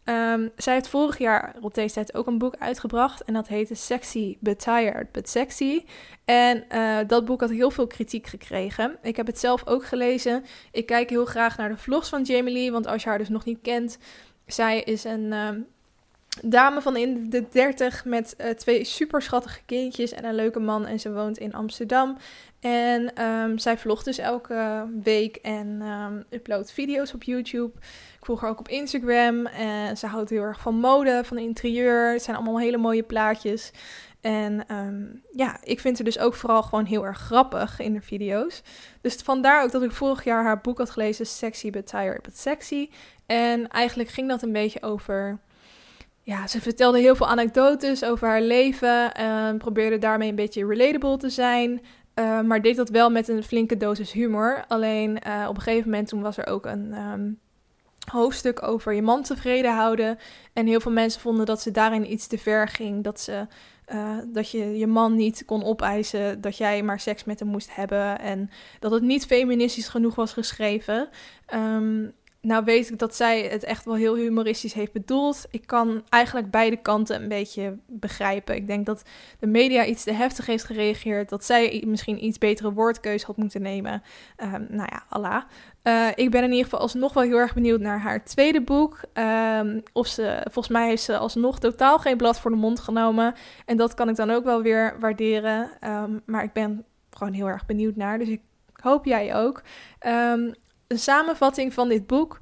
Um, 0.10 0.51
zij 0.55 0.73
heeft 0.73 0.88
vorig 0.88 1.17
jaar 1.17 1.55
rond 1.62 1.75
deze 1.75 1.93
tijd 1.93 2.15
ook 2.15 2.27
een 2.27 2.38
boek 2.38 2.55
uitgebracht. 2.60 3.23
En 3.23 3.34
dat 3.34 3.47
heette 3.47 3.75
Sexy 3.75 4.38
But 4.39 4.60
Tired 4.60 5.12
But 5.12 5.29
Sexy. 5.29 5.84
En 6.25 6.63
uh, 6.71 6.97
dat 7.08 7.25
boek 7.25 7.39
had 7.39 7.49
heel 7.49 7.71
veel 7.71 7.88
kritiek 7.88 8.27
gekregen. 8.27 8.97
Ik 9.01 9.15
heb 9.15 9.27
het 9.27 9.39
zelf 9.39 9.67
ook 9.67 9.86
gelezen. 9.86 10.43
Ik 10.71 10.86
kijk 10.86 11.10
heel 11.10 11.25
graag 11.25 11.58
naar 11.58 11.69
de 11.69 11.77
vlogs 11.77 12.10
van 12.10 12.23
Jamie 12.23 12.53
Lee. 12.53 12.71
Want 12.71 12.88
als 12.88 13.03
je 13.03 13.10
haar 13.10 13.17
dus 13.17 13.29
nog 13.29 13.45
niet 13.45 13.60
kent, 13.62 13.97
zij 14.45 14.81
is 14.81 15.03
een... 15.03 15.34
Um, 15.34 15.67
dame 16.41 16.82
van 16.82 16.98
in 16.98 17.30
de 17.30 17.45
30 17.52 18.06
met 18.06 18.36
uh, 18.38 18.50
twee 18.50 18.84
super 18.84 19.21
schattige 19.21 19.60
kindjes 19.65 20.12
en 20.12 20.26
een 20.26 20.36
leuke 20.36 20.60
man. 20.60 20.86
En 20.86 21.00
ze 21.00 21.13
woont 21.13 21.38
in 21.38 21.54
Amsterdam. 21.54 22.17
En 22.60 23.24
um, 23.24 23.58
zij 23.58 23.78
vlogt 23.78 24.06
dus 24.06 24.17
elke 24.17 24.88
week 25.04 25.36
en 25.36 25.82
um, 25.82 26.24
uploadt 26.30 26.71
video's 26.71 27.13
op 27.13 27.24
YouTube. 27.24 27.71
Ik 28.17 28.26
volg 28.26 28.41
haar 28.41 28.50
ook 28.50 28.60
op 28.60 28.67
Instagram. 28.67 29.45
En 29.45 29.98
ze 29.98 30.08
houdt 30.08 30.30
heel 30.30 30.41
erg 30.41 30.60
van 30.60 30.76
mode, 30.76 31.21
van 31.26 31.38
interieur. 31.38 32.12
Het 32.12 32.24
zijn 32.24 32.36
allemaal 32.36 32.60
hele 32.60 32.78
mooie 32.78 33.04
plaatjes. 33.04 33.71
En 34.21 34.76
um, 34.76 35.21
ja, 35.32 35.58
ik 35.63 35.80
vind 35.80 35.95
haar 35.98 36.06
dus 36.06 36.19
ook 36.19 36.36
vooral 36.36 36.63
gewoon 36.63 36.86
heel 36.86 37.06
erg 37.06 37.19
grappig 37.19 37.80
in 37.80 37.93
de 37.93 38.02
video's. 38.02 38.62
Dus 39.02 39.15
vandaar 39.15 39.63
ook 39.63 39.71
dat 39.71 39.84
ik 39.84 39.91
vorig 39.91 40.24
jaar 40.24 40.43
haar 40.43 40.62
boek 40.62 40.78
had 40.78 40.89
gelezen, 40.89 41.26
Sexy 41.26 41.69
But 41.69 41.88
Tired 41.88 42.21
But 42.21 42.38
Sexy. 42.38 42.89
En 43.26 43.67
eigenlijk 43.67 44.10
ging 44.10 44.30
dat 44.30 44.41
een 44.41 44.52
beetje 44.52 44.82
over 44.82 45.39
ja, 46.26 46.48
ze 46.48 46.62
vertelde 46.62 47.00
heel 47.00 47.16
veel 47.16 47.28
anekdotes 47.28 48.04
over 48.04 48.28
haar 48.28 48.42
leven. 48.42 49.14
en 49.14 49.58
probeerde 49.58 49.98
daarmee 49.98 50.30
een 50.30 50.36
beetje 50.36 50.68
relatable 50.68 51.18
te 51.18 51.30
zijn. 51.30 51.82
Uh, 52.16 52.42
maar 52.42 52.62
deed 52.62 52.76
dat 52.76 52.90
wel 52.90 53.10
met 53.10 53.28
een 53.28 53.44
flinke 53.44 53.78
dosis 53.78 54.12
humor. 54.12 54.66
Alleen 54.68 55.20
uh, 55.28 55.46
op 55.50 55.56
een 55.56 55.62
gegeven 55.62 55.90
moment 55.90 56.08
toen 56.08 56.22
was 56.22 56.38
er 56.38 56.48
ook 56.48 56.66
een 56.66 56.94
um, 56.94 57.40
hoofdstuk 58.12 58.64
over 58.64 58.94
je 58.94 59.02
man 59.02 59.24
tevreden 59.24 59.76
houden. 59.76 60.18
En 60.54 60.68
heel 60.68 60.80
veel 60.80 60.92
mensen 60.92 61.22
vonden 61.22 61.46
dat 61.46 61.62
ze 61.62 61.72
daarin 61.72 62.12
iets 62.12 62.28
te 62.28 62.38
ver 62.38 62.68
ging. 62.68 63.04
Dat, 63.04 63.20
ze, 63.20 63.48
uh, 63.94 64.18
dat 64.34 64.52
je 64.52 64.78
je 64.78 64.88
man 64.88 65.16
niet 65.16 65.44
kon 65.46 65.64
opeisen 65.64 66.42
dat 66.42 66.58
jij 66.58 66.84
maar 66.84 67.00
seks 67.00 67.24
met 67.24 67.40
hem 67.40 67.48
moest 67.48 67.76
hebben. 67.76 68.20
En 68.20 68.50
dat 68.80 68.92
het 68.92 69.04
niet 69.04 69.26
feministisch 69.26 69.88
genoeg 69.88 70.16
was 70.16 70.34
geschreven. 70.34 71.10
Um, 71.54 72.14
nou 72.45 72.63
weet 72.63 72.89
ik 72.89 72.99
dat 72.99 73.15
zij 73.15 73.41
het 73.41 73.63
echt 73.63 73.86
wel 73.86 73.95
heel 73.95 74.15
humoristisch 74.15 74.73
heeft 74.73 74.91
bedoeld. 74.91 75.45
Ik 75.51 75.67
kan 75.67 76.03
eigenlijk 76.10 76.51
beide 76.51 76.77
kanten 76.77 77.21
een 77.21 77.27
beetje 77.27 77.77
begrijpen. 77.88 78.55
Ik 78.55 78.67
denk 78.67 78.86
dat 78.86 79.03
de 79.39 79.47
media 79.47 79.86
iets 79.86 80.03
te 80.03 80.12
heftig 80.12 80.45
heeft 80.45 80.63
gereageerd. 80.63 81.29
Dat 81.29 81.45
zij 81.45 81.84
misschien 81.86 82.25
iets 82.25 82.38
betere 82.38 82.73
woordkeuze 82.73 83.25
had 83.25 83.38
moeten 83.38 83.62
nemen. 83.62 84.03
Um, 84.43 84.67
nou 84.69 84.89
ja, 84.91 85.03
Allah. 85.10 85.43
Uh, 85.84 86.08
ik 86.15 86.31
ben 86.31 86.43
in 86.43 86.49
ieder 86.49 86.63
geval 86.63 86.79
alsnog 86.79 87.13
wel 87.13 87.23
heel 87.23 87.38
erg 87.38 87.53
benieuwd 87.53 87.79
naar 87.79 87.99
haar 87.99 88.23
tweede 88.23 88.62
boek. 88.62 88.99
Um, 89.13 89.84
of 89.93 90.08
ze, 90.08 90.39
volgens 90.43 90.73
mij 90.73 90.88
heeft 90.88 91.03
ze 91.03 91.17
alsnog 91.17 91.60
totaal 91.60 91.99
geen 91.99 92.17
blad 92.17 92.39
voor 92.39 92.51
de 92.51 92.58
mond 92.58 92.79
genomen. 92.79 93.34
En 93.65 93.77
dat 93.77 93.93
kan 93.93 94.10
ik 94.10 94.15
dan 94.15 94.31
ook 94.31 94.43
wel 94.43 94.62
weer 94.62 94.95
waarderen. 94.99 95.69
Um, 95.81 96.21
maar 96.25 96.43
ik 96.43 96.53
ben 96.53 96.86
gewoon 97.10 97.34
heel 97.34 97.47
erg 97.47 97.65
benieuwd 97.65 97.95
naar. 97.95 98.19
Dus 98.19 98.27
ik 98.27 98.41
hoop 98.73 99.05
jij 99.05 99.36
ook. 99.36 99.62
Um, 100.08 100.53
een 100.88 101.00
samenvatting 101.00 101.74
van 101.74 101.89
dit 101.89 102.08
boek. 102.08 102.39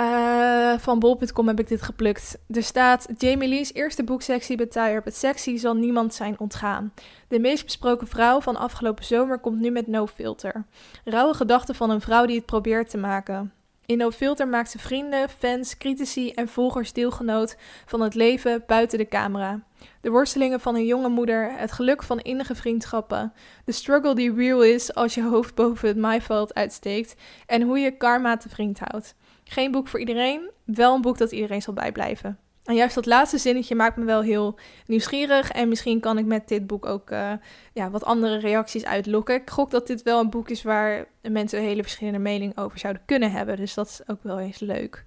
Uh, 0.00 0.78
van 0.78 0.98
bol.com 0.98 1.46
heb 1.46 1.60
ik 1.60 1.68
dit 1.68 1.82
geplukt. 1.82 2.38
Er 2.50 2.62
staat: 2.62 3.06
Jamie 3.16 3.48
Lee's 3.48 3.72
eerste 3.72 4.04
boeksectie 4.04 4.56
bij 4.56 4.66
Tire 4.66 5.00
Het 5.04 5.16
Sexy 5.16 5.56
zal 5.56 5.74
niemand 5.74 6.14
zijn 6.14 6.38
ontgaan. 6.38 6.92
De 7.28 7.38
meest 7.38 7.64
besproken 7.64 8.06
vrouw 8.06 8.40
van 8.40 8.56
afgelopen 8.56 9.04
zomer 9.04 9.38
komt 9.38 9.60
nu 9.60 9.70
met 9.70 9.86
No 9.86 10.06
Filter. 10.06 10.64
Rauwe 11.04 11.34
gedachten 11.34 11.74
van 11.74 11.90
een 11.90 12.00
vrouw 12.00 12.26
die 12.26 12.36
het 12.36 12.46
probeert 12.46 12.90
te 12.90 12.98
maken. 12.98 13.52
In 13.88 13.98
No 13.98 14.10
Filter 14.10 14.48
maakt 14.48 14.70
ze 14.70 14.78
vrienden, 14.78 15.28
fans, 15.28 15.76
critici 15.76 16.30
en 16.30 16.48
volgers 16.48 16.92
deelgenoot 16.92 17.56
van 17.86 18.00
het 18.00 18.14
leven 18.14 18.62
buiten 18.66 18.98
de 18.98 19.08
camera. 19.08 19.62
De 20.00 20.10
worstelingen 20.10 20.60
van 20.60 20.74
een 20.74 20.86
jonge 20.86 21.08
moeder, 21.08 21.52
het 21.58 21.72
geluk 21.72 22.02
van 22.02 22.18
innige 22.20 22.54
vriendschappen, 22.54 23.32
de 23.64 23.72
struggle 23.72 24.14
die 24.14 24.34
real 24.34 24.62
is 24.62 24.94
als 24.94 25.14
je 25.14 25.22
hoofd 25.22 25.54
boven 25.54 25.88
het 25.88 25.96
maaiveld 25.96 26.54
uitsteekt 26.54 27.14
en 27.46 27.62
hoe 27.62 27.78
je 27.78 27.96
karma 27.96 28.36
te 28.36 28.48
vriend 28.48 28.78
houdt. 28.78 29.14
Geen 29.44 29.70
boek 29.70 29.88
voor 29.88 30.00
iedereen, 30.00 30.50
wel 30.64 30.94
een 30.94 31.02
boek 31.02 31.18
dat 31.18 31.32
iedereen 31.32 31.62
zal 31.62 31.74
bijblijven. 31.74 32.38
En 32.68 32.74
juist 32.74 32.94
dat 32.94 33.06
laatste 33.06 33.38
zinnetje 33.38 33.74
maakt 33.74 33.96
me 33.96 34.04
wel 34.04 34.22
heel 34.22 34.58
nieuwsgierig. 34.86 35.50
En 35.50 35.68
misschien 35.68 36.00
kan 36.00 36.18
ik 36.18 36.24
met 36.24 36.48
dit 36.48 36.66
boek 36.66 36.86
ook 36.86 37.10
uh, 37.10 37.32
ja, 37.72 37.90
wat 37.90 38.04
andere 38.04 38.38
reacties 38.38 38.84
uitlokken. 38.84 39.34
Ik 39.34 39.50
gok 39.50 39.70
dat 39.70 39.86
dit 39.86 40.02
wel 40.02 40.20
een 40.20 40.30
boek 40.30 40.48
is 40.48 40.62
waar 40.62 41.06
mensen 41.22 41.60
hele 41.60 41.82
verschillende 41.82 42.18
mening 42.18 42.58
over 42.58 42.78
zouden 42.78 43.02
kunnen 43.06 43.30
hebben. 43.30 43.56
Dus 43.56 43.74
dat 43.74 43.88
is 43.88 44.00
ook 44.06 44.22
wel 44.22 44.38
eens 44.38 44.58
leuk. 44.58 45.04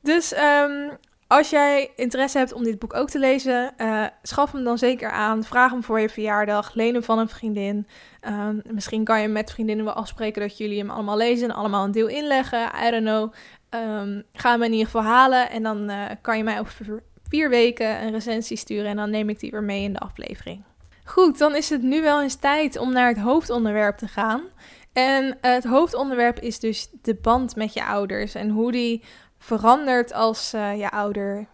Dus 0.00 0.36
um, 0.38 0.90
als 1.26 1.50
jij 1.50 1.90
interesse 1.96 2.38
hebt 2.38 2.52
om 2.52 2.64
dit 2.64 2.78
boek 2.78 2.94
ook 2.94 3.10
te 3.10 3.18
lezen, 3.18 3.72
uh, 3.76 4.06
schaf 4.22 4.52
hem 4.52 4.64
dan 4.64 4.78
zeker 4.78 5.10
aan. 5.10 5.44
Vraag 5.44 5.70
hem 5.70 5.82
voor 5.82 6.00
je 6.00 6.08
verjaardag. 6.08 6.74
Leen 6.74 6.94
hem 6.94 7.02
van 7.02 7.18
een 7.18 7.28
vriendin. 7.28 7.86
Um, 8.28 8.62
misschien 8.70 9.04
kan 9.04 9.20
je 9.20 9.28
met 9.28 9.52
vriendinnen 9.52 9.84
wel 9.84 9.94
afspreken 9.94 10.42
dat 10.42 10.58
jullie 10.58 10.78
hem 10.78 10.90
allemaal 10.90 11.16
lezen 11.16 11.48
en 11.48 11.54
allemaal 11.54 11.84
een 11.84 11.92
deel 11.92 12.06
inleggen. 12.06 12.70
I 12.86 12.90
don't 12.90 13.04
know. 13.04 13.32
Um, 13.70 14.22
ga 14.32 14.50
hem 14.50 14.62
in 14.62 14.70
ieder 14.70 14.86
geval 14.86 15.02
halen 15.02 15.50
en 15.50 15.62
dan 15.62 15.90
uh, 15.90 16.04
kan 16.20 16.36
je 16.36 16.44
mij 16.44 16.60
over 16.60 17.02
vier 17.28 17.48
weken 17.48 18.02
een 18.02 18.12
recensie 18.12 18.56
sturen 18.56 18.86
en 18.86 18.96
dan 18.96 19.10
neem 19.10 19.28
ik 19.28 19.40
die 19.40 19.50
weer 19.50 19.62
mee 19.62 19.82
in 19.82 19.92
de 19.92 19.98
aflevering. 19.98 20.64
Goed, 21.04 21.38
dan 21.38 21.56
is 21.56 21.70
het 21.70 21.82
nu 21.82 22.02
wel 22.02 22.22
eens 22.22 22.34
tijd 22.34 22.76
om 22.76 22.92
naar 22.92 23.08
het 23.08 23.18
hoofdonderwerp 23.18 23.96
te 23.96 24.08
gaan. 24.08 24.42
En 24.92 25.38
het 25.40 25.64
hoofdonderwerp 25.64 26.40
is 26.40 26.58
dus 26.60 26.88
de 27.02 27.14
band 27.14 27.56
met 27.56 27.72
je 27.72 27.84
ouders 27.84 28.34
en 28.34 28.50
hoe 28.50 28.72
die 28.72 29.04
verandert 29.38 30.12
als 30.12 30.54
uh, 30.54 30.78
je 30.78 30.90
ouder 30.90 31.46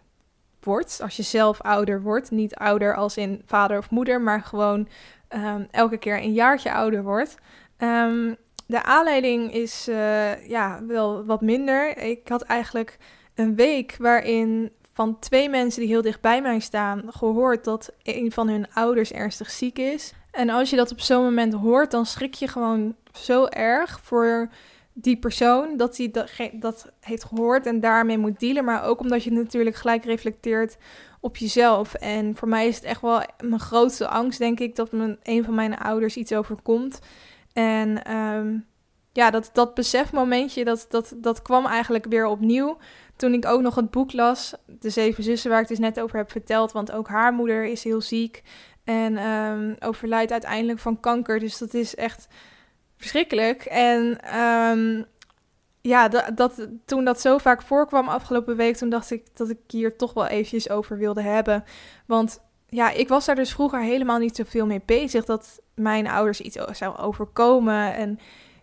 wordt. 0.60 1.00
Als 1.02 1.16
je 1.16 1.22
zelf 1.22 1.60
ouder 1.60 2.02
wordt. 2.02 2.30
Niet 2.30 2.54
ouder 2.54 2.96
als 2.96 3.16
in 3.16 3.42
vader 3.44 3.78
of 3.78 3.90
moeder, 3.90 4.20
maar 4.20 4.42
gewoon 4.42 4.88
um, 5.28 5.68
elke 5.70 5.96
keer 5.96 6.16
een 6.16 6.32
jaartje 6.32 6.72
ouder 6.72 7.02
wordt. 7.02 7.34
Um, 7.78 8.36
de 8.72 8.82
aanleiding 8.82 9.54
is 9.54 9.88
uh, 9.88 10.48
ja, 10.48 10.80
wel 10.86 11.24
wat 11.24 11.40
minder. 11.40 11.98
Ik 11.98 12.28
had 12.28 12.42
eigenlijk 12.42 12.98
een 13.34 13.54
week 13.56 13.96
waarin 13.98 14.72
van 14.92 15.18
twee 15.18 15.48
mensen 15.48 15.80
die 15.80 15.90
heel 15.90 16.02
dicht 16.02 16.20
bij 16.20 16.42
mij 16.42 16.58
staan 16.58 17.02
gehoord 17.06 17.64
dat 17.64 17.92
een 18.02 18.32
van 18.32 18.48
hun 18.48 18.72
ouders 18.72 19.12
ernstig 19.12 19.50
ziek 19.50 19.78
is. 19.78 20.12
En 20.30 20.50
als 20.50 20.70
je 20.70 20.76
dat 20.76 20.92
op 20.92 21.00
zo'n 21.00 21.24
moment 21.24 21.52
hoort, 21.52 21.90
dan 21.90 22.06
schrik 22.06 22.34
je 22.34 22.48
gewoon 22.48 22.94
zo 23.12 23.46
erg 23.46 24.00
voor 24.02 24.48
die 24.92 25.18
persoon 25.18 25.76
dat 25.76 25.96
hij 25.96 26.10
dat, 26.10 26.30
dat 26.52 26.92
heeft 27.00 27.24
gehoord 27.24 27.66
en 27.66 27.80
daarmee 27.80 28.18
moet 28.18 28.40
dealen. 28.40 28.64
Maar 28.64 28.84
ook 28.84 29.00
omdat 29.00 29.24
je 29.24 29.32
natuurlijk 29.32 29.76
gelijk 29.76 30.04
reflecteert 30.04 30.76
op 31.20 31.36
jezelf. 31.36 31.94
En 31.94 32.36
voor 32.36 32.48
mij 32.48 32.66
is 32.66 32.76
het 32.76 32.84
echt 32.84 33.00
wel 33.00 33.22
mijn 33.44 33.60
grootste 33.60 34.08
angst, 34.08 34.38
denk 34.38 34.60
ik, 34.60 34.76
dat 34.76 34.92
mijn, 34.92 35.18
een 35.22 35.44
van 35.44 35.54
mijn 35.54 35.78
ouders 35.78 36.16
iets 36.16 36.32
overkomt. 36.32 37.00
En 37.52 38.16
um, 38.16 38.66
ja, 39.12 39.30
dat, 39.30 39.50
dat 39.52 39.74
besefmomentje, 39.74 40.64
dat, 40.64 40.86
dat, 40.88 41.14
dat 41.16 41.42
kwam 41.42 41.66
eigenlijk 41.66 42.06
weer 42.08 42.26
opnieuw. 42.26 42.78
Toen 43.16 43.32
ik 43.32 43.46
ook 43.46 43.60
nog 43.60 43.74
het 43.74 43.90
boek 43.90 44.12
las, 44.12 44.54
De 44.66 44.90
Zeven 44.90 45.24
Zussen, 45.24 45.50
waar 45.50 45.60
ik 45.60 45.68
het 45.68 45.78
dus 45.78 45.86
net 45.86 46.00
over 46.00 46.16
heb 46.16 46.30
verteld. 46.30 46.72
Want 46.72 46.92
ook 46.92 47.08
haar 47.08 47.32
moeder 47.32 47.64
is 47.64 47.84
heel 47.84 48.00
ziek 48.00 48.42
en 48.84 49.26
um, 49.26 49.76
overlijdt 49.80 50.32
uiteindelijk 50.32 50.78
van 50.78 51.00
kanker. 51.00 51.38
Dus 51.38 51.58
dat 51.58 51.74
is 51.74 51.94
echt 51.94 52.28
verschrikkelijk. 52.96 53.64
En 53.64 54.18
um, 54.40 55.04
ja, 55.80 56.08
dat, 56.08 56.30
dat, 56.34 56.68
toen 56.84 57.04
dat 57.04 57.20
zo 57.20 57.38
vaak 57.38 57.62
voorkwam 57.62 58.08
afgelopen 58.08 58.56
week, 58.56 58.76
toen 58.76 58.90
dacht 58.90 59.10
ik 59.10 59.36
dat 59.36 59.50
ik 59.50 59.58
hier 59.66 59.96
toch 59.96 60.12
wel 60.12 60.26
eventjes 60.26 60.70
over 60.70 60.98
wilde 60.98 61.22
hebben. 61.22 61.64
Want 62.06 62.40
ja, 62.68 62.90
ik 62.90 63.08
was 63.08 63.24
daar 63.24 63.34
dus 63.34 63.52
vroeger 63.52 63.80
helemaal 63.80 64.18
niet 64.18 64.36
zoveel 64.36 64.66
mee 64.66 64.82
bezig 64.84 65.24
dat 65.24 65.60
mijn 65.74 66.08
ouders 66.08 66.40
iets 66.40 66.58
zou 66.72 66.96
overkomen. 66.96 67.94
En 67.94 68.18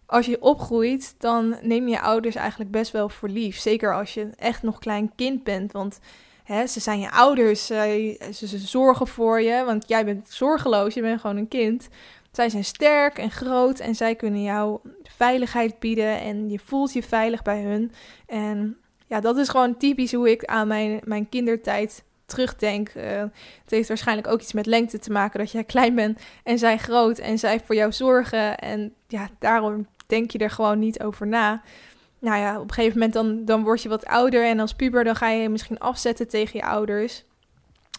als 0.06 0.26
je 0.26 0.42
opgroeit, 0.42 1.16
dan 1.18 1.56
neem 1.62 1.88
je 1.88 2.02
ouders 2.02 2.36
eigenlijk 2.36 2.72
best 2.72 2.92
wel 2.92 3.10
voor 3.10 3.30
lief. 3.30 3.58
Zeker 3.58 3.96
als 3.96 4.14
je 4.14 4.30
echt 4.36 4.64
nog 4.64 4.80
klein 4.80 5.12
kind 5.16 5.44
bent. 5.44 5.72
Want 5.72 6.00
hè, 6.44 6.68
ze 6.68 6.80
zijn 6.80 7.00
je 7.00 7.12
ouders, 7.12 7.66
ze, 7.66 8.18
ze 8.32 8.58
zorgen 8.58 9.08
voor 9.08 9.42
je. 9.42 9.64
Want 9.66 9.88
jij 9.88 10.06
bent 10.06 10.30
zorgeloos, 10.30 10.94
je 10.94 11.02
bent 11.02 11.22
gewoon 11.22 11.38
een 11.38 11.48
kind. 11.48 11.90
Zij 12.32 12.50
zijn 12.50 12.66
sterk 12.66 13.18
en 13.18 13.32
groot 13.32 13.80
en 13.80 13.96
zij 13.96 14.16
kunnen 14.16 14.44
jou 14.44 14.80
veiligheid 15.04 15.80
bieden 15.80 16.20
en 16.20 16.50
je 16.50 16.60
voelt 16.60 16.94
je 16.94 17.04
veilig 17.04 17.42
bij 17.42 17.62
hun. 17.62 17.92
En 18.26 18.78
ja, 19.08 19.20
dat 19.20 19.38
is 19.38 19.50
gewoon 19.50 19.78
typisch 19.78 20.14
hoe 20.14 20.32
ik 20.32 20.46
aan 20.46 20.68
mijn, 20.68 21.02
mijn 21.04 21.30
kindertijd 21.30 22.04
terugdenk. 22.30 22.94
Uh, 22.96 23.04
het 23.64 23.70
heeft 23.70 23.88
waarschijnlijk 23.88 24.28
ook 24.28 24.42
iets 24.42 24.54
met 24.54 24.66
lengte 24.66 25.00
te 25.00 25.12
maken 25.12 25.40
dat 25.40 25.52
jij 25.52 25.64
klein 25.64 25.96
bent 25.96 26.20
en 26.44 26.58
zij 26.58 26.78
groot 26.78 27.18
en 27.18 27.40
zij 27.40 27.60
voor 27.60 27.76
jou 27.76 27.92
zorgen. 27.92 28.58
En 28.58 28.94
ja, 29.08 29.30
daarom 29.40 29.88
denk 30.08 30.32
je 30.32 30.38
er 30.38 30.50
gewoon 30.50 30.80
niet 30.80 31.04
over 31.04 31.28
na. 31.28 31.62
Nou 32.20 32.40
ja, 32.40 32.60
op 32.60 32.68
een 32.68 32.74
gegeven 32.74 32.98
moment 33.00 33.14
dan, 33.14 33.46
dan 33.46 33.64
word 33.64 33.82
je 33.82 33.90
wat 33.90 34.06
ouder 34.06 34.46
en 34.46 34.60
als 34.60 34.74
puber 34.74 35.04
dan 35.04 35.16
ga 35.16 35.30
je 35.30 35.50
misschien 35.50 35.80
afzetten 35.80 36.28
tegen 36.28 36.60
je 36.60 36.66
ouders. 36.66 37.24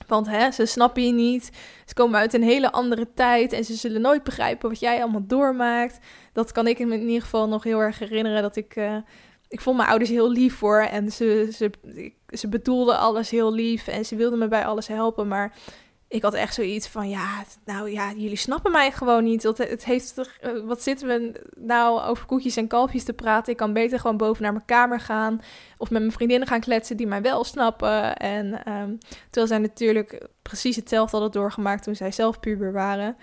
Want 0.07 0.27
hè, 0.27 0.51
ze 0.51 0.67
snappen 0.67 1.07
je 1.07 1.13
niet. 1.13 1.51
Ze 1.87 1.95
komen 1.95 2.19
uit 2.19 2.35
een 2.35 2.43
hele 2.43 2.73
andere 2.73 3.07
tijd 3.15 3.53
en 3.53 3.65
ze 3.65 3.75
zullen 3.75 4.01
nooit 4.01 4.23
begrijpen 4.23 4.69
wat 4.69 4.81
jij 4.81 5.03
allemaal 5.03 5.27
doormaakt. 5.27 5.99
Dat 6.33 6.53
kan 6.53 6.67
ik 6.67 6.79
in 6.79 6.93
ieder 6.93 7.23
geval 7.23 7.49
nog 7.49 7.63
heel 7.63 7.81
erg 7.81 7.99
herinneren. 7.99 8.43
Dat 8.43 8.57
ik. 8.57 8.77
Uh, 8.77 8.97
ik 9.49 9.61
vond 9.61 9.77
mijn 9.77 9.89
ouders 9.89 10.11
heel 10.11 10.31
lief 10.31 10.55
voor. 10.55 10.81
En 10.81 11.13
ze, 11.13 11.49
ze, 11.53 11.71
ze 12.31 12.49
bedoelden 12.49 12.99
alles 12.99 13.31
heel 13.31 13.53
lief. 13.53 13.87
En 13.87 14.05
ze 14.05 14.17
wilden 14.17 14.39
me 14.39 14.49
bij 14.49 14.67
alles 14.67 14.87
helpen. 14.87 15.29
Maar 15.29 15.53
ik 16.11 16.23
had 16.23 16.35
echt 16.35 16.55
zoiets 16.55 16.89
van, 16.89 17.09
ja, 17.09 17.45
nou 17.65 17.91
ja, 17.91 18.13
jullie 18.13 18.37
snappen 18.37 18.73
mij 18.73 18.93
gewoon 18.93 19.25
niet. 19.25 19.43
Het, 19.43 19.59
het 19.59 19.85
heeft 19.85 20.15
eh, 20.41 20.51
wat 20.65 20.83
zitten 20.83 21.09
we 21.09 21.41
nou 21.57 22.01
over 22.01 22.27
koetjes 22.27 22.57
en 22.57 22.67
kalfjes 22.67 23.05
te 23.05 23.13
praten? 23.13 23.53
Ik 23.53 23.59
kan 23.59 23.73
beter 23.73 24.01
gewoon 24.01 24.17
boven 24.17 24.43
naar 24.43 24.53
mijn 24.53 24.65
kamer 24.65 25.01
gaan 25.01 25.41
of 25.79 25.91
met 25.91 26.01
mijn 26.01 26.13
vriendinnen 26.13 26.49
gaan 26.49 26.61
kletsen 26.61 26.97
die 26.97 27.07
mij 27.07 27.23
wel 27.23 27.45
snappen. 27.45 28.17
En 28.17 28.73
um, 28.73 28.99
terwijl 29.25 29.47
zij 29.47 29.59
natuurlijk 29.59 30.29
precies 30.43 30.77
hetzelfde 30.77 31.17
hadden 31.17 31.41
doorgemaakt 31.41 31.83
toen 31.83 31.97
zij 31.97 32.13
zelf 32.13 32.41
puber 32.41 32.73
waren. 32.73 33.17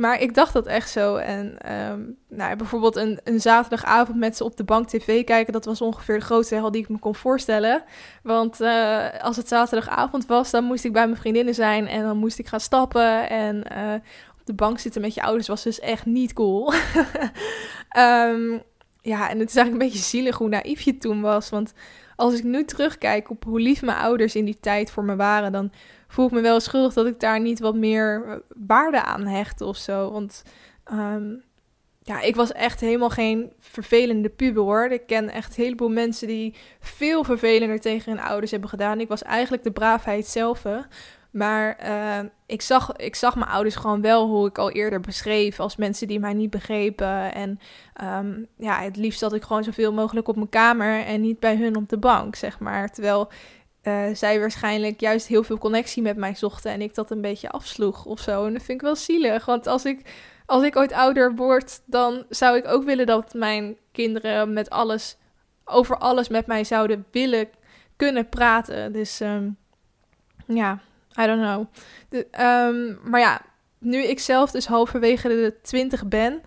Maar 0.00 0.20
ik 0.20 0.34
dacht 0.34 0.52
dat 0.52 0.66
echt 0.66 0.90
zo. 0.90 1.16
En 1.16 1.72
um, 1.72 2.16
nou, 2.28 2.56
bijvoorbeeld 2.56 2.96
een, 2.96 3.20
een 3.24 3.40
zaterdagavond 3.40 4.18
met 4.18 4.36
ze 4.36 4.44
op 4.44 4.56
de 4.56 4.64
bank 4.64 4.88
tv 4.88 5.24
kijken, 5.24 5.52
dat 5.52 5.64
was 5.64 5.80
ongeveer 5.80 6.18
de 6.18 6.24
grootste 6.24 6.54
hel 6.54 6.70
die 6.70 6.82
ik 6.82 6.88
me 6.88 6.98
kon 6.98 7.14
voorstellen. 7.14 7.82
Want 8.22 8.60
uh, 8.60 9.20
als 9.20 9.36
het 9.36 9.48
zaterdagavond 9.48 10.26
was, 10.26 10.50
dan 10.50 10.64
moest 10.64 10.84
ik 10.84 10.92
bij 10.92 11.06
mijn 11.06 11.20
vriendinnen 11.20 11.54
zijn 11.54 11.86
en 11.86 12.02
dan 12.02 12.16
moest 12.16 12.38
ik 12.38 12.46
gaan 12.46 12.60
stappen. 12.60 13.28
En 13.28 13.56
uh, 13.72 13.94
op 14.40 14.46
de 14.46 14.54
bank 14.54 14.78
zitten 14.78 15.00
met 15.00 15.14
je 15.14 15.22
ouders 15.22 15.48
was 15.48 15.62
dus 15.62 15.80
echt 15.80 16.06
niet 16.06 16.32
cool. 16.32 16.72
um, 17.96 18.62
ja, 19.12 19.30
en 19.30 19.38
het 19.38 19.48
is 19.48 19.56
eigenlijk 19.56 19.70
een 19.70 19.78
beetje 19.78 19.98
zielig 19.98 20.36
hoe 20.36 20.48
naïef 20.48 20.80
je 20.80 20.98
toen 20.98 21.20
was. 21.20 21.50
Want 21.50 21.72
als 22.16 22.34
ik 22.34 22.44
nu 22.44 22.64
terugkijk 22.64 23.30
op 23.30 23.44
hoe 23.44 23.60
lief 23.60 23.82
mijn 23.82 23.98
ouders 23.98 24.34
in 24.34 24.44
die 24.44 24.58
tijd 24.60 24.90
voor 24.90 25.04
me 25.04 25.16
waren, 25.16 25.52
dan 25.52 25.72
voel 26.10 26.26
ik 26.26 26.32
me 26.32 26.40
wel 26.40 26.60
schuldig 26.60 26.92
dat 26.92 27.06
ik 27.06 27.20
daar 27.20 27.40
niet 27.40 27.60
wat 27.60 27.74
meer 27.74 28.24
eh, 28.26 28.34
waarde 28.66 29.02
aan 29.02 29.26
hecht 29.26 29.60
of 29.60 29.76
zo. 29.76 30.10
Want 30.10 30.42
um, 30.92 31.42
ja, 32.02 32.20
ik 32.20 32.36
was 32.36 32.52
echt 32.52 32.80
helemaal 32.80 33.10
geen 33.10 33.52
vervelende 33.58 34.28
puber 34.28 34.62
hoor. 34.62 34.84
Ik 34.84 35.06
ken 35.06 35.28
echt 35.28 35.56
een 35.56 35.64
heleboel 35.64 35.90
mensen 35.90 36.28
die 36.28 36.54
veel 36.80 37.24
vervelender 37.24 37.80
tegen 37.80 38.12
hun 38.12 38.22
ouders 38.22 38.50
hebben 38.50 38.70
gedaan. 38.70 39.00
Ik 39.00 39.08
was 39.08 39.22
eigenlijk 39.22 39.62
de 39.62 39.70
braafheid 39.70 40.26
zelf. 40.26 40.62
Maar 41.30 41.78
uh, 41.84 42.28
ik, 42.46 42.62
zag, 42.62 42.96
ik 42.96 43.14
zag 43.14 43.34
mijn 43.34 43.50
ouders 43.50 43.76
gewoon 43.76 44.00
wel, 44.00 44.26
hoe 44.26 44.48
ik 44.48 44.58
al 44.58 44.70
eerder 44.70 45.00
beschreef, 45.00 45.60
als 45.60 45.76
mensen 45.76 46.06
die 46.06 46.20
mij 46.20 46.32
niet 46.32 46.50
begrepen. 46.50 47.34
En 47.34 47.58
um, 48.04 48.46
ja, 48.56 48.80
het 48.80 48.96
liefst 48.96 49.20
dat 49.20 49.32
ik 49.32 49.42
gewoon 49.42 49.64
zoveel 49.64 49.92
mogelijk 49.92 50.28
op 50.28 50.36
mijn 50.36 50.48
kamer 50.48 51.04
en 51.04 51.20
niet 51.20 51.40
bij 51.40 51.56
hun 51.56 51.76
op 51.76 51.88
de 51.88 51.98
bank, 51.98 52.34
zeg 52.34 52.58
maar. 52.58 52.88
Terwijl 52.88 53.30
uh, 53.82 54.04
zij 54.12 54.40
waarschijnlijk 54.40 55.00
juist 55.00 55.26
heel 55.26 55.42
veel 55.42 55.58
connectie 55.58 56.02
met 56.02 56.16
mij 56.16 56.34
zochten 56.34 56.70
en 56.70 56.80
ik 56.80 56.94
dat 56.94 57.10
een 57.10 57.20
beetje 57.20 57.50
afsloeg 57.50 58.04
of 58.04 58.20
zo. 58.20 58.46
En 58.46 58.52
dat 58.52 58.62
vind 58.62 58.80
ik 58.80 58.86
wel 58.86 58.96
zielig, 58.96 59.44
want 59.44 59.66
als 59.66 59.84
ik, 59.84 60.00
als 60.46 60.62
ik 60.62 60.76
ooit 60.76 60.92
ouder 60.92 61.34
word, 61.34 61.80
dan 61.86 62.24
zou 62.28 62.56
ik 62.56 62.66
ook 62.66 62.84
willen 62.84 63.06
dat 63.06 63.34
mijn 63.34 63.76
kinderen 63.92 64.52
met 64.52 64.70
alles, 64.70 65.16
over 65.64 65.98
alles 65.98 66.28
met 66.28 66.46
mij 66.46 66.64
zouden 66.64 67.06
willen 67.10 67.48
kunnen 67.96 68.28
praten. 68.28 68.92
Dus 68.92 69.20
um, 69.20 69.56
ja, 70.46 70.80
I 71.20 71.26
don't 71.26 71.42
know. 71.42 71.64
De, 72.08 72.26
um, 72.44 73.10
maar 73.10 73.20
ja, 73.20 73.40
nu 73.78 74.02
ik 74.02 74.18
zelf 74.18 74.50
dus 74.50 74.66
halverwege 74.66 75.28
de 75.28 75.54
20 75.62 76.06
ben, 76.06 76.42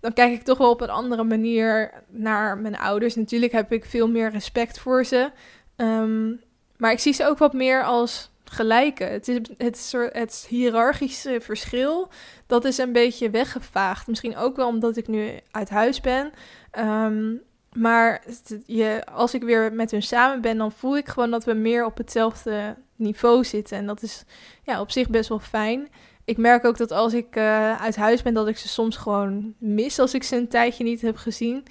dan 0.00 0.12
kijk 0.12 0.32
ik 0.32 0.42
toch 0.42 0.58
wel 0.58 0.70
op 0.70 0.80
een 0.80 0.90
andere 0.90 1.24
manier 1.24 1.92
naar 2.08 2.58
mijn 2.58 2.78
ouders. 2.78 3.14
Natuurlijk 3.14 3.52
heb 3.52 3.72
ik 3.72 3.84
veel 3.84 4.08
meer 4.08 4.30
respect 4.30 4.78
voor 4.78 5.04
ze. 5.04 5.30
Um, 5.76 6.40
maar 6.80 6.92
ik 6.92 6.98
zie 6.98 7.12
ze 7.12 7.26
ook 7.26 7.38
wat 7.38 7.52
meer 7.52 7.84
als 7.84 8.30
gelijken. 8.44 9.12
Het, 9.12 9.28
is, 9.28 9.38
het, 9.56 9.78
soort, 9.78 10.12
het 10.12 10.46
hiërarchische 10.48 11.40
verschil, 11.40 12.08
dat 12.46 12.64
is 12.64 12.78
een 12.78 12.92
beetje 12.92 13.30
weggevaagd. 13.30 14.06
Misschien 14.06 14.36
ook 14.36 14.56
wel 14.56 14.66
omdat 14.66 14.96
ik 14.96 15.08
nu 15.08 15.30
uit 15.50 15.68
huis 15.68 16.00
ben. 16.00 16.32
Um, 16.78 17.42
maar 17.72 18.22
je, 18.66 19.02
als 19.12 19.34
ik 19.34 19.42
weer 19.42 19.72
met 19.72 19.90
hun 19.90 20.02
samen 20.02 20.40
ben, 20.40 20.58
dan 20.58 20.72
voel 20.72 20.96
ik 20.96 21.08
gewoon 21.08 21.30
dat 21.30 21.44
we 21.44 21.52
meer 21.52 21.84
op 21.84 21.96
hetzelfde 21.96 22.76
niveau 22.96 23.44
zitten. 23.44 23.76
En 23.76 23.86
dat 23.86 24.02
is 24.02 24.24
ja, 24.62 24.80
op 24.80 24.90
zich 24.90 25.08
best 25.08 25.28
wel 25.28 25.38
fijn. 25.38 25.88
Ik 26.24 26.36
merk 26.36 26.64
ook 26.64 26.76
dat 26.76 26.90
als 26.90 27.14
ik 27.14 27.36
uh, 27.36 27.80
uit 27.80 27.96
huis 27.96 28.22
ben, 28.22 28.34
dat 28.34 28.48
ik 28.48 28.58
ze 28.58 28.68
soms 28.68 28.96
gewoon 28.96 29.54
mis 29.58 29.98
als 29.98 30.14
ik 30.14 30.22
ze 30.22 30.36
een 30.36 30.48
tijdje 30.48 30.84
niet 30.84 31.00
heb 31.00 31.16
gezien. 31.16 31.64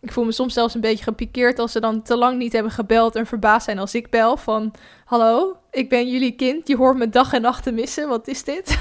Ik 0.00 0.12
voel 0.12 0.24
me 0.24 0.32
soms 0.32 0.54
zelfs 0.54 0.74
een 0.74 0.80
beetje 0.80 1.04
gepikeerd 1.04 1.58
als 1.58 1.72
ze 1.72 1.80
dan 1.80 2.02
te 2.02 2.16
lang 2.16 2.38
niet 2.38 2.52
hebben 2.52 2.72
gebeld 2.72 3.16
en 3.16 3.26
verbaasd 3.26 3.64
zijn 3.64 3.78
als 3.78 3.94
ik 3.94 4.10
bel 4.10 4.36
van... 4.36 4.74
Hallo, 5.04 5.56
ik 5.70 5.88
ben 5.88 6.10
jullie 6.10 6.36
kind, 6.36 6.68
je 6.68 6.76
hoort 6.76 6.96
me 6.96 7.08
dag 7.08 7.32
en 7.32 7.42
nacht 7.42 7.62
te 7.62 7.72
missen, 7.72 8.08
wat 8.08 8.28
is 8.28 8.44
dit? 8.44 8.78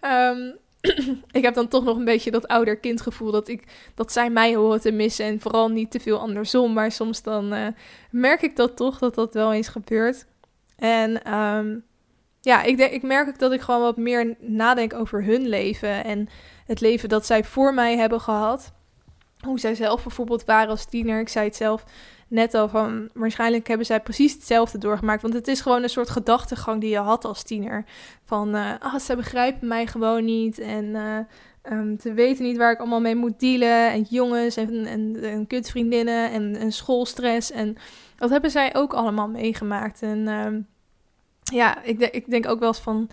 um, 0.00 0.56
ik 1.38 1.42
heb 1.42 1.54
dan 1.54 1.68
toch 1.68 1.84
nog 1.84 1.96
een 1.96 2.04
beetje 2.04 2.30
dat 2.30 2.48
ouder-kindgevoel 2.48 3.30
dat, 3.30 3.48
ik, 3.48 3.62
dat 3.94 4.12
zij 4.12 4.30
mij 4.30 4.54
horen 4.54 4.80
te 4.80 4.92
missen 4.92 5.24
en 5.24 5.40
vooral 5.40 5.68
niet 5.68 5.90
te 5.90 6.00
veel 6.00 6.18
andersom. 6.18 6.72
Maar 6.72 6.92
soms 6.92 7.22
dan 7.22 7.54
uh, 7.54 7.66
merk 8.10 8.42
ik 8.42 8.56
dat 8.56 8.76
toch, 8.76 8.98
dat 8.98 9.14
dat 9.14 9.34
wel 9.34 9.52
eens 9.52 9.68
gebeurt. 9.68 10.26
En 10.76 11.34
um, 11.34 11.84
ja, 12.40 12.62
ik, 12.62 12.76
denk, 12.76 12.92
ik 12.92 13.02
merk 13.02 13.28
ook 13.28 13.38
dat 13.38 13.52
ik 13.52 13.60
gewoon 13.60 13.80
wat 13.80 13.96
meer 13.96 14.36
nadenk 14.40 14.94
over 14.94 15.24
hun 15.24 15.48
leven 15.48 16.04
en 16.04 16.28
het 16.66 16.80
leven 16.80 17.08
dat 17.08 17.26
zij 17.26 17.44
voor 17.44 17.74
mij 17.74 17.96
hebben 17.96 18.20
gehad. 18.20 18.72
Hoe 19.44 19.58
zij 19.58 19.74
zelf 19.74 20.02
bijvoorbeeld 20.02 20.44
waren 20.44 20.68
als 20.68 20.84
tiener. 20.84 21.20
Ik 21.20 21.28
zei 21.28 21.46
het 21.46 21.56
zelf 21.56 21.84
net 22.28 22.54
al 22.54 22.68
van 22.68 23.08
waarschijnlijk 23.14 23.68
hebben 23.68 23.86
zij 23.86 24.00
precies 24.00 24.32
hetzelfde 24.32 24.78
doorgemaakt. 24.78 25.22
Want 25.22 25.34
het 25.34 25.48
is 25.48 25.60
gewoon 25.60 25.82
een 25.82 25.88
soort 25.88 26.10
gedachtegang 26.10 26.80
die 26.80 26.90
je 26.90 26.98
had 26.98 27.24
als 27.24 27.42
tiener. 27.42 27.84
Van 28.24 28.54
uh, 28.56 28.72
ah, 28.80 28.98
ze 28.98 29.16
begrijpen 29.16 29.68
mij 29.68 29.86
gewoon 29.86 30.24
niet. 30.24 30.58
En 30.58 30.84
uh, 30.84 31.96
ze 32.00 32.12
weten 32.12 32.44
niet 32.44 32.56
waar 32.56 32.72
ik 32.72 32.78
allemaal 32.78 33.00
mee 33.00 33.16
moet 33.16 33.40
dealen. 33.40 33.90
En 33.90 34.02
jongens 34.02 34.56
en, 34.56 34.86
en, 34.86 35.22
en 35.22 35.46
kutvriendinnen 35.46 36.30
en, 36.30 36.72
schoolstress. 36.72 37.50
En 37.50 37.76
dat 38.16 38.30
hebben 38.30 38.50
zij 38.50 38.74
ook 38.74 38.92
allemaal 38.92 39.28
meegemaakt. 39.28 40.02
En 40.02 40.18
uh, 40.18 40.60
ja, 41.42 41.82
ik, 41.82 42.00
ik 42.00 42.30
denk 42.30 42.48
ook 42.48 42.58
wel 42.58 42.68
eens 42.68 42.78
van 42.78 43.10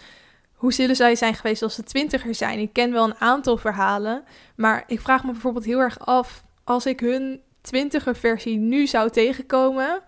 hoe 0.65 0.73
zullen 0.73 0.95
zij 0.95 1.15
zijn 1.15 1.33
geweest 1.33 1.61
als 1.61 1.75
ze 1.75 1.83
twintiger 1.83 2.35
zijn? 2.35 2.59
Ik 2.59 2.73
ken 2.73 2.91
wel 2.91 3.03
een 3.03 3.19
aantal 3.19 3.57
verhalen, 3.57 4.23
maar 4.55 4.83
ik 4.87 5.01
vraag 5.01 5.23
me 5.23 5.31
bijvoorbeeld 5.31 5.65
heel 5.65 5.79
erg 5.79 5.99
af, 5.99 6.45
als 6.63 6.85
ik 6.85 6.99
hun 6.99 7.41
twintiger 7.61 8.15
versie 8.15 8.57
nu 8.57 8.87
zou 8.87 9.09
tegenkomen, 9.09 10.01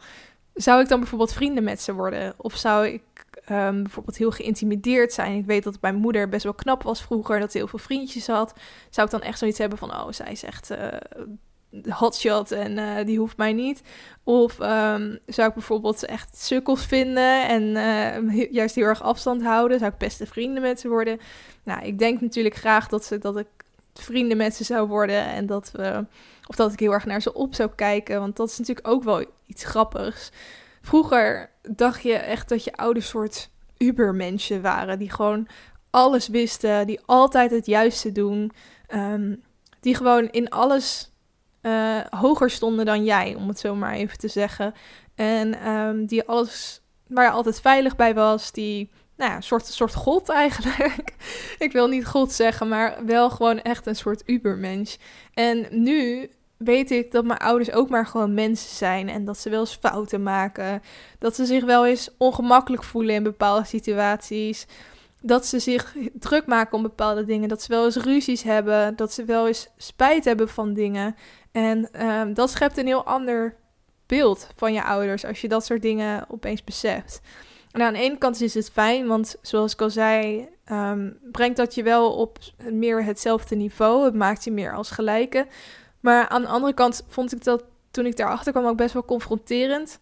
zou 0.53 0.81
ik 0.81 0.87
dan 0.87 0.99
bijvoorbeeld 0.99 1.33
vrienden 1.33 1.63
met 1.63 1.81
ze 1.81 1.93
worden? 1.93 2.33
Of 2.37 2.55
zou 2.55 2.87
ik 2.87 3.01
um, 3.49 3.83
bijvoorbeeld 3.83 4.17
heel 4.17 4.31
geïntimideerd 4.31 5.13
zijn? 5.13 5.37
Ik 5.37 5.45
weet 5.45 5.63
dat 5.63 5.81
mijn 5.81 5.95
moeder 5.95 6.29
best 6.29 6.43
wel 6.43 6.53
knap 6.53 6.83
was 6.83 7.01
vroeger, 7.01 7.39
dat 7.39 7.51
ze 7.51 7.57
heel 7.57 7.67
veel 7.67 7.79
vriendjes 7.79 8.27
had. 8.27 8.53
Zou 8.89 9.05
ik 9.07 9.13
dan 9.13 9.21
echt 9.21 9.39
zoiets 9.39 9.57
hebben 9.57 9.77
van, 9.77 9.91
oh, 9.91 10.07
zij 10.09 10.31
is 10.31 10.43
echt 10.43 10.71
uh, 10.71 10.87
hotshot 11.89 12.51
en 12.51 12.77
uh, 12.77 13.05
die 13.05 13.17
hoeft 13.17 13.37
mij 13.37 13.53
niet? 13.53 13.81
Of 14.23 14.59
um, 14.59 15.19
zou 15.25 15.47
ik 15.47 15.53
bijvoorbeeld 15.53 16.05
echt 16.05 16.37
sukkels 16.37 16.85
vinden 16.85 17.47
en 17.47 17.63
uh, 18.33 18.51
juist 18.51 18.75
heel 18.75 18.85
erg 18.85 19.01
afstand 19.01 19.43
houden? 19.43 19.79
Zou 19.79 19.91
ik 19.91 19.97
beste 19.97 20.25
vrienden 20.25 20.61
met 20.61 20.79
ze 20.79 20.87
worden? 20.87 21.19
Nou, 21.63 21.85
ik 21.85 21.99
denk 21.99 22.21
natuurlijk 22.21 22.55
graag 22.55 22.87
dat, 22.87 23.05
ze, 23.05 23.17
dat 23.17 23.37
ik 23.37 23.47
vrienden 23.93 24.37
met 24.37 24.55
ze 24.55 24.63
zou 24.63 24.87
worden 24.87 25.25
en 25.25 25.45
dat 25.45 25.71
we 25.73 26.05
of 26.47 26.55
dat 26.55 26.73
ik 26.73 26.79
heel 26.79 26.91
erg 26.91 27.05
naar 27.05 27.21
ze 27.21 27.33
op 27.33 27.55
zou 27.55 27.69
kijken. 27.75 28.19
Want 28.19 28.35
dat 28.35 28.49
is 28.49 28.57
natuurlijk 28.57 28.87
ook 28.87 29.03
wel 29.03 29.25
iets 29.45 29.63
grappigs. 29.63 30.31
Vroeger 30.81 31.49
dacht 31.61 32.03
je 32.03 32.13
echt 32.13 32.49
dat 32.49 32.63
je 32.63 32.75
ouders 32.75 33.07
soort 33.07 33.49
ubermensen 33.77 34.61
waren. 34.61 34.99
Die 34.99 35.11
gewoon 35.11 35.47
alles 35.89 36.27
wisten. 36.27 36.87
Die 36.87 36.99
altijd 37.05 37.51
het 37.51 37.65
juiste 37.65 38.11
doen. 38.11 38.51
Um, 38.89 39.41
die 39.79 39.95
gewoon 39.95 40.29
in 40.29 40.49
alles 40.49 41.11
uh, 41.67 41.99
hoger 42.09 42.49
stonden 42.49 42.85
dan 42.85 43.03
jij, 43.03 43.35
om 43.35 43.47
het 43.47 43.59
zo 43.59 43.75
maar 43.75 43.93
even 43.93 44.17
te 44.17 44.27
zeggen. 44.27 44.73
En 45.15 45.69
um, 45.69 46.05
die 46.05 46.27
alles, 46.27 46.81
waar 47.07 47.25
je 47.25 47.31
altijd 47.31 47.61
veilig 47.61 47.95
bij 47.95 48.13
was. 48.13 48.51
Die 48.51 48.89
nou 49.17 49.29
ja, 49.31 49.35
een 49.35 49.43
soort, 49.43 49.65
soort 49.65 49.93
god 49.93 50.29
eigenlijk. 50.43 51.15
ik 51.59 51.71
wil 51.71 51.87
niet 51.87 52.05
god 52.05 52.31
zeggen, 52.31 52.67
maar 52.67 53.05
wel 53.05 53.29
gewoon 53.29 53.61
echt 53.61 53.85
een 53.85 53.95
soort 53.95 54.23
ubermens. 54.25 54.99
En 55.33 55.67
nu 55.69 56.29
weet 56.57 56.91
ik 56.91 57.11
dat 57.11 57.25
mijn 57.25 57.39
ouders 57.39 57.71
ook 57.71 57.89
maar 57.89 58.05
gewoon 58.05 58.33
mensen 58.33 58.75
zijn 58.75 59.09
en 59.09 59.25
dat 59.25 59.37
ze 59.37 59.49
wel 59.49 59.59
eens 59.59 59.77
fouten 59.81 60.23
maken. 60.23 60.81
Dat 61.19 61.35
ze 61.35 61.45
zich 61.45 61.63
wel 61.63 61.85
eens 61.85 62.09
ongemakkelijk 62.17 62.83
voelen 62.83 63.15
in 63.15 63.23
bepaalde 63.23 63.65
situaties. 63.65 64.67
Dat 65.21 65.45
ze 65.45 65.59
zich 65.59 65.95
druk 66.13 66.45
maken 66.45 66.73
om 66.73 66.81
bepaalde 66.81 67.25
dingen. 67.25 67.49
Dat 67.49 67.61
ze 67.61 67.67
wel 67.67 67.85
eens 67.85 67.95
ruzies 67.95 68.43
hebben. 68.43 68.95
Dat 68.95 69.13
ze 69.13 69.25
wel 69.25 69.47
eens 69.47 69.67
spijt 69.77 70.25
hebben 70.25 70.49
van 70.49 70.73
dingen. 70.73 71.15
En 71.51 72.05
um, 72.07 72.33
dat 72.33 72.49
schept 72.49 72.77
een 72.77 72.85
heel 72.85 73.05
ander 73.05 73.55
beeld 74.05 74.47
van 74.55 74.73
je 74.73 74.83
ouders 74.83 75.25
als 75.25 75.41
je 75.41 75.47
dat 75.47 75.65
soort 75.65 75.81
dingen 75.81 76.25
opeens 76.29 76.63
beseft. 76.63 77.21
En 77.71 77.81
aan 77.81 77.93
de 77.93 77.99
ene 77.99 78.17
kant 78.17 78.41
is 78.41 78.53
het 78.53 78.71
fijn, 78.71 79.07
want 79.07 79.35
zoals 79.41 79.73
ik 79.73 79.81
al 79.81 79.89
zei, 79.89 80.47
um, 80.71 81.17
brengt 81.31 81.57
dat 81.57 81.75
je 81.75 81.83
wel 81.83 82.13
op 82.13 82.37
meer 82.71 83.03
hetzelfde 83.03 83.55
niveau. 83.55 84.05
Het 84.05 84.13
maakt 84.13 84.43
je 84.43 84.51
meer 84.51 84.73
als 84.73 84.91
gelijke. 84.91 85.47
Maar 85.99 86.27
aan 86.27 86.41
de 86.41 86.47
andere 86.47 86.73
kant 86.73 87.03
vond 87.07 87.33
ik 87.33 87.43
dat 87.43 87.63
toen 87.91 88.05
ik 88.05 88.17
daarachter 88.17 88.51
kwam 88.51 88.65
ook 88.65 88.77
best 88.77 88.93
wel 88.93 89.05
confronterend. 89.05 89.99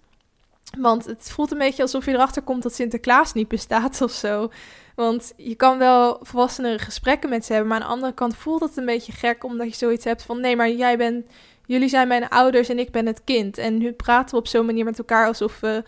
Want 0.78 1.06
het 1.06 1.32
voelt 1.32 1.52
een 1.52 1.58
beetje 1.58 1.82
alsof 1.82 2.06
je 2.06 2.12
erachter 2.12 2.42
komt 2.42 2.64
dat 2.64 2.74
Sinterklaas 2.74 3.34
niet 3.34 3.48
bestaat 3.48 4.02
of 4.02 4.12
zo. 4.12 4.50
Want 4.96 5.34
je 5.38 5.56
kan 5.56 5.78
wel 5.78 6.20
volwassenere 6.22 6.80
gesprekken 6.80 7.30
met 7.30 7.46
ze 7.46 7.54
hebben, 7.54 7.72
maar 7.72 7.82
aan 7.82 7.88
de 7.88 7.94
andere 7.94 8.14
kant 8.14 8.36
voelt 8.36 8.62
het 8.62 8.78
een 8.78 8.86
beetje 8.86 9.12
gek 9.12 9.44
omdat 9.44 9.70
je 9.70 9.76
zoiets 9.76 10.06
hebt 10.06 10.24
van 10.24 10.40
nee, 10.40 10.56
maar 10.56 10.70
jij 10.70 10.98
bent, 10.98 11.26
jullie 11.66 11.90
zijn 11.90 12.08
mijn 12.08 12.30
ouders 12.30 12.70
en 12.70 12.80
ik 12.80 12.92
ben 12.92 13.06
het 13.06 13.24
kind. 13.24 13.58
En 13.58 13.78
nu 13.78 13.92
praten 13.92 14.36
we 14.36 14.42
op 14.42 14.48
zo'n 14.48 14.66
manier 14.66 14.86
met 14.86 14.98
elkaar 14.98 15.28
alsof 15.28 15.60
we, 15.60 15.84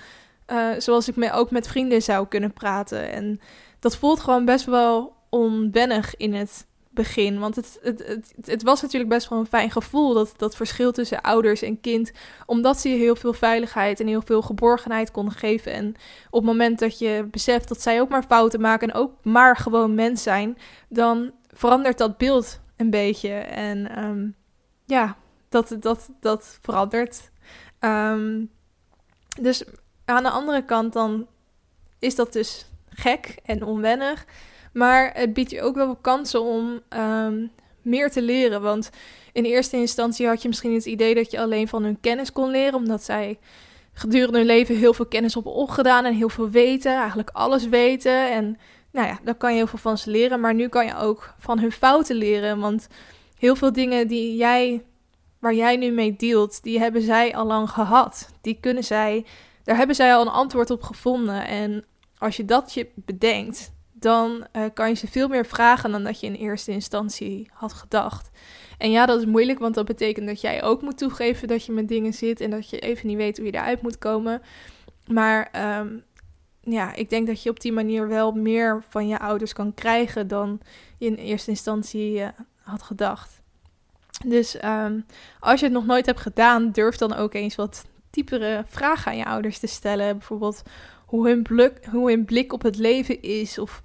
uh, 0.47 0.69
zoals 0.77 1.07
ik 1.07 1.15
me 1.15 1.31
ook 1.31 1.51
met 1.51 1.67
vrienden 1.67 2.01
zou 2.01 2.27
kunnen 2.27 2.53
praten. 2.53 3.11
En 3.11 3.39
dat 3.79 3.97
voelt 3.97 4.19
gewoon 4.19 4.45
best 4.45 4.65
wel 4.65 5.15
onwennig 5.29 6.15
in 6.15 6.33
het 6.33 6.65
begin. 6.97 7.39
Want 7.39 7.55
het, 7.55 7.79
het, 7.81 8.07
het, 8.07 8.33
het, 8.45 8.63
was 8.63 8.81
natuurlijk 8.81 9.11
best 9.11 9.29
wel 9.29 9.39
een 9.39 9.45
fijn 9.45 9.71
gevoel, 9.71 10.13
dat, 10.13 10.33
dat 10.37 10.55
verschil 10.55 10.91
tussen 10.91 11.21
ouders 11.21 11.61
en 11.61 11.81
kind. 11.81 12.11
Omdat 12.45 12.79
ze 12.79 12.89
je 12.89 12.95
heel 12.95 13.15
veel 13.15 13.33
veiligheid 13.33 13.99
en 13.99 14.07
heel 14.07 14.21
veel 14.21 14.41
geborgenheid 14.41 15.11
konden 15.11 15.33
geven. 15.33 15.71
En 15.73 15.87
op 16.29 16.41
het 16.41 16.51
moment 16.51 16.79
dat 16.79 16.99
je 16.99 17.27
beseft 17.31 17.67
dat 17.67 17.81
zij 17.81 18.01
ook 18.01 18.09
maar 18.09 18.23
fouten 18.23 18.61
maken 18.61 18.89
en 18.89 18.95
ook 18.95 19.11
maar 19.23 19.55
gewoon 19.55 19.95
mens 19.95 20.23
zijn, 20.23 20.57
dan 20.89 21.31
verandert 21.47 21.97
dat 21.97 22.17
beeld 22.17 22.59
een 22.75 22.89
beetje. 22.89 23.29
En 23.39 24.03
um, 24.03 24.35
ja, 24.85 25.15
dat, 25.49 25.75
dat, 25.79 26.09
dat 26.19 26.59
verandert. 26.61 27.31
Um, 27.79 28.49
dus 29.41 29.63
aan 30.05 30.23
de 30.23 30.29
andere 30.29 30.65
kant 30.65 30.93
dan 30.93 31.27
is 31.99 32.15
dat 32.15 32.33
dus 32.33 32.65
gek 32.89 33.37
en 33.43 33.63
onwennig. 33.63 34.25
Maar 34.77 35.11
het 35.13 35.33
biedt 35.33 35.51
je 35.51 35.61
ook 35.61 35.75
wel 35.75 35.95
kansen 35.95 36.41
om 36.41 36.79
um, 36.89 37.51
meer 37.81 38.11
te 38.11 38.21
leren. 38.21 38.61
Want 38.61 38.89
in 39.33 39.43
eerste 39.43 39.77
instantie 39.77 40.27
had 40.27 40.41
je 40.41 40.47
misschien 40.47 40.73
het 40.73 40.85
idee 40.85 41.15
dat 41.15 41.31
je 41.31 41.39
alleen 41.39 41.67
van 41.67 41.83
hun 41.83 41.99
kennis 41.99 42.31
kon 42.31 42.49
leren, 42.49 42.73
omdat 42.73 43.03
zij 43.03 43.39
gedurende 43.93 44.37
hun 44.37 44.47
leven 44.47 44.75
heel 44.75 44.93
veel 44.93 45.05
kennis 45.05 45.35
op 45.35 45.45
opgedaan 45.45 46.05
en 46.05 46.13
heel 46.13 46.29
veel 46.29 46.49
weten, 46.49 46.95
eigenlijk 46.95 47.29
alles 47.29 47.67
weten. 47.67 48.31
En 48.31 48.57
nou 48.91 49.07
ja, 49.07 49.19
dan 49.23 49.37
kan 49.37 49.51
je 49.51 49.57
heel 49.57 49.67
veel 49.67 49.79
van 49.79 49.97
ze 49.97 50.11
leren. 50.11 50.39
Maar 50.39 50.53
nu 50.53 50.67
kan 50.67 50.85
je 50.85 50.95
ook 50.95 51.33
van 51.39 51.59
hun 51.59 51.71
fouten 51.71 52.15
leren. 52.15 52.59
Want 52.59 52.87
heel 53.37 53.55
veel 53.55 53.71
dingen 53.71 54.07
die 54.07 54.35
jij, 54.35 54.83
waar 55.39 55.53
jij 55.53 55.75
nu 55.77 55.91
mee 55.91 56.15
dealt, 56.15 56.63
die 56.63 56.79
hebben 56.79 57.01
zij 57.01 57.35
al 57.35 57.45
lang 57.45 57.69
gehad. 57.69 58.29
Die 58.41 58.57
kunnen 58.61 58.83
zij, 58.83 59.25
daar 59.63 59.77
hebben 59.77 59.95
zij 59.95 60.15
al 60.15 60.21
een 60.21 60.27
antwoord 60.27 60.69
op 60.69 60.83
gevonden. 60.83 61.47
En 61.47 61.85
als 62.17 62.37
je 62.37 62.45
dat 62.45 62.73
je 62.73 62.87
bedenkt, 62.95 63.75
dan 64.07 64.47
uh, 64.53 64.63
kan 64.73 64.89
je 64.89 64.95
ze 64.95 65.07
veel 65.07 65.27
meer 65.27 65.45
vragen 65.45 65.91
dan 65.91 66.03
dat 66.03 66.19
je 66.19 66.27
in 66.27 66.33
eerste 66.33 66.71
instantie 66.71 67.49
had 67.53 67.73
gedacht. 67.73 68.29
En 68.77 68.91
ja, 68.91 69.05
dat 69.05 69.19
is 69.19 69.25
moeilijk, 69.25 69.59
want 69.59 69.75
dat 69.75 69.85
betekent 69.85 70.27
dat 70.27 70.41
jij 70.41 70.63
ook 70.63 70.81
moet 70.81 70.97
toegeven 70.97 71.47
dat 71.47 71.65
je 71.65 71.71
met 71.71 71.87
dingen 71.87 72.13
zit 72.13 72.41
en 72.41 72.49
dat 72.49 72.69
je 72.69 72.79
even 72.79 73.07
niet 73.07 73.17
weet 73.17 73.37
hoe 73.37 73.45
je 73.45 73.53
eruit 73.53 73.81
moet 73.81 73.97
komen. 73.97 74.41
Maar 75.07 75.51
um, 75.79 76.03
ja, 76.61 76.93
ik 76.93 77.09
denk 77.09 77.27
dat 77.27 77.43
je 77.43 77.49
op 77.49 77.59
die 77.59 77.71
manier 77.71 78.07
wel 78.07 78.31
meer 78.31 78.83
van 78.89 79.07
je 79.07 79.19
ouders 79.19 79.53
kan 79.53 79.73
krijgen 79.73 80.27
dan 80.27 80.59
je 80.97 81.05
in 81.05 81.15
eerste 81.15 81.49
instantie 81.49 82.19
uh, 82.19 82.27
had 82.61 82.83
gedacht. 82.83 83.41
Dus 84.25 84.63
um, 84.63 85.05
als 85.39 85.59
je 85.59 85.65
het 85.65 85.75
nog 85.75 85.85
nooit 85.85 86.05
hebt 86.05 86.19
gedaan, 86.19 86.71
durf 86.71 86.95
dan 86.95 87.13
ook 87.13 87.33
eens 87.33 87.55
wat 87.55 87.85
diepere 88.09 88.63
vragen 88.67 89.11
aan 89.11 89.17
je 89.17 89.25
ouders 89.25 89.59
te 89.59 89.67
stellen. 89.67 90.17
Bijvoorbeeld 90.17 90.63
hoe 91.07 91.27
hun, 91.27 91.43
blik, 91.43 91.85
hoe 91.91 92.23
blik 92.23 92.53
op 92.53 92.61
het 92.61 92.77
leven 92.77 93.21
is, 93.21 93.57
of 93.57 93.81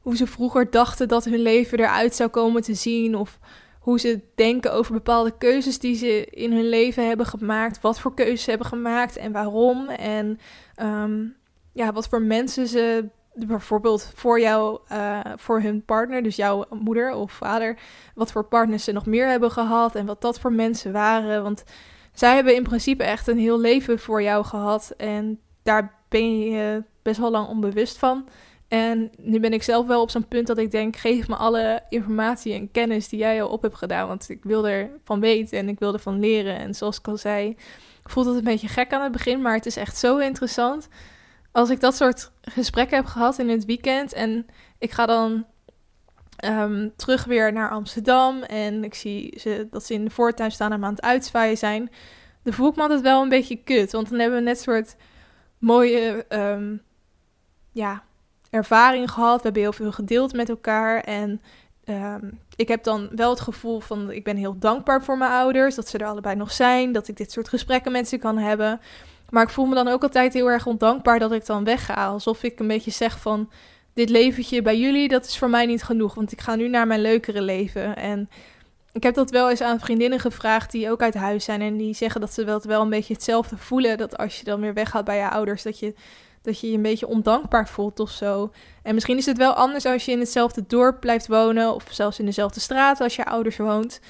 hoe 0.00 0.16
ze 0.16 0.26
vroeger 0.26 0.70
dachten 0.70 1.08
dat 1.08 1.24
hun 1.24 1.40
leven 1.42 1.78
eruit 1.78 2.14
zou 2.14 2.30
komen 2.30 2.62
te 2.62 2.74
zien, 2.74 3.16
of 3.16 3.38
hoe 3.80 4.00
ze 4.00 4.20
denken 4.34 4.72
over 4.72 4.92
bepaalde 4.92 5.36
keuzes 5.38 5.78
die 5.78 5.94
ze 5.94 6.24
in 6.24 6.52
hun 6.52 6.68
leven 6.68 7.06
hebben 7.06 7.26
gemaakt, 7.26 7.80
wat 7.80 8.00
voor 8.00 8.14
keuzes 8.14 8.42
ze 8.42 8.50
hebben 8.50 8.68
gemaakt 8.68 9.16
en 9.16 9.32
waarom. 9.32 9.88
En 9.88 10.38
um, 10.82 11.36
ja, 11.72 11.92
wat 11.92 12.08
voor 12.08 12.22
mensen 12.22 12.68
ze 12.68 13.08
bijvoorbeeld 13.34 14.12
voor 14.14 14.40
jou, 14.40 14.80
uh, 14.92 15.20
voor 15.36 15.60
hun 15.60 15.84
partner, 15.84 16.22
dus 16.22 16.36
jouw 16.36 16.64
moeder 16.70 17.12
of 17.12 17.32
vader, 17.32 17.78
wat 18.14 18.32
voor 18.32 18.44
partners 18.44 18.84
ze 18.84 18.92
nog 18.92 19.06
meer 19.06 19.28
hebben 19.28 19.50
gehad 19.50 19.94
en 19.94 20.06
wat 20.06 20.20
dat 20.20 20.40
voor 20.40 20.52
mensen 20.52 20.92
waren. 20.92 21.42
Want 21.42 21.64
zij 22.12 22.34
hebben 22.34 22.54
in 22.54 22.62
principe 22.62 23.04
echt 23.04 23.26
een 23.26 23.38
heel 23.38 23.60
leven 23.60 23.98
voor 23.98 24.22
jou 24.22 24.44
gehad 24.44 24.94
en 24.96 25.40
daar 25.62 25.94
ben 26.08 26.38
je 26.38 26.84
best 27.02 27.18
wel 27.18 27.30
lang 27.30 27.48
onbewust 27.48 27.98
van. 27.98 28.28
En 28.68 29.10
nu 29.18 29.40
ben 29.40 29.52
ik 29.52 29.62
zelf 29.62 29.86
wel 29.86 30.02
op 30.02 30.10
zo'n 30.10 30.28
punt 30.28 30.46
dat 30.46 30.58
ik 30.58 30.70
denk: 30.70 30.96
geef 30.96 31.28
me 31.28 31.36
alle 31.36 31.82
informatie 31.88 32.54
en 32.54 32.70
kennis 32.70 33.08
die 33.08 33.18
jij 33.18 33.42
al 33.42 33.48
op 33.48 33.62
hebt 33.62 33.76
gedaan. 33.76 34.08
Want 34.08 34.28
ik 34.28 34.44
wil 34.44 34.68
ervan 34.68 35.20
weten 35.20 35.58
en 35.58 35.68
ik 35.68 35.78
wil 35.78 35.92
ervan 35.92 36.20
leren. 36.20 36.58
En 36.58 36.74
zoals 36.74 36.98
ik 36.98 37.08
al 37.08 37.16
zei, 37.16 37.56
voelt 38.04 38.26
het 38.26 38.36
een 38.36 38.44
beetje 38.44 38.68
gek 38.68 38.92
aan 38.92 39.02
het 39.02 39.12
begin, 39.12 39.42
maar 39.42 39.54
het 39.54 39.66
is 39.66 39.76
echt 39.76 39.96
zo 39.96 40.18
interessant 40.18 40.88
als 41.52 41.70
ik 41.70 41.80
dat 41.80 41.96
soort 41.96 42.30
gesprekken 42.40 42.96
heb 42.96 43.06
gehad 43.06 43.38
in 43.38 43.48
het 43.48 43.64
weekend 43.64 44.12
en 44.12 44.46
ik 44.78 44.90
ga 44.90 45.06
dan 45.06 45.46
um, 46.44 46.92
terug 46.96 47.24
weer 47.24 47.52
naar 47.52 47.70
Amsterdam 47.70 48.42
en 48.42 48.84
ik 48.84 48.94
zie 48.94 49.38
ze, 49.40 49.66
dat 49.70 49.84
ze 49.84 49.94
in 49.94 50.04
de 50.04 50.10
voortuin 50.10 50.50
staan 50.50 50.72
en 50.72 50.84
aan 50.84 50.94
het 50.94 51.02
uitzwaaien 51.02 51.58
zijn, 51.58 51.90
dan 52.42 52.52
voel 52.52 52.68
ik 52.68 52.76
me 52.76 52.82
altijd 52.82 53.00
wel 53.00 53.22
een 53.22 53.28
beetje 53.28 53.62
kut. 53.64 53.92
Want 53.92 54.10
dan 54.10 54.18
hebben 54.18 54.38
we 54.38 54.44
net 54.44 54.60
soort 54.60 54.96
mooie 55.62 56.24
um, 56.28 56.82
ja, 57.72 58.02
ervaring 58.50 59.10
gehad. 59.10 59.36
We 59.36 59.42
hebben 59.42 59.62
heel 59.62 59.72
veel 59.72 59.92
gedeeld 59.92 60.32
met 60.32 60.48
elkaar 60.48 61.00
en 61.00 61.40
um, 61.84 62.40
ik 62.56 62.68
heb 62.68 62.84
dan 62.84 63.08
wel 63.14 63.30
het 63.30 63.40
gevoel 63.40 63.80
van 63.80 64.10
ik 64.10 64.24
ben 64.24 64.36
heel 64.36 64.58
dankbaar 64.58 65.04
voor 65.04 65.18
mijn 65.18 65.30
ouders, 65.30 65.74
dat 65.74 65.88
ze 65.88 65.98
er 65.98 66.06
allebei 66.06 66.36
nog 66.36 66.52
zijn, 66.52 66.92
dat 66.92 67.08
ik 67.08 67.16
dit 67.16 67.32
soort 67.32 67.48
gesprekken 67.48 67.92
met 67.92 68.08
ze 68.08 68.18
kan 68.18 68.38
hebben. 68.38 68.80
Maar 69.30 69.42
ik 69.42 69.50
voel 69.50 69.66
me 69.66 69.74
dan 69.74 69.88
ook 69.88 70.02
altijd 70.02 70.32
heel 70.32 70.50
erg 70.50 70.66
ondankbaar 70.66 71.18
dat 71.18 71.32
ik 71.32 71.46
dan 71.46 71.64
wegga. 71.64 72.06
Alsof 72.06 72.42
ik 72.42 72.60
een 72.60 72.66
beetje 72.66 72.90
zeg 72.90 73.20
van, 73.20 73.50
dit 73.94 74.08
leventje 74.08 74.62
bij 74.62 74.78
jullie, 74.78 75.08
dat 75.08 75.24
is 75.24 75.38
voor 75.38 75.50
mij 75.50 75.66
niet 75.66 75.82
genoeg. 75.82 76.14
Want 76.14 76.32
ik 76.32 76.40
ga 76.40 76.54
nu 76.54 76.68
naar 76.68 76.86
mijn 76.86 77.00
leukere 77.00 77.42
leven. 77.42 77.96
En 77.96 78.28
ik 78.92 79.02
heb 79.02 79.14
dat 79.14 79.30
wel 79.30 79.50
eens 79.50 79.60
aan 79.60 79.80
vriendinnen 79.80 80.20
gevraagd 80.20 80.70
die 80.70 80.90
ook 80.90 81.02
uit 81.02 81.14
huis 81.14 81.44
zijn. 81.44 81.60
En 81.60 81.76
die 81.76 81.94
zeggen 81.94 82.20
dat 82.20 82.32
ze 82.32 82.44
wel, 82.44 82.60
wel 82.62 82.82
een 82.82 82.90
beetje 82.90 83.14
hetzelfde 83.14 83.56
voelen. 83.56 83.98
Dat 83.98 84.18
als 84.18 84.38
je 84.38 84.44
dan 84.44 84.60
weer 84.60 84.74
weggaat 84.74 85.04
bij 85.04 85.16
je 85.16 85.30
ouders, 85.30 85.62
dat 85.62 85.78
je, 85.78 85.94
dat 86.42 86.60
je 86.60 86.70
je 86.70 86.76
een 86.76 86.82
beetje 86.82 87.06
ondankbaar 87.06 87.68
voelt 87.68 88.00
of 88.00 88.10
zo. 88.10 88.52
En 88.82 88.94
misschien 88.94 89.16
is 89.16 89.26
het 89.26 89.36
wel 89.36 89.52
anders 89.52 89.86
als 89.86 90.04
je 90.04 90.12
in 90.12 90.18
hetzelfde 90.18 90.64
dorp 90.66 91.00
blijft 91.00 91.26
wonen. 91.26 91.74
Of 91.74 91.86
zelfs 91.90 92.18
in 92.18 92.24
dezelfde 92.24 92.60
straat 92.60 93.00
als 93.00 93.16
je 93.16 93.24
ouders 93.24 93.56
woont. 93.56 94.00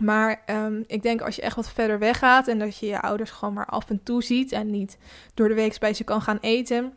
Maar 0.00 0.42
um, 0.46 0.84
ik 0.86 1.02
denk 1.02 1.20
als 1.20 1.36
je 1.36 1.42
echt 1.42 1.56
wat 1.56 1.72
verder 1.72 1.98
weggaat 1.98 2.48
en 2.48 2.58
dat 2.58 2.78
je 2.78 2.86
je 2.86 3.00
ouders 3.00 3.30
gewoon 3.30 3.54
maar 3.54 3.66
af 3.66 3.90
en 3.90 4.02
toe 4.02 4.22
ziet 4.22 4.52
en 4.52 4.70
niet 4.70 4.98
door 5.34 5.48
de 5.48 5.54
week 5.54 5.78
bij 5.78 5.94
ze 5.94 6.04
kan 6.04 6.22
gaan 6.22 6.38
eten, 6.40 6.92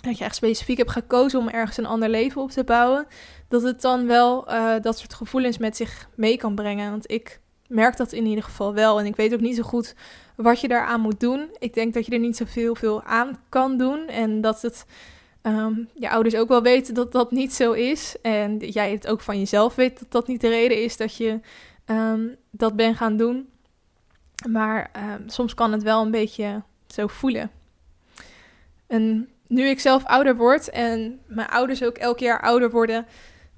dat 0.00 0.18
je 0.18 0.24
echt 0.24 0.34
specifiek 0.34 0.78
hebt 0.78 0.90
gekozen 0.90 1.38
om 1.38 1.48
ergens 1.48 1.76
een 1.76 1.86
ander 1.86 2.08
leven 2.08 2.42
op 2.42 2.50
te 2.50 2.64
bouwen, 2.64 3.06
dat 3.50 3.62
het 3.62 3.80
dan 3.80 4.06
wel 4.06 4.52
uh, 4.52 4.74
dat 4.80 4.98
soort 4.98 5.14
gevoelens 5.14 5.58
met 5.58 5.76
zich 5.76 6.08
mee 6.14 6.36
kan 6.36 6.54
brengen. 6.54 6.90
Want 6.90 7.10
ik 7.10 7.40
merk 7.66 7.96
dat 7.96 8.12
in 8.12 8.26
ieder 8.26 8.44
geval 8.44 8.74
wel 8.74 9.00
en 9.00 9.06
ik 9.06 9.16
weet 9.16 9.34
ook 9.34 9.40
niet 9.40 9.56
zo 9.56 9.62
goed 9.62 9.94
wat 10.36 10.60
je 10.60 10.68
daaraan 10.68 11.00
moet 11.00 11.20
doen. 11.20 11.48
Ik 11.58 11.74
denk 11.74 11.94
dat 11.94 12.06
je 12.06 12.12
er 12.12 12.18
niet 12.18 12.36
zoveel 12.36 12.74
veel 12.74 13.02
aan 13.02 13.38
kan 13.48 13.76
doen 13.76 14.08
en 14.08 14.40
dat 14.40 14.62
het 14.62 14.86
um, 15.42 15.88
je 15.94 16.10
ouders 16.10 16.34
ook 16.34 16.48
wel 16.48 16.62
weten 16.62 16.94
dat 16.94 17.12
dat 17.12 17.30
niet 17.30 17.52
zo 17.52 17.72
is 17.72 18.16
en 18.22 18.58
jij 18.58 18.92
het 18.92 19.06
ook 19.06 19.20
van 19.20 19.38
jezelf 19.38 19.74
weet 19.74 19.98
dat 19.98 20.10
dat 20.10 20.26
niet 20.26 20.40
de 20.40 20.48
reden 20.48 20.82
is 20.82 20.96
dat 20.96 21.16
je 21.16 21.40
um, 21.86 22.36
dat 22.50 22.76
ben 22.76 22.94
gaan 22.94 23.16
doen. 23.16 23.48
Maar 24.48 24.90
um, 24.96 25.28
soms 25.28 25.54
kan 25.54 25.72
het 25.72 25.82
wel 25.82 26.02
een 26.02 26.10
beetje 26.10 26.62
zo 26.86 27.06
voelen. 27.06 27.50
En 28.86 29.28
nu 29.46 29.64
ik 29.68 29.80
zelf 29.80 30.04
ouder 30.04 30.36
word 30.36 30.70
en 30.70 31.20
mijn 31.26 31.48
ouders 31.48 31.82
ook 31.82 31.96
elk 31.96 32.18
jaar 32.18 32.40
ouder 32.40 32.70
worden, 32.70 33.06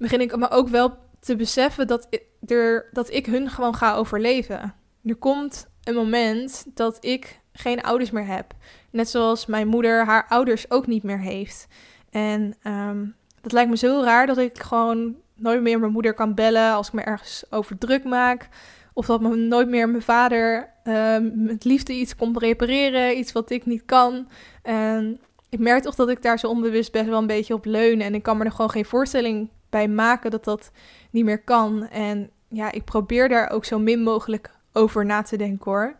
begin 0.03 0.21
ik 0.21 0.37
me 0.37 0.49
ook 0.49 0.67
wel 0.67 0.97
te 1.19 1.35
beseffen 1.35 1.87
dat 1.87 2.07
ik, 2.09 2.23
er, 2.51 2.89
dat 2.91 3.11
ik 3.11 3.25
hun 3.25 3.49
gewoon 3.49 3.75
ga 3.75 3.95
overleven. 3.95 4.73
Er 5.03 5.15
komt 5.15 5.67
een 5.83 5.95
moment 5.95 6.65
dat 6.73 7.05
ik 7.05 7.39
geen 7.51 7.81
ouders 7.81 8.11
meer 8.11 8.25
heb. 8.25 8.53
Net 8.91 9.09
zoals 9.09 9.45
mijn 9.45 9.67
moeder 9.67 10.05
haar 10.05 10.25
ouders 10.27 10.71
ook 10.71 10.87
niet 10.87 11.03
meer 11.03 11.19
heeft. 11.19 11.67
En 12.09 12.55
um, 12.63 13.15
dat 13.41 13.51
lijkt 13.51 13.69
me 13.69 13.77
zo 13.77 14.01
raar 14.03 14.27
dat 14.27 14.37
ik 14.37 14.59
gewoon 14.59 15.15
nooit 15.35 15.61
meer 15.61 15.79
mijn 15.79 15.91
moeder 15.91 16.13
kan 16.13 16.33
bellen 16.33 16.71
als 16.71 16.87
ik 16.87 16.93
me 16.93 17.01
ergens 17.01 17.43
over 17.49 17.77
druk 17.77 18.03
maak. 18.03 18.49
Of 18.93 19.05
dat 19.05 19.21
me 19.21 19.35
nooit 19.35 19.69
meer 19.69 19.89
mijn 19.89 20.03
vader 20.03 20.73
uh, 20.83 21.17
met 21.33 21.63
liefde 21.63 21.93
iets 21.93 22.15
komt 22.15 22.37
repareren, 22.37 23.17
iets 23.17 23.31
wat 23.31 23.49
ik 23.49 23.65
niet 23.65 23.85
kan. 23.85 24.27
En 24.61 25.19
ik 25.49 25.59
merk 25.59 25.83
toch 25.83 25.95
dat 25.95 26.09
ik 26.09 26.21
daar 26.21 26.39
zo 26.39 26.47
onbewust 26.47 26.91
best 26.91 27.05
wel 27.05 27.19
een 27.19 27.27
beetje 27.27 27.53
op 27.53 27.65
leun. 27.65 28.01
En 28.01 28.15
ik 28.15 28.23
kan 28.23 28.37
me 28.37 28.45
er 28.45 28.51
gewoon 28.51 28.71
geen 28.71 28.85
voorstelling 28.85 29.49
bij 29.73 29.87
maken 29.87 30.31
dat 30.31 30.43
dat 30.43 30.71
niet 31.09 31.25
meer 31.25 31.43
kan. 31.43 31.87
En 31.87 32.29
ja, 32.47 32.71
ik 32.71 32.83
probeer 32.83 33.29
daar 33.29 33.49
ook 33.49 33.65
zo 33.65 33.79
min 33.79 34.03
mogelijk 34.03 34.51
over 34.73 35.05
na 35.05 35.21
te 35.21 35.37
denken 35.37 35.71
hoor. 35.71 35.95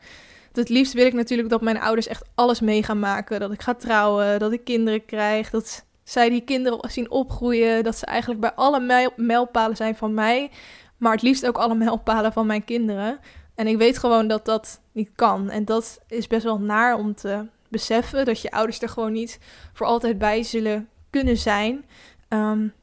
Het 0.53 0.69
liefst 0.69 0.93
wil 0.93 1.05
ik 1.05 1.13
natuurlijk 1.13 1.49
dat 1.49 1.61
mijn 1.61 1.79
ouders 1.79 2.07
echt 2.07 2.25
alles 2.35 2.59
mee 2.59 2.83
gaan 2.83 2.99
maken. 2.99 3.39
Dat 3.39 3.51
ik 3.51 3.61
ga 3.61 3.73
trouwen, 3.73 4.39
dat 4.39 4.51
ik 4.51 4.63
kinderen 4.63 5.05
krijg, 5.05 5.49
dat 5.49 5.85
zij 6.03 6.29
die 6.29 6.41
kinderen 6.41 6.91
zien 6.91 7.11
opgroeien. 7.11 7.83
Dat 7.83 7.97
ze 7.97 8.05
eigenlijk 8.05 8.41
bij 8.41 8.53
alle 8.53 9.09
mijlpalen 9.15 9.75
zijn 9.75 9.95
van 9.95 10.13
mij. 10.13 10.51
Maar 10.97 11.11
het 11.11 11.21
liefst 11.21 11.47
ook 11.47 11.57
alle 11.57 11.75
mijlpalen 11.75 12.33
van 12.33 12.45
mijn 12.45 12.63
kinderen. 12.63 13.19
En 13.55 13.67
ik 13.67 13.77
weet 13.77 13.97
gewoon 13.97 14.27
dat 14.27 14.45
dat 14.45 14.81
niet 14.91 15.09
kan. 15.15 15.49
En 15.49 15.65
dat 15.65 15.99
is 16.07 16.27
best 16.27 16.43
wel 16.43 16.59
naar 16.59 16.95
om 16.95 17.15
te 17.15 17.45
beseffen. 17.69 18.25
Dat 18.25 18.41
je 18.41 18.51
ouders 18.51 18.81
er 18.81 18.89
gewoon 18.89 19.11
niet 19.11 19.39
voor 19.73 19.87
altijd 19.87 20.17
bij 20.17 20.43
zullen 20.43 20.89
kunnen 21.09 21.37
zijn. 21.37 21.85
Um, 22.29 22.73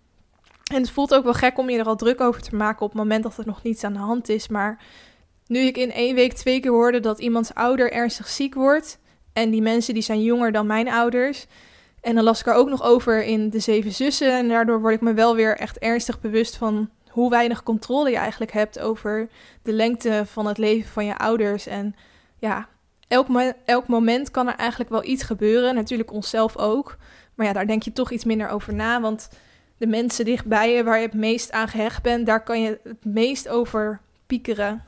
en 0.70 0.80
het 0.80 0.90
voelt 0.90 1.14
ook 1.14 1.24
wel 1.24 1.34
gek 1.34 1.58
om 1.58 1.70
je 1.70 1.78
er 1.78 1.86
al 1.86 1.96
druk 1.96 2.20
over 2.20 2.42
te 2.42 2.56
maken 2.56 2.82
op 2.82 2.88
het 2.88 2.98
moment 2.98 3.22
dat 3.22 3.38
er 3.38 3.46
nog 3.46 3.62
niets 3.62 3.84
aan 3.84 3.92
de 3.92 3.98
hand 3.98 4.28
is. 4.28 4.48
Maar 4.48 4.82
nu 5.46 5.58
ik 5.58 5.76
in 5.76 5.92
één 5.92 6.14
week 6.14 6.32
twee 6.32 6.60
keer 6.60 6.70
hoorde 6.70 7.00
dat 7.00 7.18
iemands 7.18 7.54
ouder 7.54 7.92
ernstig 7.92 8.28
ziek 8.28 8.54
wordt. 8.54 8.98
En 9.32 9.50
die 9.50 9.62
mensen 9.62 9.94
die 9.94 10.02
zijn 10.02 10.22
jonger 10.22 10.52
dan 10.52 10.66
mijn 10.66 10.88
ouders. 10.88 11.46
En 12.00 12.14
dan 12.14 12.24
las 12.24 12.40
ik 12.40 12.46
er 12.46 12.54
ook 12.54 12.68
nog 12.68 12.82
over 12.82 13.24
in 13.24 13.50
De 13.50 13.58
Zeven 13.58 13.92
Zussen. 13.92 14.36
En 14.36 14.48
daardoor 14.48 14.80
word 14.80 14.94
ik 14.94 15.00
me 15.00 15.12
wel 15.14 15.34
weer 15.34 15.56
echt 15.56 15.78
ernstig 15.78 16.20
bewust 16.20 16.56
van 16.56 16.90
hoe 17.08 17.30
weinig 17.30 17.62
controle 17.62 18.10
je 18.10 18.16
eigenlijk 18.16 18.52
hebt 18.52 18.78
over 18.78 19.28
de 19.62 19.72
lengte 19.72 20.22
van 20.26 20.46
het 20.46 20.58
leven 20.58 20.90
van 20.90 21.04
je 21.04 21.18
ouders. 21.18 21.66
En 21.66 21.94
ja, 22.38 22.68
elk, 23.08 23.26
elk 23.64 23.86
moment 23.86 24.30
kan 24.30 24.48
er 24.48 24.54
eigenlijk 24.54 24.90
wel 24.90 25.04
iets 25.04 25.22
gebeuren. 25.22 25.74
Natuurlijk 25.74 26.12
onszelf 26.12 26.56
ook. 26.56 26.96
Maar 27.34 27.46
ja, 27.46 27.52
daar 27.52 27.66
denk 27.66 27.82
je 27.82 27.92
toch 27.92 28.10
iets 28.10 28.24
minder 28.24 28.48
over 28.48 28.74
na. 28.74 29.00
Want 29.00 29.28
de 29.80 29.86
mensen 29.86 30.24
dichtbij 30.24 30.74
je, 30.74 30.84
waar 30.84 30.96
je 30.96 31.06
het 31.06 31.14
meest 31.14 31.52
aan 31.52 31.68
gehecht 31.68 32.02
bent, 32.02 32.26
daar 32.26 32.42
kan 32.42 32.60
je 32.60 32.80
het 32.84 33.04
meest 33.04 33.48
over 33.48 34.00
piekeren. 34.26 34.84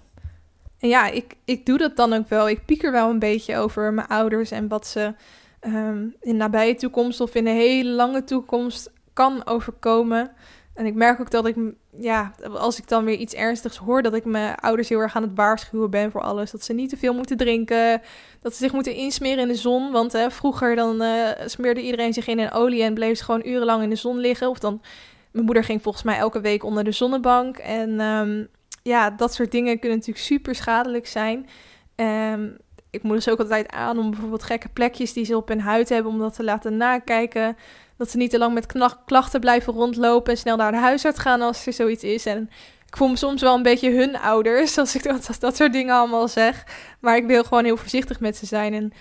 En 0.79 0.89
ja, 0.89 1.09
ik, 1.09 1.35
ik 1.45 1.67
doe 1.67 1.79
dat 1.79 1.97
dan 1.97 2.13
ook 2.13 2.29
wel. 2.29 2.49
Ik 2.49 2.65
pieker 2.65 2.93
wel 2.93 3.11
een 3.11 3.19
beetje 3.19 3.57
over 3.57 3.93
mijn 3.93 4.07
ouders 4.07 4.51
en 4.51 4.69
wat 4.69 4.87
ze 4.87 5.15
um, 5.61 6.15
in 6.21 6.37
nabije 6.37 6.75
toekomst 6.75 7.21
of 7.21 7.35
in 7.35 7.47
een 7.47 7.55
hele 7.55 7.91
lange 7.91 8.25
toekomst 8.25 8.93
kan 9.13 9.47
overkomen. 9.47 10.31
En 10.75 10.87
ik 10.87 10.95
merk 10.95 11.21
ook 11.21 11.31
dat 11.31 11.47
ik, 11.47 11.57
ja, 11.97 12.33
als 12.53 12.79
ik 12.79 12.89
dan 12.89 13.05
weer 13.05 13.17
iets 13.17 13.35
ernstigs 13.35 13.77
hoor, 13.77 14.03
dat 14.03 14.15
ik 14.15 14.25
mijn 14.25 14.55
ouders 14.55 14.89
heel 14.89 14.99
erg 14.99 15.17
aan 15.17 15.23
het 15.23 15.35
waarschuwen 15.35 15.91
ben 15.91 16.11
voor 16.11 16.21
alles. 16.21 16.51
Dat 16.51 16.65
ze 16.65 16.73
niet 16.73 16.89
te 16.89 16.97
veel 16.97 17.15
moeten 17.15 17.37
drinken, 17.37 18.03
dat 18.41 18.53
ze 18.53 18.59
zich 18.59 18.73
moeten 18.73 18.95
insmeren 18.95 19.39
in 19.39 19.49
de 19.49 19.55
zon. 19.55 19.93
Want 19.93 20.13
hè, 20.13 20.31
vroeger 20.31 20.77
dan 20.77 21.03
uh, 21.03 21.29
smeerde 21.47 21.83
iedereen 21.83 22.13
zich 22.13 22.27
in 22.27 22.39
een 22.39 22.53
olie 22.53 22.83
en 22.83 22.95
bleef 22.95 23.19
ze 23.19 23.25
gewoon 23.25 23.47
urenlang 23.47 23.83
in 23.83 23.91
de 23.91 23.97
zon 23.97 24.19
liggen. 24.19 24.49
Of 24.49 24.59
dan, 24.59 24.83
mijn 25.31 25.45
moeder 25.45 25.65
ging 25.65 25.83
volgens 25.83 26.05
mij 26.05 26.17
elke 26.17 26.41
week 26.41 26.65
onder 26.65 26.85
de 26.85 26.93
zonnebank. 26.93 27.57
En 27.57 28.01
um, 28.01 28.49
ja, 28.83 29.11
dat 29.11 29.35
soort 29.35 29.51
dingen 29.51 29.79
kunnen 29.79 29.99
natuurlijk 29.99 30.25
super 30.25 30.55
schadelijk 30.55 31.07
zijn. 31.07 31.49
Um, 31.97 32.57
ik 32.91 33.03
moet 33.03 33.15
dus 33.15 33.29
ook 33.29 33.39
altijd 33.39 33.71
aan 33.71 33.99
om 33.99 34.11
bijvoorbeeld 34.11 34.43
gekke 34.43 34.69
plekjes 34.69 35.13
die 35.13 35.25
ze 35.25 35.37
op 35.37 35.49
hun 35.49 35.61
huid 35.61 35.89
hebben, 35.89 36.13
om 36.13 36.19
dat 36.19 36.35
te 36.35 36.45
laten 36.45 36.77
nakijken. 36.77 37.57
Dat 37.97 38.11
ze 38.11 38.17
niet 38.17 38.31
te 38.31 38.39
lang 38.39 38.55
met 38.55 38.73
klachten 39.05 39.41
blijven 39.41 39.73
rondlopen 39.73 40.33
en 40.33 40.39
snel 40.39 40.57
naar 40.57 40.73
de 40.73 40.79
huisarts 40.79 41.19
gaan 41.19 41.41
als 41.41 41.67
er 41.67 41.73
zoiets 41.73 42.05
is. 42.05 42.27
En 42.27 42.51
ik 42.87 42.97
voel 42.97 43.09
me 43.09 43.17
soms 43.17 43.43
wel 43.43 43.55
een 43.55 43.63
beetje 43.63 43.91
hun 43.91 44.17
ouders 44.17 44.79
als 44.79 44.95
ik 44.95 45.03
dat, 45.03 45.37
dat 45.39 45.57
soort 45.57 45.73
dingen 45.73 45.95
allemaal 45.95 46.29
zeg. 46.29 46.65
Maar 47.01 47.17
ik 47.17 47.27
wil 47.27 47.45
gewoon 47.45 47.65
heel 47.65 47.77
voorzichtig 47.77 48.21
met 48.21 48.37
ze 48.37 48.47
zijn. 48.47 48.75
En 48.75 48.93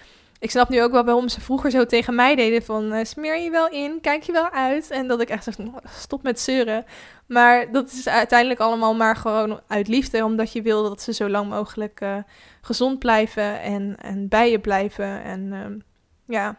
ik 0.41 0.51
snap 0.51 0.69
nu 0.69 0.83
ook 0.83 0.91
wel 0.91 1.05
waarom 1.05 1.29
ze 1.29 1.41
vroeger 1.41 1.71
zo 1.71 1.85
tegen 1.85 2.15
mij 2.15 2.35
deden 2.35 2.63
van 2.63 2.93
uh, 2.93 3.03
smeer 3.03 3.37
je 3.37 3.49
wel 3.49 3.69
in, 3.69 4.01
kijk 4.01 4.23
je 4.23 4.31
wel 4.31 4.49
uit. 4.49 4.91
En 4.91 5.07
dat 5.07 5.21
ik 5.21 5.29
echt 5.29 5.43
zeg, 5.43 5.55
stop 5.89 6.23
met 6.23 6.39
zeuren. 6.39 6.85
Maar 7.25 7.71
dat 7.71 7.91
is 7.91 8.07
uiteindelijk 8.07 8.59
allemaal 8.59 8.95
maar 8.95 9.15
gewoon 9.15 9.61
uit 9.67 9.87
liefde, 9.87 10.23
omdat 10.23 10.53
je 10.53 10.61
wil 10.61 10.83
dat 10.83 11.01
ze 11.01 11.13
zo 11.13 11.29
lang 11.29 11.49
mogelijk 11.49 12.01
uh, 12.01 12.15
gezond 12.61 12.99
blijven 12.99 13.61
en, 13.61 13.95
en 14.01 14.27
bij 14.27 14.51
je 14.51 14.59
blijven. 14.59 15.23
En 15.23 15.41
uh, 15.41 15.65
ja, 16.25 16.57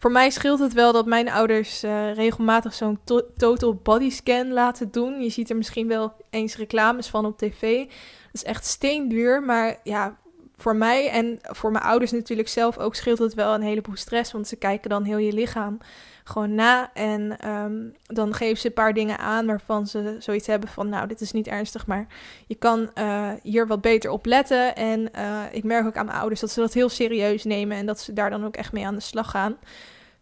voor 0.00 0.10
mij 0.12 0.30
scheelt 0.30 0.58
het 0.58 0.72
wel 0.72 0.92
dat 0.92 1.06
mijn 1.06 1.30
ouders 1.30 1.84
uh, 1.84 2.14
regelmatig 2.14 2.74
zo'n 2.74 2.98
to 3.04 3.20
total 3.36 3.74
body 3.74 4.10
scan 4.10 4.52
laten 4.52 4.90
doen. 4.90 5.20
Je 5.20 5.30
ziet 5.30 5.50
er 5.50 5.56
misschien 5.56 5.88
wel 5.88 6.12
eens 6.30 6.56
reclames 6.56 7.06
van 7.06 7.26
op 7.26 7.38
tv. 7.38 7.78
Dat 7.78 7.88
is 8.32 8.44
echt 8.44 8.64
steenduur, 8.64 9.42
maar 9.42 9.80
ja, 9.84 10.16
voor 10.60 10.76
mij 10.76 11.10
en 11.10 11.38
voor 11.42 11.70
mijn 11.70 11.84
ouders 11.84 12.10
natuurlijk 12.10 12.48
zelf 12.48 12.78
ook 12.78 12.94
scheelt 12.94 13.18
het 13.18 13.34
wel 13.34 13.54
een 13.54 13.62
heleboel 13.62 13.96
stress. 13.96 14.32
Want 14.32 14.48
ze 14.48 14.56
kijken 14.56 14.90
dan 14.90 15.04
heel 15.04 15.18
je 15.18 15.32
lichaam 15.32 15.78
gewoon 16.24 16.54
na. 16.54 16.90
En 16.94 17.48
um, 17.48 17.94
dan 18.02 18.34
geven 18.34 18.58
ze 18.58 18.66
een 18.66 18.72
paar 18.72 18.94
dingen 18.94 19.18
aan 19.18 19.46
waarvan 19.46 19.86
ze 19.86 20.16
zoiets 20.18 20.46
hebben 20.46 20.68
van... 20.68 20.88
nou, 20.88 21.08
dit 21.08 21.20
is 21.20 21.32
niet 21.32 21.46
ernstig, 21.46 21.86
maar 21.86 22.06
je 22.46 22.54
kan 22.54 22.90
uh, 22.94 23.30
hier 23.42 23.66
wat 23.66 23.80
beter 23.80 24.10
op 24.10 24.26
letten. 24.26 24.76
En 24.76 25.10
uh, 25.18 25.40
ik 25.50 25.64
merk 25.64 25.86
ook 25.86 25.96
aan 25.96 26.06
mijn 26.06 26.18
ouders 26.18 26.40
dat 26.40 26.50
ze 26.50 26.60
dat 26.60 26.72
heel 26.72 26.88
serieus 26.88 27.44
nemen... 27.44 27.76
en 27.76 27.86
dat 27.86 28.00
ze 28.00 28.12
daar 28.12 28.30
dan 28.30 28.44
ook 28.44 28.56
echt 28.56 28.72
mee 28.72 28.86
aan 28.86 28.94
de 28.94 29.00
slag 29.00 29.30
gaan. 29.30 29.56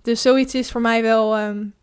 Dus 0.02 0.22
zoiets 0.22 0.54
is 0.54 0.70
voor 0.70 0.80
mij 0.80 1.02
wel... 1.02 1.38
Um, 1.38 1.74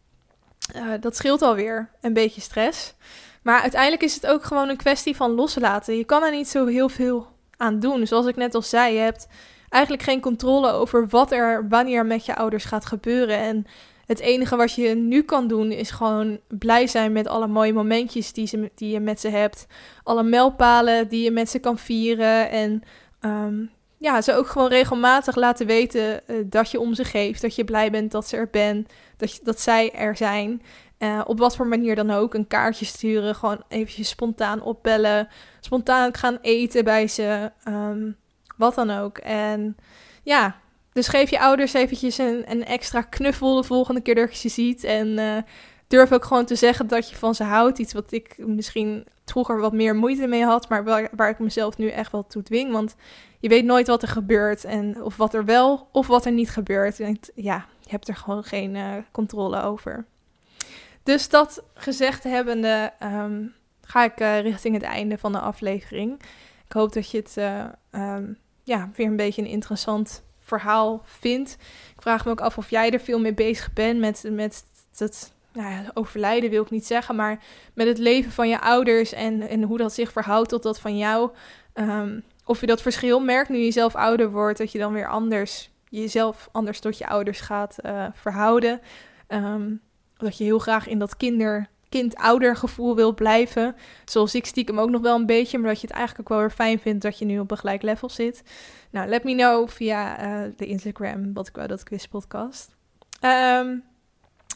uh, 0.76 0.84
dat 1.00 1.16
scheelt 1.16 1.42
alweer 1.42 1.90
een 2.02 2.14
beetje 2.14 2.42
stress. 2.42 2.94
Maar 3.42 3.62
uiteindelijk 3.62 4.04
is 4.04 4.16
het 4.16 4.28
ook 4.28 4.44
gewoon 4.44 4.70
een 4.70 4.78
kwestie 4.78 5.16
van 5.16 5.32
loslaten. 5.32 5.98
Je 5.98 6.04
kan 6.04 6.24
er 6.24 6.32
niet 6.32 6.48
zo 6.48 6.66
heel 6.66 6.90
veel 6.90 7.35
aan 7.58 7.80
doen. 7.80 8.08
Zoals 8.08 8.26
ik 8.26 8.36
net 8.36 8.56
al 8.56 8.62
zei, 8.62 8.94
je 8.94 9.00
hebt 9.00 9.28
eigenlijk 9.70 10.04
geen 10.04 10.22
controle 10.22 10.72
over 10.72 11.08
wat 11.08 11.32
er 11.32 11.68
wanneer 11.70 12.06
met 12.06 12.26
je 12.26 12.36
ouders 12.36 12.66
gaat 12.66 12.86
gebeuren. 12.86 13.38
En 13.38 13.66
het 14.06 14.20
enige 14.20 14.56
wat 14.56 14.74
je 14.74 14.96
nu 14.96 15.22
kan 15.22 15.48
doen 15.48 15.72
is 15.72 15.92
gewoon 15.92 16.40
blij 16.48 16.88
zijn 16.88 17.12
met 17.12 17.28
alle 17.28 17.48
mooie 17.48 17.74
momentjes 17.74 18.34
die, 18.34 18.48
ze, 18.48 18.72
die 18.76 18.92
je 18.92 19.00
met 19.00 19.20
ze 19.20 19.30
hebt. 19.30 19.68
Alle 20.04 20.24
mijlpalen 20.24 21.08
die 21.08 21.24
je 21.24 21.32
met 21.32 21.50
ze 21.50 21.60
kan 21.60 21.78
vieren. 21.78 22.50
En 22.50 22.84
um, 23.22 23.72
ja, 23.98 24.22
ze 24.22 24.34
ook 24.34 24.48
gewoon 24.48 24.70
regelmatig 24.70 25.36
laten 25.36 25.66
weten 25.66 26.22
uh, 26.28 26.38
dat 26.46 26.72
je 26.72 26.80
om 26.80 26.94
ze 26.94 27.04
geeft. 27.04 27.42
Dat 27.42 27.56
je 27.56 27.64
blij 27.64 27.92
bent 27.92 28.12
dat 28.12 28.28
ze 28.28 28.38
er 28.38 28.50
bent. 28.52 28.94
Dat, 29.18 29.40
dat 29.44 29.62
zij 29.62 29.94
er 29.94 30.18
zijn. 30.18 30.62
Uh, 31.00 31.22
op 31.26 31.40
wat 31.40 31.56
voor 31.56 31.68
manier 31.68 31.96
dan 31.96 32.12
ook. 32.12 32.34
Een 32.34 32.48
kaartje 32.48 32.86
sturen. 32.86 33.36
Gewoon 33.36 33.64
eventjes 33.68 34.10
spontaan 34.10 34.62
opbellen. 34.62 35.28
Spontaan 35.66 36.16
gaan 36.16 36.38
eten 36.42 36.84
bij 36.84 37.08
ze. 37.08 37.52
Um, 37.68 38.18
wat 38.58 38.76
dan 38.76 38.90
ook. 38.90 39.18
En 39.18 39.78
ja, 40.24 40.56
dus 40.94 41.08
geef 41.08 41.30
je 41.30 41.40
ouders 41.40 41.74
eventjes 41.74 42.18
een, 42.18 42.52
een 42.52 42.66
extra 42.66 43.02
knuffel 43.02 43.56
de 43.56 43.64
volgende 43.64 44.02
keer 44.02 44.16
dat 44.16 44.32
je 44.32 44.38
ze 44.38 44.50
ziet. 44.50 44.84
En 44.84 45.08
uh, 45.08 45.38
durf 45.88 46.12
ook 46.12 46.26
gewoon 46.26 46.46
te 46.46 46.56
zeggen 46.56 46.88
dat 46.88 47.10
je 47.10 47.16
van 47.16 47.36
ze 47.36 47.44
houdt. 47.44 47.80
Iets 47.80 47.94
wat 47.94 48.12
ik 48.12 48.36
misschien 48.38 49.06
vroeger 49.26 49.60
wat 49.60 49.74
meer 49.74 49.96
moeite 49.96 50.28
mee 50.28 50.44
had, 50.44 50.70
maar 50.70 50.84
waar, 50.84 51.10
waar 51.16 51.30
ik 51.30 51.40
mezelf 51.40 51.78
nu 51.78 51.88
echt 51.90 52.12
wel 52.12 52.28
toe 52.28 52.44
dwing. 52.44 52.72
Want 52.72 52.96
je 53.40 53.50
weet 53.50 53.66
nooit 53.66 53.88
wat 53.88 54.02
er 54.02 54.08
gebeurt 54.08 54.64
en 54.64 55.04
of 55.04 55.18
wat 55.18 55.34
er 55.34 55.46
wel 55.46 55.90
of 55.92 56.08
wat 56.08 56.26
er 56.26 56.32
niet 56.32 56.50
gebeurt. 56.50 57.00
En 57.00 57.20
ja, 57.36 57.66
je 57.82 57.90
hebt 57.90 58.08
er 58.08 58.16
gewoon 58.16 58.44
geen 58.44 58.76
uh, 58.76 58.94
controle 59.12 59.62
over. 59.62 60.06
Dus 61.04 61.30
dat 61.30 61.64
gezegd 61.74 62.24
hebbende, 62.24 62.94
um, 63.04 63.54
ga 63.86 64.04
ik 64.04 64.20
uh, 64.20 64.40
richting 64.40 64.74
het 64.74 64.84
einde 64.84 65.18
van 65.18 65.32
de 65.32 65.40
aflevering. 65.40 66.22
Ik 66.66 66.72
hoop 66.72 66.94
dat 66.94 67.12
je 67.12 67.18
het 67.18 67.36
uh, 67.38 67.66
um, 68.16 68.38
ja, 68.64 68.90
weer 68.96 69.08
een 69.08 69.16
beetje 69.16 69.42
een 69.42 69.48
interessant 69.48 70.24
verhaal 70.40 71.02
vindt. 71.04 71.58
Ik 71.96 72.02
vraag 72.02 72.26
me 72.26 72.32
ook 72.32 72.42
af 72.42 72.58
of 72.58 72.70
jij 72.70 72.92
er 72.92 73.00
veel 73.00 73.20
mee 73.20 73.34
bezig 73.34 73.74
bent 73.74 74.00
met, 74.00 74.26
met 74.32 74.64
het 74.98 75.34
nou 75.54 75.70
ja, 75.70 75.92
overlijden, 75.94 76.50
wil 76.50 76.64
ik 76.64 76.70
niet 76.70 76.86
zeggen, 76.86 77.16
maar 77.16 77.44
met 77.74 77.88
het 77.88 77.98
leven 77.98 78.32
van 78.32 78.50
je 78.50 78.62
ouders 78.62 79.14
en, 79.14 79.42
en 79.42 79.64
hoe 79.64 79.78
dat 79.78 79.94
zich 79.94 80.12
verhoudt 80.12 80.50
tot 80.50 80.64
dat 80.64 80.80
van 80.80 80.98
jou. 80.98 81.32
Um, 81.74 82.24
of 82.46 82.60
je 82.60 82.66
dat 82.66 82.82
verschil 82.82 83.20
merkt 83.20 83.50
nu 83.50 83.58
je 83.58 83.72
zelf 83.72 83.96
ouder 83.96 84.32
wordt, 84.32 84.58
dat 84.58 84.72
je 84.72 84.80
dan 84.80 84.94
weer 84.94 85.08
anders 85.08 85.70
jezelf 85.90 86.50
anders 86.52 86.80
tot 86.80 86.98
je 86.98 87.08
ouders 87.08 87.40
gaat 87.42 87.78
uh, 87.86 88.06
verhouden. 88.14 88.82
Um, 89.28 89.82
dat 90.18 90.38
je 90.38 90.44
heel 90.44 90.60
graag 90.60 90.88
in 90.88 91.00
dat 91.00 91.18
kinder, 91.18 91.70
kind-ouder 91.96 92.56
gevoel 92.56 92.96
wil 92.96 93.14
blijven. 93.14 93.76
Zoals 94.06 94.36
ik 94.36 94.46
stiekem 94.46 94.80
ook 94.80 94.90
nog 94.90 95.02
wel 95.02 95.16
een 95.16 95.26
beetje, 95.26 95.58
maar 95.58 95.70
dat 95.70 95.82
je 95.82 95.88
het 95.88 95.96
eigenlijk 95.96 96.30
ook 96.30 96.38
wel 96.38 96.48
weer 96.48 96.56
fijn 96.56 96.80
vindt 96.80 97.02
dat 97.02 97.20
je 97.20 97.26
nu 97.26 97.40
op 97.40 97.52
een 97.52 97.58
gelijk 97.58 97.82
level 97.82 98.10
zit. 98.10 98.44
Nou, 98.90 99.08
let 99.10 99.24
me 99.24 99.36
know 99.36 99.70
via 99.70 100.26
uh, 100.26 100.52
de 100.58 100.66
Instagram, 100.66 101.34
wat 101.34 101.48
ik 101.48 101.56
wou 101.56 101.68
dat 101.68 101.84
quiz 101.84 102.06
podcast. 102.06 102.76
Um, 103.22 103.84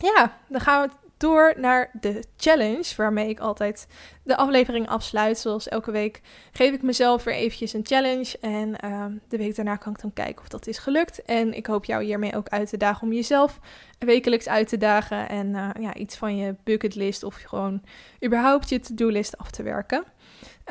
ja, 0.01 0.37
dan 0.47 0.61
gaan 0.61 0.81
we 0.87 1.08
door 1.19 1.53
naar 1.57 1.89
de 1.99 2.23
challenge, 2.37 2.93
waarmee 2.97 3.29
ik 3.29 3.39
altijd 3.39 3.87
de 4.23 4.35
aflevering 4.35 4.87
afsluit. 4.87 5.37
Zoals 5.37 5.67
elke 5.67 5.91
week 5.91 6.21
geef 6.51 6.73
ik 6.73 6.81
mezelf 6.81 7.23
weer 7.23 7.33
eventjes 7.33 7.73
een 7.73 7.85
challenge. 7.85 8.37
En 8.41 8.91
um, 8.91 9.21
de 9.27 9.37
week 9.37 9.55
daarna 9.55 9.75
kan 9.75 9.93
ik 9.93 10.01
dan 10.01 10.13
kijken 10.13 10.41
of 10.41 10.47
dat 10.47 10.67
is 10.67 10.77
gelukt. 10.77 11.21
En 11.21 11.53
ik 11.53 11.65
hoop 11.65 11.85
jou 11.85 12.03
hiermee 12.03 12.35
ook 12.35 12.49
uit 12.49 12.69
te 12.69 12.77
dagen 12.77 13.07
om 13.07 13.13
jezelf 13.13 13.59
wekelijks 13.99 14.47
uit 14.47 14.67
te 14.67 14.77
dagen. 14.77 15.29
En 15.29 15.47
uh, 15.47 15.69
ja, 15.79 15.93
iets 15.95 16.17
van 16.17 16.37
je 16.37 16.55
bucketlist 16.63 17.23
of 17.23 17.35
gewoon 17.35 17.81
überhaupt 18.25 18.69
je 18.69 18.79
to-do-list 18.79 19.37
af 19.37 19.51
te 19.51 19.63
werken. 19.63 20.03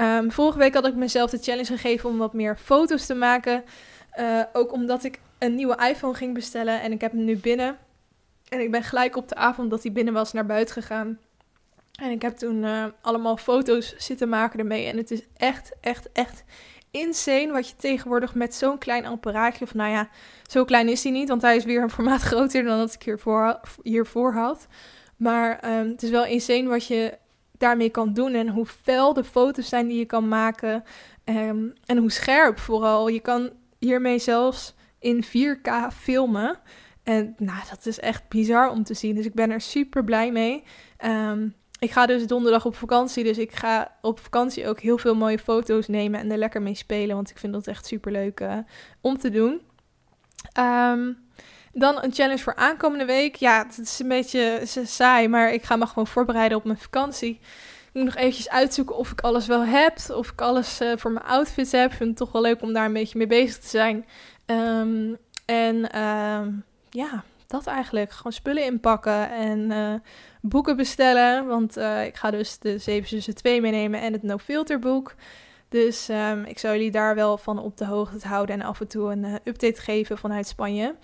Um, 0.00 0.32
vorige 0.32 0.58
week 0.58 0.74
had 0.74 0.86
ik 0.86 0.94
mezelf 0.94 1.30
de 1.30 1.38
challenge 1.38 1.66
gegeven 1.66 2.10
om 2.10 2.18
wat 2.18 2.32
meer 2.32 2.56
foto's 2.56 3.06
te 3.06 3.14
maken. 3.14 3.64
Uh, 4.20 4.42
ook 4.52 4.72
omdat 4.72 5.04
ik 5.04 5.20
een 5.38 5.54
nieuwe 5.54 5.88
iPhone 5.88 6.14
ging 6.14 6.34
bestellen 6.34 6.80
en 6.80 6.92
ik 6.92 7.00
heb 7.00 7.12
hem 7.12 7.24
nu 7.24 7.36
binnen. 7.36 7.76
En 8.48 8.60
ik 8.60 8.70
ben 8.70 8.82
gelijk 8.82 9.16
op 9.16 9.28
de 9.28 9.34
avond 9.34 9.70
dat 9.70 9.82
hij 9.82 9.92
binnen 9.92 10.14
was 10.14 10.32
naar 10.32 10.46
buiten 10.46 10.74
gegaan. 10.74 11.18
En 12.02 12.10
ik 12.10 12.22
heb 12.22 12.36
toen 12.36 12.62
uh, 12.62 12.84
allemaal 13.00 13.36
foto's 13.36 13.94
zitten 13.96 14.28
maken 14.28 14.58
ermee. 14.58 14.86
En 14.86 14.96
het 14.96 15.10
is 15.10 15.22
echt, 15.36 15.72
echt, 15.80 16.12
echt 16.12 16.44
insane 16.90 17.52
wat 17.52 17.68
je 17.68 17.76
tegenwoordig 17.76 18.34
met 18.34 18.54
zo'n 18.54 18.78
klein 18.78 19.06
apparaatje... 19.06 19.64
Of 19.64 19.74
nou 19.74 19.90
ja, 19.90 20.08
zo 20.46 20.64
klein 20.64 20.88
is 20.88 21.02
hij 21.02 21.12
niet, 21.12 21.28
want 21.28 21.42
hij 21.42 21.56
is 21.56 21.64
weer 21.64 21.82
een 21.82 21.90
formaat 21.90 22.22
groter 22.32 22.64
dan 22.64 22.78
dat 22.78 22.94
ik 22.94 23.02
hiervoor, 23.02 23.60
hiervoor 23.82 24.32
had. 24.32 24.66
Maar 25.16 25.78
um, 25.78 25.90
het 25.90 26.02
is 26.02 26.10
wel 26.10 26.24
insane 26.24 26.68
wat 26.68 26.86
je 26.86 27.18
daarmee 27.58 27.90
kan 27.90 28.12
doen 28.12 28.34
en 28.34 28.48
hoe 28.48 28.66
fel 28.66 29.12
de 29.12 29.24
foto's 29.24 29.68
zijn 29.68 29.86
die 29.86 29.98
je 29.98 30.04
kan 30.04 30.28
maken. 30.28 30.84
Um, 31.24 31.72
en 31.86 31.96
hoe 31.96 32.10
scherp 32.10 32.58
vooral. 32.58 33.08
Je 33.08 33.20
kan 33.20 33.50
hiermee 33.78 34.18
zelfs 34.18 34.74
in 34.98 35.24
4K 35.24 35.70
filmen. 35.94 36.58
En 37.08 37.34
nou, 37.38 37.58
dat 37.70 37.86
is 37.86 38.00
echt 38.00 38.28
bizar 38.28 38.70
om 38.70 38.84
te 38.84 38.94
zien. 38.94 39.14
Dus 39.14 39.24
ik 39.24 39.34
ben 39.34 39.50
er 39.50 39.60
super 39.60 40.04
blij 40.04 40.32
mee. 40.32 40.64
Um, 41.04 41.54
ik 41.78 41.90
ga 41.90 42.06
dus 42.06 42.26
donderdag 42.26 42.64
op 42.64 42.76
vakantie. 42.76 43.24
Dus 43.24 43.38
ik 43.38 43.52
ga 43.52 43.92
op 44.00 44.20
vakantie 44.20 44.68
ook 44.68 44.80
heel 44.80 44.98
veel 44.98 45.14
mooie 45.14 45.38
foto's 45.38 45.86
nemen 45.86 46.20
en 46.20 46.30
er 46.30 46.38
lekker 46.38 46.62
mee 46.62 46.74
spelen. 46.74 47.14
Want 47.14 47.30
ik 47.30 47.38
vind 47.38 47.52
dat 47.52 47.66
echt 47.66 47.86
super 47.86 48.12
leuk 48.12 48.40
uh, 48.40 48.56
om 49.00 49.18
te 49.18 49.30
doen. 49.30 49.60
Um, 50.58 51.18
dan 51.72 52.02
een 52.02 52.12
challenge 52.12 52.42
voor 52.42 52.54
aankomende 52.54 53.04
week. 53.04 53.34
Ja, 53.34 53.66
het 53.66 53.78
is 53.78 53.98
een 53.98 54.08
beetje 54.08 54.62
saai, 54.84 55.28
maar 55.28 55.52
ik 55.52 55.62
ga 55.62 55.76
me 55.76 55.86
gewoon 55.86 56.06
voorbereiden 56.06 56.58
op 56.58 56.64
mijn 56.64 56.78
vakantie. 56.78 57.40
Ik 57.86 57.90
moet 57.92 58.04
nog 58.04 58.16
eventjes 58.16 58.48
uitzoeken 58.48 58.96
of 58.96 59.10
ik 59.10 59.20
alles 59.20 59.46
wel 59.46 59.64
heb. 59.64 59.98
Of 60.12 60.30
ik 60.30 60.40
alles 60.40 60.80
uh, 60.80 60.92
voor 60.96 61.12
mijn 61.12 61.26
outfits 61.26 61.72
heb. 61.72 61.90
Ik 61.90 61.96
vind 61.96 62.08
het 62.08 62.18
toch 62.18 62.32
wel 62.32 62.42
leuk 62.42 62.62
om 62.62 62.72
daar 62.72 62.86
een 62.86 62.92
beetje 62.92 63.18
mee 63.18 63.26
bezig 63.26 63.58
te 63.58 63.68
zijn. 63.68 64.06
Um, 64.46 65.16
en 65.44 65.86
ja, 66.90 67.24
dat 67.46 67.66
eigenlijk. 67.66 68.10
Gewoon 68.10 68.32
spullen 68.32 68.64
inpakken 68.64 69.30
en 69.30 69.70
uh, 69.70 69.94
boeken 70.40 70.76
bestellen. 70.76 71.46
Want 71.46 71.76
uh, 71.76 72.04
ik 72.04 72.16
ga 72.16 72.30
dus 72.30 72.58
de 72.58 72.78
7 72.78 73.08
zussen 73.08 73.34
2 73.34 73.60
meenemen 73.60 74.00
en 74.00 74.12
het 74.12 74.22
No 74.22 74.38
Filter 74.38 74.78
boek. 74.78 75.14
Dus 75.68 76.08
um, 76.08 76.44
ik 76.44 76.58
zou 76.58 76.74
jullie 76.74 76.90
daar 76.90 77.14
wel 77.14 77.38
van 77.38 77.58
op 77.58 77.76
de 77.76 77.84
hoogte 77.84 78.28
houden 78.28 78.60
en 78.60 78.66
af 78.66 78.80
en 78.80 78.88
toe 78.88 79.12
een 79.12 79.24
uh, 79.24 79.34
update 79.44 79.80
geven 79.80 80.18
vanuit 80.18 80.46
Spanje. 80.46 80.94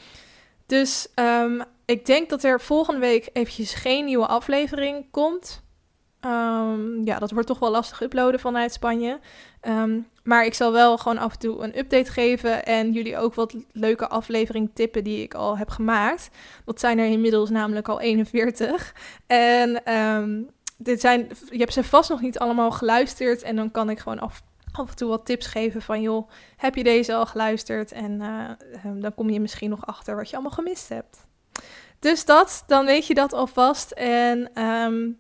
Dus 0.67 1.09
um, 1.15 1.63
ik 1.85 2.07
denk 2.07 2.29
dat 2.29 2.45
er 2.45 2.61
volgende 2.61 3.01
week 3.01 3.31
eventjes 3.33 3.75
geen 3.75 4.05
nieuwe 4.05 4.27
aflevering 4.27 5.07
komt. 5.11 5.63
Um, 6.21 7.05
ja, 7.05 7.19
dat 7.19 7.31
wordt 7.31 7.47
toch 7.47 7.59
wel 7.59 7.71
lastig 7.71 8.01
uploaden 8.01 8.41
vanuit 8.41 8.73
Spanje. 8.73 9.21
Maar 10.25 10.45
ik 10.45 10.55
zal 10.55 10.73
wel 10.73 10.99
gewoon 10.99 11.19
af 11.19 11.33
en 11.33 11.39
toe 11.39 11.63
een 11.63 11.79
update 11.79 12.13
geven 12.13 12.65
en 12.67 12.93
jullie 12.93 13.19
ook 13.19 13.35
wat 13.35 13.55
leuke 13.73 14.09
aflevering 14.09 14.71
tippen 14.75 15.05
die 15.05 15.23
ik 15.23 15.35
al 15.35 15.59
heb 15.59 15.69
gemaakt. 15.69 16.31
Dat 16.65 16.81
zijn 16.81 16.99
er 16.99 17.07
inmiddels 17.07 17.51
namelijk 17.51 17.89
al 17.89 18.01
41. 18.01 18.95
En 19.27 19.95
um, 19.95 20.51
dit 20.77 21.01
zijn, 21.01 21.29
je 21.51 21.59
hebt 21.59 21.73
ze 21.73 21.85
vast 21.85 22.11
nog 22.11 22.21
niet 22.21 22.39
allemaal 22.39 22.71
geluisterd 22.71 23.43
en 23.43 23.57
dan 23.57 23.71
kan 23.71 23.91
ik 23.91 23.99
gewoon 23.99 24.19
af, 24.19 24.43
en 24.77 24.97
toe 24.97 25.09
wat 25.09 25.27
tips 25.27 25.47
geven 25.47 25.83
van 25.83 26.01
joh, 26.01 26.31
heb 26.57 26.75
je 26.75 26.85
deze 26.85 27.15
al 27.15 27.27
geluisterd? 27.27 27.93
En 27.93 28.21
eh, 28.21 28.51
ehm, 28.85 29.01
dan 29.01 29.15
kom 29.15 29.31
je 29.31 29.41
misschien 29.41 29.71
nog 29.71 29.87
achter 29.87 30.17
wat 30.17 30.29
je 30.31 30.35
allemaal 30.35 30.53
gemist 30.55 30.89
hebt. 30.89 31.27
Dus 31.99 32.25
dat, 32.25 32.65
dan 32.67 32.87
weet 32.87 33.07
je 33.07 33.15
dat 33.15 33.33
alvast. 33.33 33.91
En 33.91 34.51
ehm, 34.55 35.11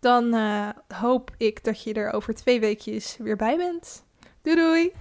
dan 0.00 0.34
uh, 0.34 0.68
hoop 0.94 1.30
ik 1.36 1.64
dat 1.64 1.82
je 1.82 1.94
er 1.94 2.12
over 2.12 2.34
twee 2.34 2.60
weekjes 2.60 3.16
weer 3.18 3.36
bij 3.36 3.56
bent. 3.56 4.04
Doei 4.42 4.56
doei! 4.56 4.92